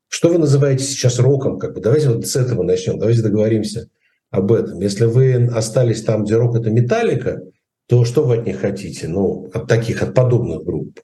что 0.09 0.29
вы 0.29 0.37
называете 0.37 0.85
сейчас 0.85 1.19
роком? 1.19 1.59
Как 1.59 1.75
бы? 1.75 1.81
Давайте 1.81 2.11
вот 2.11 2.27
с 2.27 2.37
этого 2.37 2.63
начнем, 2.63 2.99
давайте 2.99 3.23
договоримся 3.23 3.89
об 4.37 4.53
этом. 4.53 4.81
Если 4.81 5.07
вы 5.07 5.47
остались 5.47 6.03
там, 6.03 6.25
где 6.25 6.37
рок– 6.37 6.57
это 6.57 6.71
металлика, 6.71 7.43
то 7.89 8.05
что 8.05 8.25
вы 8.25 8.39
от 8.39 8.47
них 8.47 8.61
хотите? 8.61 9.09
Ну, 9.09 9.51
от 9.53 9.67
таких, 9.67 10.03
от 10.03 10.15
подобных 10.15 10.65
групп. 10.65 11.01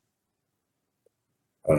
А, 1.64 1.74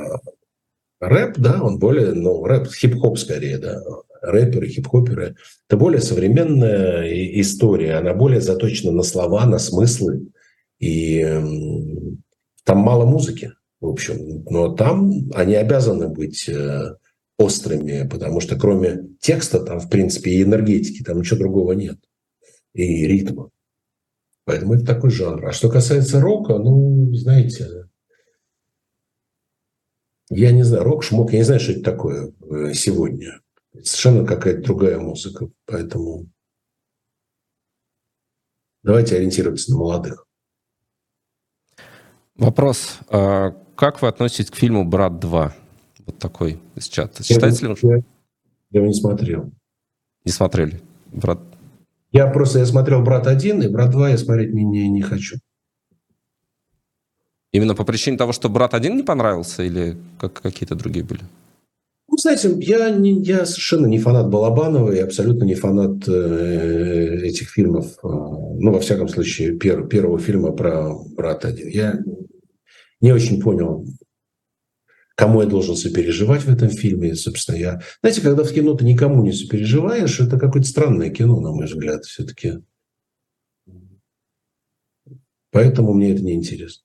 рэп, 1.00 1.38
да, 1.38 1.62
он 1.62 1.80
более, 1.80 2.14
ну, 2.14 2.44
рэп, 2.46 2.68
хип-хоп 2.68 3.18
скорее, 3.18 3.58
да. 3.58 3.82
Рэперы, 4.22 4.68
хип-хоперы– 4.70 5.36
это 5.68 5.78
более 5.78 6.02
современная 6.02 7.06
история, 7.42 7.96
она 7.96 8.14
более 8.14 8.40
заточена 8.40 8.92
на 8.92 9.04
слова, 9.04 9.46
на 9.46 9.60
смыслы. 9.60 10.28
И 10.80 11.22
там 12.64 12.78
мало 12.78 13.06
музыки, 13.06 13.52
в 13.82 13.88
общем. 13.88 14.46
Но 14.50 14.74
там 14.74 15.30
они 15.34 15.56
обязаны 15.56 16.08
быть 16.08 16.48
э, 16.48 16.96
острыми, 17.38 18.08
потому 18.08 18.40
что 18.40 18.58
кроме 18.58 19.10
текста 19.20 19.60
там, 19.60 19.80
в 19.80 19.90
принципе, 19.90 20.32
и 20.32 20.44
энергетики, 20.44 21.04
там 21.04 21.20
ничего 21.20 21.40
другого 21.40 21.74
нет. 21.74 21.98
И 22.74 23.08
ритма. 23.08 23.50
Поэтому 24.46 24.76
это 24.76 24.86
такой 24.86 25.10
жанр. 25.10 25.46
А 25.46 25.52
что 25.52 25.70
касается 25.70 26.20
рока, 26.20 26.58
ну, 26.58 27.14
знаете, 27.14 27.88
я 30.30 30.52
не 30.52 30.64
знаю, 30.64 30.84
рок, 30.84 31.04
шмок, 31.04 31.32
я 31.32 31.40
не 31.40 31.46
знаю, 31.46 31.60
что 31.60 31.74
это 31.74 31.84
такое 31.84 32.34
э, 32.42 32.74
сегодня. 32.74 33.40
Совершенно 33.84 34.26
какая-то 34.26 34.62
другая 34.62 35.00
музыка. 35.00 35.50
Поэтому 35.66 36.28
давайте 38.84 39.16
ориентироваться 39.16 39.72
на 39.72 39.78
молодых. 39.78 40.28
Вопрос. 42.36 43.00
А 43.10 43.52
как 43.76 44.02
вы 44.02 44.08
относитесь 44.08 44.52
к 44.52 44.56
фильму 44.56 44.86
«Брат 44.86 45.14
2»? 45.24 45.54
Вот 46.06 46.18
такой 46.20 46.60
из 46.76 46.88
чата. 46.88 47.24
Считается 47.24 47.66
ли 47.66 47.72
он? 47.72 47.78
Я 47.82 48.80
его 48.80 48.88
не 48.88 48.94
смотрел. 48.94 49.52
Не 50.26 50.32
смотрели? 50.32 50.82
Брат. 51.12 51.40
Я 52.12 52.28
просто 52.28 52.60
я 52.60 52.66
смотрел 52.66 53.02
«Брат 53.02 53.28
один 53.28 53.62
и 53.62 53.68
«Брат 53.68 53.94
2» 53.94 54.12
я 54.12 54.18
смотреть 54.18 54.54
не, 54.54 54.64
не, 54.64 54.88
не 54.88 55.02
хочу. 55.02 55.38
Именно 57.52 57.76
по 57.76 57.84
причине 57.84 58.18
того, 58.18 58.34
что 58.34 58.50
«Брат 58.50 58.74
один 58.74 58.98
не 58.98 59.04
понравился 59.04 59.64
или 59.64 59.98
как, 60.20 60.42
какие-то 60.42 60.76
другие 60.76 61.04
были? 61.04 61.22
Ну, 62.08 62.18
знаете, 62.18 62.56
я, 62.60 62.92
не, 62.92 63.24
я 63.24 63.46
совершенно 63.46 63.88
не 63.88 63.98
фанат 63.98 64.30
Балабанова 64.30 64.92
и 64.92 65.00
абсолютно 65.00 65.46
не 65.46 65.56
фанат 65.56 66.08
э, 66.08 67.22
этих 67.24 67.50
фильмов. 67.50 67.88
Э, 68.04 68.08
ну, 68.08 68.72
во 68.72 68.80
всяком 68.80 69.08
случае, 69.08 69.58
пер, 69.58 69.88
первого 69.88 70.20
фильма 70.20 70.52
про 70.52 70.94
«Брат 71.16 71.46
один». 71.46 71.68
Я 71.68 72.00
не 73.02 73.12
очень 73.12 73.42
понял 73.42 73.88
Кому 75.16 75.42
я 75.42 75.48
должен 75.48 75.76
сопереживать 75.76 76.44
в 76.44 76.50
этом 76.50 76.70
фильме? 76.70 77.16
Собственно, 77.16 77.56
я... 77.56 77.82
Знаете, 78.02 78.22
когда 78.22 78.44
в 78.44 78.52
кино 78.52 78.74
ты 78.74 78.84
никому 78.84 79.24
не 79.24 79.32
сопереживаешь, 79.32 80.20
это 80.20 80.40
какое-то 80.40 80.68
странное 80.68 81.12
кино, 81.12 81.40
на 81.40 81.52
мой 81.52 81.66
взгляд, 81.66 82.06
все-таки. 82.06 82.60
Поэтому 85.52 85.94
мне 85.94 86.14
это 86.14 86.24
не 86.24 86.34
интересно. 86.34 86.83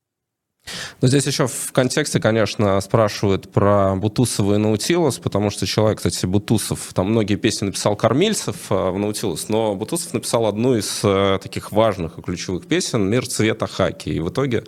Но 1.01 1.09
здесь 1.09 1.27
еще 1.27 1.47
в 1.47 1.73
контексте, 1.73 2.21
конечно, 2.21 2.81
спрашивают 2.81 3.51
про 3.51 3.95
Бутусова 3.97 4.55
и 4.55 4.59
Наутилус, 4.59 5.19
потому 5.19 5.51
что 5.51 5.67
человек, 5.67 5.99
кстати, 5.99 6.27
Бутусов, 6.27 6.91
там 6.95 7.11
многие 7.11 7.37
песни 7.37 7.67
написал 7.67 7.97
Кормильцев 7.97 8.57
э, 8.71 8.91
в 8.91 8.99
Наутилус, 8.99 9.49
но 9.49 9.75
Бутусов 9.75 10.15
написал 10.15 10.47
одну 10.47 10.77
из 10.77 11.01
э, 11.03 11.39
таких 11.43 11.73
важных 11.73 12.19
и 12.19 12.23
ключевых 12.23 12.67
песен 12.67 13.09
«Мир 13.09 13.27
цвета 13.27 13.67
хаки». 13.67 14.11
И 14.11 14.21
в 14.21 14.29
итоге 14.31 14.65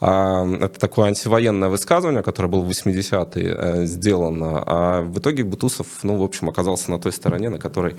а, 0.00 0.46
это 0.60 0.78
такое 0.78 1.08
антивоенное 1.08 1.68
высказывание, 1.68 2.22
которое 2.22 2.48
было 2.48 2.60
в 2.60 2.70
80-е 2.70 3.54
э, 3.56 3.86
сделано, 3.86 4.62
а 4.66 5.02
в 5.02 5.18
итоге 5.18 5.44
Бутусов, 5.44 5.86
ну, 6.02 6.16
в 6.16 6.22
общем, 6.22 6.48
оказался 6.48 6.90
на 6.90 6.98
той 6.98 7.12
стороне, 7.12 7.48
на 7.50 7.58
которой 7.58 7.96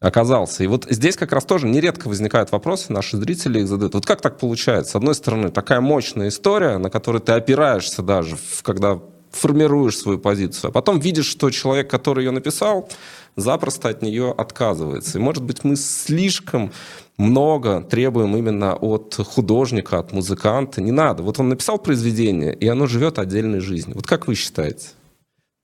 оказался. 0.00 0.64
И 0.64 0.66
вот 0.66 0.86
здесь 0.88 1.16
как 1.16 1.32
раз 1.32 1.44
тоже 1.44 1.66
нередко 1.66 2.08
возникают 2.08 2.52
вопросы, 2.52 2.92
наши 2.92 3.16
зрители 3.16 3.60
их 3.60 3.68
задают. 3.68 3.94
Вот 3.94 4.06
как 4.06 4.20
так 4.20 4.38
получается? 4.38 4.92
С 4.92 4.96
одной 4.96 5.14
стороны, 5.14 5.50
такая 5.50 5.80
мощная 5.80 6.28
история, 6.28 6.78
на 6.78 6.90
которой 6.90 7.20
ты 7.20 7.32
опираешься 7.32 8.02
даже, 8.02 8.36
когда 8.62 9.00
формируешь 9.30 9.98
свою 9.98 10.18
позицию, 10.18 10.70
а 10.70 10.72
потом 10.72 10.98
видишь, 10.98 11.26
что 11.26 11.50
человек, 11.50 11.90
который 11.90 12.24
ее 12.24 12.30
написал, 12.30 12.88
запросто 13.36 13.88
от 13.88 14.02
нее 14.02 14.34
отказывается. 14.36 15.18
И, 15.18 15.20
может 15.20 15.42
быть, 15.42 15.62
мы 15.62 15.76
слишком 15.76 16.72
много 17.18 17.82
требуем 17.82 18.36
именно 18.36 18.74
от 18.74 19.14
художника, 19.14 19.98
от 19.98 20.12
музыканта. 20.12 20.80
Не 20.80 20.92
надо. 20.92 21.22
Вот 21.22 21.38
он 21.38 21.48
написал 21.48 21.78
произведение, 21.78 22.54
и 22.54 22.66
оно 22.66 22.86
живет 22.86 23.18
отдельной 23.18 23.60
жизнью. 23.60 23.96
Вот 23.96 24.06
как 24.06 24.26
вы 24.26 24.34
считаете? 24.34 24.88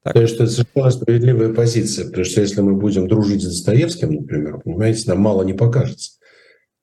Так. 0.02 0.14
То 0.14 0.22
есть 0.22 0.34
это 0.34 0.46
совершенно 0.48 0.90
справедливая 0.90 1.54
позиция, 1.54 2.06
потому 2.06 2.24
что 2.24 2.40
если 2.40 2.60
мы 2.60 2.74
будем 2.74 3.06
дружить 3.06 3.42
с 3.42 3.46
Достоевским, 3.46 4.12
например, 4.12 4.60
понимаете, 4.60 5.04
нам 5.06 5.20
мало 5.20 5.44
не 5.44 5.52
покажется. 5.52 6.18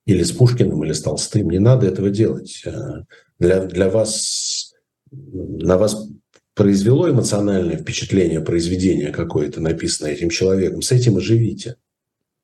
Или 0.05 0.24
с 0.24 0.32
Пушкиным, 0.32 0.84
или 0.86 0.93
с 0.93 1.01
Толстым. 1.01 1.49
Не 1.49 1.59
надо 1.59 1.88
этого 1.88 2.09
делать. 2.09 2.63
Э, 2.65 3.03
для, 3.38 3.65
для 3.65 3.89
вас, 3.89 4.74
на 5.11 5.78
вас 5.78 6.07
произвело 6.55 7.09
эмоциональное 7.09 7.78
впечатление 7.78 8.39
произведения 8.39 9.11
какое-то, 9.11 9.59
написанное 9.61 10.13
этим 10.13 10.30
человеком. 10.30 10.82
С 10.82 10.91
этим 10.91 11.17
и 11.17 11.22
живите. 11.22 11.76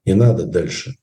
Не 0.05 0.13
надо 0.13 0.45
дальше. 0.45 0.95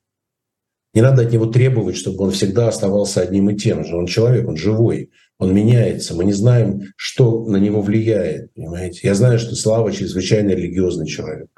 Не 0.93 1.01
надо 1.01 1.23
от 1.23 1.31
него 1.31 1.47
требовать, 1.47 1.97
чтобы 1.97 2.23
он 2.25 2.31
всегда 2.31 2.67
оставался 2.67 3.21
одним 3.21 3.49
и 3.49 3.57
тем 3.57 3.83
же. 3.83 3.95
Он 3.95 4.05
человек, 4.05 4.47
он 4.47 4.55
живой 4.55 5.09
он 5.43 5.53
меняется, 5.53 6.15
мы 6.15 6.25
не 6.25 6.33
знаем, 6.33 6.93
что 6.95 7.45
на 7.45 7.57
него 7.57 7.81
влияет, 7.81 8.53
понимаете. 8.53 9.01
Я 9.03 9.15
знаю, 9.15 9.39
что 9.39 9.55
Слава 9.55 9.91
чрезвычайно 9.91 10.49
религиозный 10.49 11.07
человек, 11.07 11.49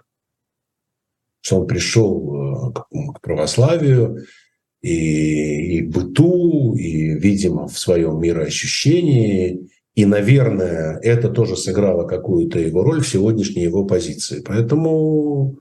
что 1.41 1.59
он 1.61 1.67
пришел 1.67 2.71
э, 2.71 2.73
к 2.73 3.21
православию 3.21 4.25
и, 4.81 5.77
и 5.77 5.81
быту, 5.81 6.75
и, 6.75 7.13
видимо, 7.19 7.67
в 7.67 7.77
своем 7.77 8.19
мироощущении, 8.19 9.69
и, 9.93 10.05
наверное, 10.05 10.99
это 11.01 11.29
тоже 11.29 11.55
сыграло 11.55 12.05
какую-то 12.05 12.59
его 12.59 12.83
роль 12.83 13.01
в 13.01 13.07
сегодняшней 13.07 13.63
его 13.63 13.85
позиции. 13.85 14.43
Поэтому, 14.45 15.59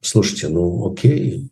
слушайте, 0.00 0.48
ну 0.48 0.92
окей. 0.92 1.50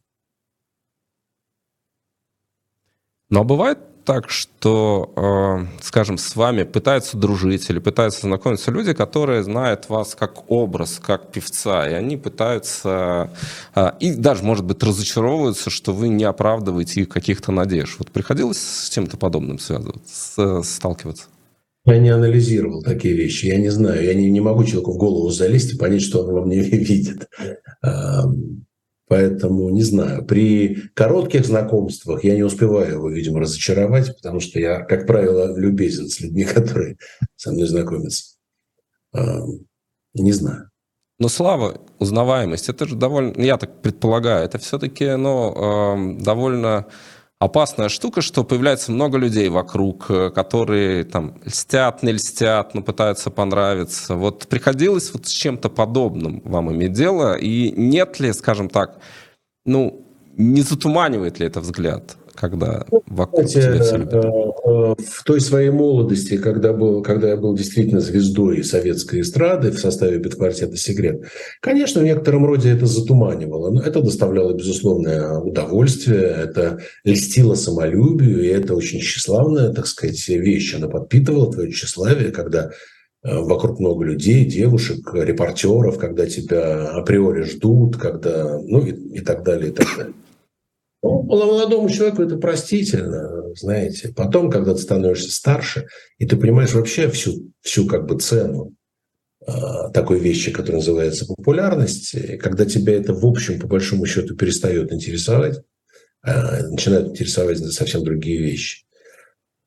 Но 3.28 3.45
бывает 3.45 3.89
так, 4.11 4.29
что, 4.29 5.13
э, 5.15 5.85
скажем, 5.85 6.19
с 6.19 6.35
вами 6.35 6.65
пытаются 6.65 7.17
дружить 7.17 7.71
или 7.71 7.79
пытаются 7.79 8.23
знакомиться 8.23 8.73
люди, 8.73 8.93
которые 8.93 9.45
знают 9.45 9.89
вас 9.89 10.17
как 10.17 10.51
образ, 10.51 11.01
как 11.01 11.31
певца, 11.31 11.89
и 11.89 11.93
они 11.93 12.17
пытаются, 12.17 13.31
э, 13.77 13.93
и 14.01 14.11
даже, 14.15 14.43
может 14.43 14.65
быть, 14.65 14.83
разочаровываются, 14.83 15.71
что 15.71 15.93
вы 15.93 16.09
не 16.09 16.25
оправдываете 16.25 17.03
их 17.03 17.09
каких-то 17.09 17.53
надежд. 17.53 18.01
Вот 18.01 18.11
приходилось 18.11 18.59
с 18.59 18.91
чем-то 18.91 19.17
подобным 19.17 19.61
связываться, 19.61 20.63
сталкиваться? 20.65 21.27
Я 21.85 21.99
не 21.99 22.09
анализировал 22.09 22.83
такие 22.83 23.15
вещи, 23.15 23.47
я 23.47 23.59
не 23.59 23.69
знаю, 23.69 24.05
я 24.05 24.15
не, 24.15 24.29
не 24.29 24.41
могу 24.41 24.65
человеку 24.65 24.95
в 24.95 24.97
голову 24.97 25.31
залезть 25.31 25.75
и 25.75 25.79
понять, 25.79 26.03
что 26.03 26.25
он 26.25 26.35
во 26.35 26.45
мне 26.45 26.59
видит. 26.61 27.29
Поэтому, 29.11 29.71
не 29.71 29.83
знаю, 29.83 30.25
при 30.25 30.83
коротких 30.95 31.45
знакомствах 31.45 32.23
я 32.23 32.37
не 32.37 32.45
успеваю 32.45 32.93
его, 32.93 33.11
видимо, 33.11 33.41
разочаровать, 33.41 34.15
потому 34.15 34.39
что 34.39 34.61
я, 34.61 34.83
как 34.83 35.05
правило, 35.05 35.59
любезен 35.59 36.09
с 36.09 36.21
людьми, 36.21 36.45
которые 36.55 36.97
со 37.35 37.51
мной 37.51 37.67
знакомятся. 37.67 38.37
Не 39.13 40.33
знаю. 40.33 40.71
Но 41.19 41.29
слава, 41.29 41.81
узнаваемость, 41.99 42.69
это 42.69 42.87
же 42.87 42.95
довольно, 42.95 43.43
я 43.43 43.57
так 43.57 43.83
предполагаю, 43.83 44.45
это 44.45 44.59
все-таки 44.59 45.17
ну, 45.17 46.17
довольно 46.21 46.87
опасная 47.41 47.88
штука, 47.88 48.20
что 48.20 48.45
появляется 48.45 48.93
много 48.93 49.18
людей 49.18 49.49
вокруг, 49.49 50.11
э, 50.11 50.30
которые 50.30 51.05
там 51.05 51.34
льстят, 51.45 52.03
не 52.03 52.12
льстят, 52.12 52.74
но 52.74 52.82
пытаются 52.82 53.30
понравиться. 53.30 54.14
Вот 54.14 54.47
приходилось 54.47 55.12
вот 55.12 55.26
с 55.26 55.30
чем-то 55.30 55.70
подобным 55.70 56.43
вам 56.45 56.70
иметь 56.70 56.93
дело, 56.93 57.34
и 57.34 57.72
нет 57.72 58.20
ли, 58.20 58.32
скажем 58.32 58.68
так, 58.68 59.01
ну, 59.64 60.05
не 60.36 60.61
затуманивает 60.62 61.41
ли 61.41 61.47
это 61.47 61.61
взгляд? 61.61 62.16
Когда 62.41 62.86
вокруг 63.07 63.49
Знаете, 63.49 63.74
тебя 63.74 63.82
все 63.84 63.97
любят? 63.99 64.14
Э, 64.14 64.95
в 64.99 65.24
той 65.24 65.41
своей 65.41 65.70
молодости, 65.70 66.38
когда, 66.38 66.72
был, 66.72 67.03
когда 67.03 67.28
я 67.28 67.36
был 67.36 67.55
действительно 67.55 68.01
звездой 68.01 68.64
советской 68.64 69.20
эстрады 69.20 69.70
в 69.70 69.78
составе 69.78 70.18
бетквартета 70.18 70.76
«Секрет», 70.76 71.24
конечно, 71.61 72.01
в 72.01 72.05
некотором 72.05 72.47
роде 72.47 72.70
это 72.70 72.86
затуманивало. 72.86 73.70
Но 73.70 73.82
это 73.82 74.01
доставляло 74.01 74.55
безусловное 74.55 75.38
удовольствие, 75.38 76.22
это 76.22 76.80
льстило 77.05 77.55
самолюбию, 77.55 78.43
и 78.43 78.49
это 78.49 78.74
очень 78.74 79.01
тщеславная, 79.01 79.72
так 79.72 79.86
сказать, 79.86 80.26
вещь. 80.28 80.74
Она 80.74 80.88
подпитывала 80.88 81.53
твое 81.53 81.70
тщеславие, 81.70 82.30
когда 82.30 82.70
э, 83.22 83.38
вокруг 83.38 83.80
много 83.80 84.05
людей, 84.05 84.47
девушек, 84.47 85.12
репортеров, 85.12 85.99
когда 85.99 86.26
тебя 86.26 86.88
априори 86.88 87.43
ждут, 87.43 87.99
когда, 87.99 88.59
ну 88.62 88.86
и, 88.86 88.93
и 89.18 89.20
так 89.20 89.45
далее, 89.45 89.70
и 89.70 89.74
так 89.74 89.86
далее. 89.97 90.14
Ну, 91.03 91.23
молодому 91.23 91.89
человеку 91.89 92.23
это 92.23 92.37
простительно, 92.37 93.55
знаете. 93.55 94.13
Потом, 94.15 94.51
когда 94.51 94.75
ты 94.75 94.81
становишься 94.81 95.33
старше, 95.33 95.87
и 96.19 96.27
ты 96.27 96.37
понимаешь 96.37 96.75
вообще 96.75 97.09
всю, 97.09 97.51
всю 97.63 97.87
как 97.87 98.07
бы 98.07 98.19
цену 98.19 98.75
э, 99.47 99.53
такой 99.95 100.19
вещи, 100.19 100.51
которая 100.51 100.81
называется 100.81 101.27
популярность, 101.27 102.15
и 102.15 102.37
когда 102.37 102.67
тебя 102.67 102.95
это, 102.95 103.15
в 103.15 103.25
общем, 103.25 103.59
по 103.59 103.67
большому 103.67 104.05
счету 104.05 104.37
перестает 104.37 104.93
интересовать, 104.93 105.63
э, 106.27 106.67
начинают 106.67 107.09
интересовать 107.09 107.59
совсем 107.59 108.05
другие 108.05 108.39
вещи, 108.39 108.85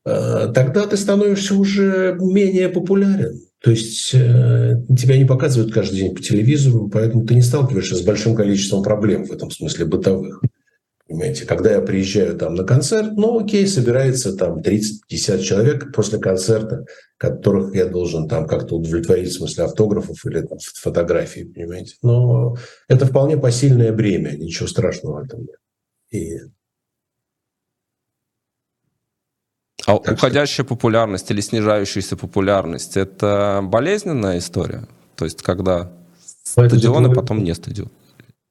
э, 0.06 0.52
тогда 0.54 0.86
ты 0.86 0.98
становишься 0.98 1.56
уже 1.56 2.16
менее 2.20 2.70
популярен. 2.70 3.42
То 3.64 3.72
есть 3.72 4.14
э, 4.14 4.84
тебя 4.96 5.18
не 5.18 5.26
показывают 5.26 5.74
каждый 5.74 5.96
день 5.96 6.14
по 6.14 6.22
телевизору, 6.22 6.90
поэтому 6.90 7.26
ты 7.26 7.34
не 7.34 7.42
сталкиваешься 7.42 7.96
с 7.96 8.02
большим 8.02 8.36
количеством 8.36 8.84
проблем 8.84 9.24
в 9.26 9.32
этом 9.32 9.50
смысле 9.50 9.86
бытовых. 9.86 10.42
Понимаете, 11.14 11.45
когда 11.45 11.72
я 11.72 11.80
приезжаю 11.80 12.36
там 12.36 12.55
на 12.55 12.64
концерт, 12.64 13.11
ну 13.14 13.39
окей, 13.39 13.68
собирается 13.68 14.36
там 14.36 14.61
30-50 14.61 15.41
человек 15.43 15.93
после 15.93 16.18
концерта, 16.18 16.86
которых 17.18 17.76
я 17.76 17.86
должен 17.86 18.28
там 18.28 18.47
как-то 18.47 18.78
удовлетворить 18.78 19.30
в 19.30 19.34
смысле 19.34 19.66
автографов 19.66 20.26
или 20.26 20.41
там, 20.41 20.57
фотографий, 20.57 21.43
понимаете. 21.43 21.97
Но 22.01 22.57
это 22.88 23.05
вполне 23.05 23.38
посильное 23.38 23.93
бремя, 23.93 24.32
ничего 24.32 24.68
страшного 24.68 25.22
в 25.22 25.26
этом 25.26 25.41
нет. 25.41 25.59
И... 26.09 26.39
А 29.86 29.99
так 29.99 30.16
уходящая 30.16 30.66
что... 30.66 30.76
популярность 30.76 31.30
или 31.30 31.41
снижающаяся 31.41 32.18
популярность– 32.18 32.97
это 32.97 33.61
болезненная 33.64 34.39
история? 34.39 34.88
То 35.16 35.26
есть 35.26 35.43
когда 35.43 35.93
стадион, 36.43 37.05
а 37.05 37.14
потом 37.14 37.43
не 37.43 37.53
стадион? 37.53 37.91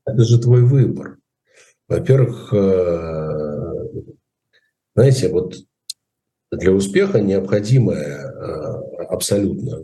Это 0.07 0.23
же 0.23 0.39
твой 0.39 0.63
выбор. 0.63 1.17
Во-первых, 1.89 2.53
э, 2.53 3.73
знаете, 4.95 5.29
вот 5.29 5.57
для 6.51 6.73
успеха 6.73 7.21
необходимая 7.21 8.19
э, 8.19 9.05
абсолютно 9.09 9.83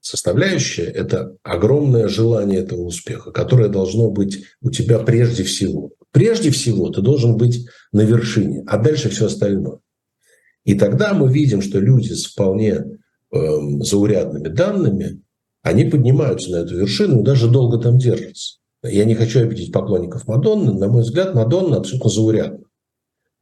составляющая– 0.00 0.84
это 0.84 1.36
огромное 1.42 2.08
желание 2.08 2.60
этого 2.60 2.82
успеха, 2.82 3.30
которое 3.30 3.68
должно 3.68 4.10
быть 4.10 4.44
у 4.62 4.70
тебя 4.70 4.98
прежде 4.98 5.44
всего. 5.44 5.92
Прежде 6.10 6.50
всего 6.50 6.90
ты 6.90 7.02
должен 7.02 7.36
быть 7.36 7.68
на 7.92 8.00
вершине, 8.00 8.64
а 8.66 8.78
дальше 8.78 9.10
все 9.10 9.26
остальное. 9.26 9.78
И 10.64 10.74
тогда 10.74 11.14
мы 11.14 11.32
видим, 11.32 11.62
что 11.62 11.78
люди 11.78 12.12
с 12.12 12.26
вполне 12.26 12.72
э, 12.72 13.38
заурядными 13.80 14.48
данными, 14.48 15.22
они 15.62 15.84
поднимаются 15.84 16.50
на 16.50 16.56
эту 16.56 16.76
вершину 16.76 17.20
и 17.20 17.24
даже 17.24 17.48
долго 17.48 17.78
там 17.78 17.98
держатся. 17.98 18.59
Я 18.82 19.04
не 19.04 19.14
хочу 19.14 19.40
обидеть 19.40 19.72
поклонников 19.72 20.26
Мадонны. 20.26 20.72
На 20.72 20.88
мой 20.88 21.02
взгляд, 21.02 21.34
Мадонна 21.34 21.78
абсолютно 21.78 22.10
заурядна. 22.10 22.64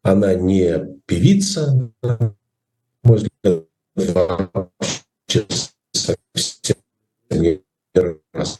Она 0.02 0.34
не 0.34 1.00
певица, 1.06 1.92
на 2.02 2.34
мой 3.02 3.18
взгляд, 3.18 3.66
совсем 5.92 6.76
ни 7.30 7.62
разу. 7.94 8.58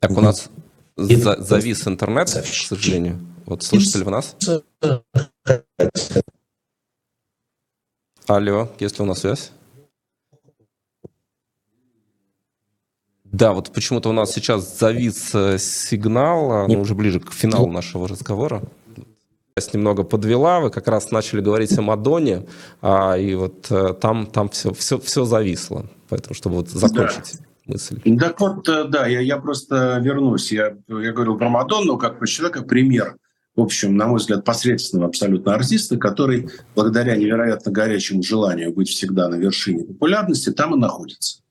Так, 0.00 0.10
у 0.10 0.20
нас 0.20 0.48
за- 0.96 1.42
завис 1.42 1.86
интернет, 1.86 2.30
к 2.30 2.44
сожалению. 2.46 3.18
Вот 3.46 3.62
слышите 3.62 3.98
ли 3.98 4.04
вы 4.04 4.10
нас? 4.12 4.36
Алло, 8.26 8.68
есть 8.78 8.98
ли 8.98 9.04
у 9.04 9.06
нас 9.06 9.20
связь? 9.20 9.52
Да, 13.24 13.52
вот 13.52 13.72
почему-то 13.72 14.08
у 14.08 14.12
нас 14.12 14.32
сейчас 14.32 14.78
завис 14.78 15.34
э, 15.34 15.58
сигнал, 15.58 16.52
а, 16.52 16.66
ну, 16.68 16.80
уже 16.80 16.94
ближе 16.94 17.20
к 17.20 17.32
финалу 17.32 17.70
нашего 17.70 18.08
разговора. 18.08 18.62
Связь 19.56 19.72
немного 19.72 20.02
подвела, 20.02 20.60
вы 20.60 20.70
как 20.70 20.88
раз 20.88 21.12
начали 21.12 21.40
говорить 21.40 21.76
о 21.78 21.82
Мадоне, 21.82 22.46
а, 22.82 23.16
и 23.16 23.34
вот 23.36 23.70
э, 23.70 23.94
там, 23.94 24.26
там 24.26 24.48
все, 24.48 24.72
все, 24.72 24.98
все 24.98 25.24
зависло. 25.24 25.86
Поэтому, 26.08 26.34
чтобы 26.34 26.56
вот 26.56 26.68
закончить 26.70 27.38
мысль. 27.66 28.00
Так 28.18 28.40
вот, 28.40 28.68
э, 28.68 28.84
да, 28.84 29.06
я, 29.06 29.20
я 29.20 29.38
просто 29.38 29.98
вернусь. 30.02 30.50
Я, 30.50 30.76
я 30.88 31.12
говорил 31.12 31.38
про 31.38 31.48
Мадонну 31.48 31.98
как 31.98 32.18
про 32.18 32.26
человека, 32.26 32.62
пример, 32.62 33.16
в 33.56 33.60
общем, 33.60 33.96
на 33.96 34.06
мой 34.06 34.18
взгляд, 34.18 34.44
посредственного 34.44 35.08
абсолютно 35.08 35.54
артиста, 35.54 35.96
который 35.96 36.48
благодаря 36.74 37.16
невероятно 37.16 37.72
горячему 37.72 38.22
желанию 38.22 38.72
быть 38.72 38.88
всегда 38.88 39.28
на 39.28 39.34
вершине 39.34 39.84
популярности 39.84 40.50
там 40.50 40.74
и 40.74 40.78
находится 40.78 41.42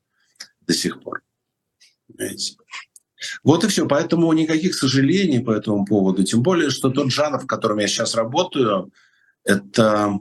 до 0.61 0.73
сих 0.73 1.01
пор. 1.01 1.21
Понимаете? 2.07 2.55
Вот 3.43 3.63
и 3.63 3.67
все. 3.67 3.85
Поэтому 3.85 4.31
никаких 4.33 4.75
сожалений 4.75 5.41
по 5.41 5.51
этому 5.51 5.85
поводу. 5.85 6.23
Тем 6.23 6.41
более, 6.41 6.69
что 6.69 6.89
тот 6.89 7.11
жанр, 7.11 7.39
в 7.39 7.47
котором 7.47 7.79
я 7.79 7.87
сейчас 7.87 8.15
работаю, 8.15 8.91
это, 9.43 10.17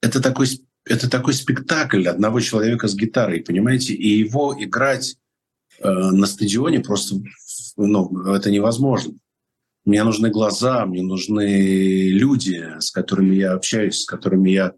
это, 0.00 0.22
такой, 0.22 0.46
это 0.84 1.10
такой 1.10 1.34
спектакль 1.34 2.06
одного 2.06 2.40
человека 2.40 2.86
с 2.86 2.94
гитарой, 2.94 3.40
понимаете? 3.40 3.92
И 3.94 4.18
его 4.18 4.54
играть 4.56 5.16
э, 5.80 5.88
на 5.90 6.26
стадионе 6.26 6.80
просто 6.80 7.16
ну, 7.76 8.32
это 8.32 8.50
невозможно. 8.50 9.14
Мне 9.88 10.04
нужны 10.04 10.28
глаза, 10.28 10.84
мне 10.84 11.02
нужны 11.02 12.10
люди, 12.10 12.62
с 12.78 12.90
которыми 12.90 13.36
я 13.36 13.54
общаюсь, 13.54 14.02
с 14.02 14.04
которыми 14.04 14.50
я 14.50 14.74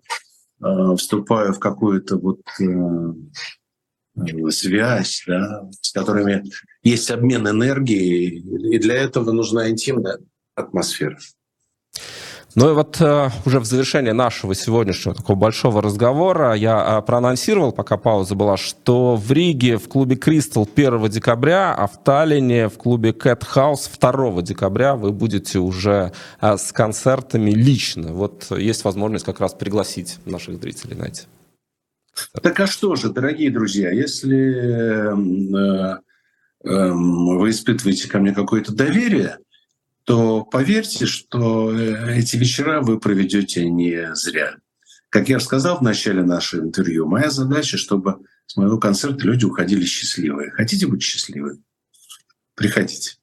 э, 0.62 0.96
вступаю 0.96 1.52
в 1.52 1.58
какую-то 1.58 2.16
вот 2.16 2.38
э, 2.60 4.50
связь, 4.52 5.24
да, 5.26 5.68
с 5.80 5.90
которыми 5.90 6.44
есть 6.84 7.10
обмен 7.10 7.48
энергией, 7.48 8.38
и 8.72 8.78
для 8.78 8.94
этого 8.98 9.32
нужна 9.32 9.68
интимная 9.68 10.20
атмосфера. 10.54 11.18
Ну 12.56 12.70
и 12.70 12.74
вот 12.74 13.00
э, 13.00 13.30
уже 13.46 13.60
в 13.60 13.64
завершении 13.64 14.10
нашего 14.10 14.56
сегодняшнего 14.56 15.14
такого 15.14 15.36
большого 15.36 15.80
разговора 15.80 16.54
я 16.54 16.98
э, 16.98 17.06
проанонсировал, 17.06 17.70
пока 17.70 17.96
пауза 17.96 18.34
была, 18.34 18.56
что 18.56 19.14
в 19.14 19.30
Риге 19.30 19.76
в 19.76 19.88
клубе 19.88 20.16
«Кристалл» 20.16 20.68
1 20.74 21.08
декабря, 21.10 21.72
а 21.72 21.86
в 21.86 22.02
Таллине 22.02 22.68
в 22.68 22.76
клубе 22.76 23.12
«Кэт 23.12 23.44
Хаус» 23.44 23.88
2 23.88 24.42
декабря 24.42 24.96
вы 24.96 25.12
будете 25.12 25.60
уже 25.60 26.12
э, 26.40 26.56
с 26.56 26.72
концертами 26.72 27.52
лично. 27.52 28.12
Вот 28.12 28.46
есть 28.50 28.82
возможность 28.82 29.24
как 29.24 29.38
раз 29.38 29.54
пригласить 29.54 30.18
наших 30.26 30.60
зрителей 30.60 30.96
на. 30.96 31.06
Так 32.42 32.58
а 32.58 32.66
что 32.66 32.96
же, 32.96 33.10
дорогие 33.10 33.50
друзья, 33.50 33.90
если 33.90 35.12
э, 35.12 35.98
э, 36.64 36.90
вы 36.90 37.50
испытываете 37.50 38.08
ко 38.08 38.18
мне 38.18 38.32
какое-то 38.32 38.74
доверие, 38.74 39.38
то 40.04 40.44
поверьте, 40.44 41.06
что 41.06 41.72
э, 41.72 42.18
эти 42.18 42.36
вечера 42.36 42.80
вы 42.80 42.98
проведете 42.98 43.68
не 43.68 44.14
зря. 44.14 44.56
Как 45.08 45.28
я 45.28 45.40
сказал 45.40 45.78
в 45.78 45.82
начале 45.82 46.22
нашего 46.22 46.62
интервью, 46.62 47.06
моя 47.06 47.30
задача, 47.30 47.76
чтобы 47.76 48.18
с 48.46 48.56
моего 48.56 48.78
концерта 48.78 49.24
люди 49.26 49.44
уходили 49.44 49.84
счастливые. 49.84 50.50
Хотите 50.50 50.86
быть 50.86 51.02
счастливы? 51.02 51.58
Приходите. 52.54 53.16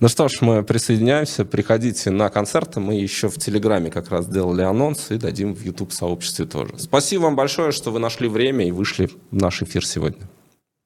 Ну 0.00 0.08
что 0.08 0.28
ж, 0.28 0.38
мы 0.40 0.62
присоединяемся. 0.62 1.44
Приходите 1.44 2.10
на 2.10 2.30
концерты. 2.30 2.80
Мы 2.80 2.94
еще 2.94 3.28
в 3.28 3.36
Телеграме 3.36 3.90
как 3.90 4.08
раз 4.10 4.26
делали 4.26 4.62
анонс 4.62 5.10
и 5.10 5.18
дадим 5.18 5.54
в 5.54 5.62
YouTube-сообществе 5.62 6.46
тоже. 6.46 6.78
Спасибо 6.78 7.22
вам 7.22 7.36
большое, 7.36 7.70
что 7.70 7.90
вы 7.90 7.98
нашли 7.98 8.28
время 8.28 8.66
и 8.66 8.70
вышли 8.70 9.06
в 9.06 9.18
наш 9.30 9.62
эфир 9.62 9.84
сегодня. 9.84 10.28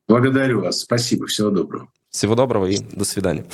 Благодарю 0.09 0.63
вас. 0.63 0.81
Спасибо. 0.81 1.27
Всего 1.27 1.51
доброго. 1.51 1.89
Всего 2.11 2.35
доброго 2.35 2.67
и 2.67 2.79
до 2.79 3.05
свидания. 3.05 3.45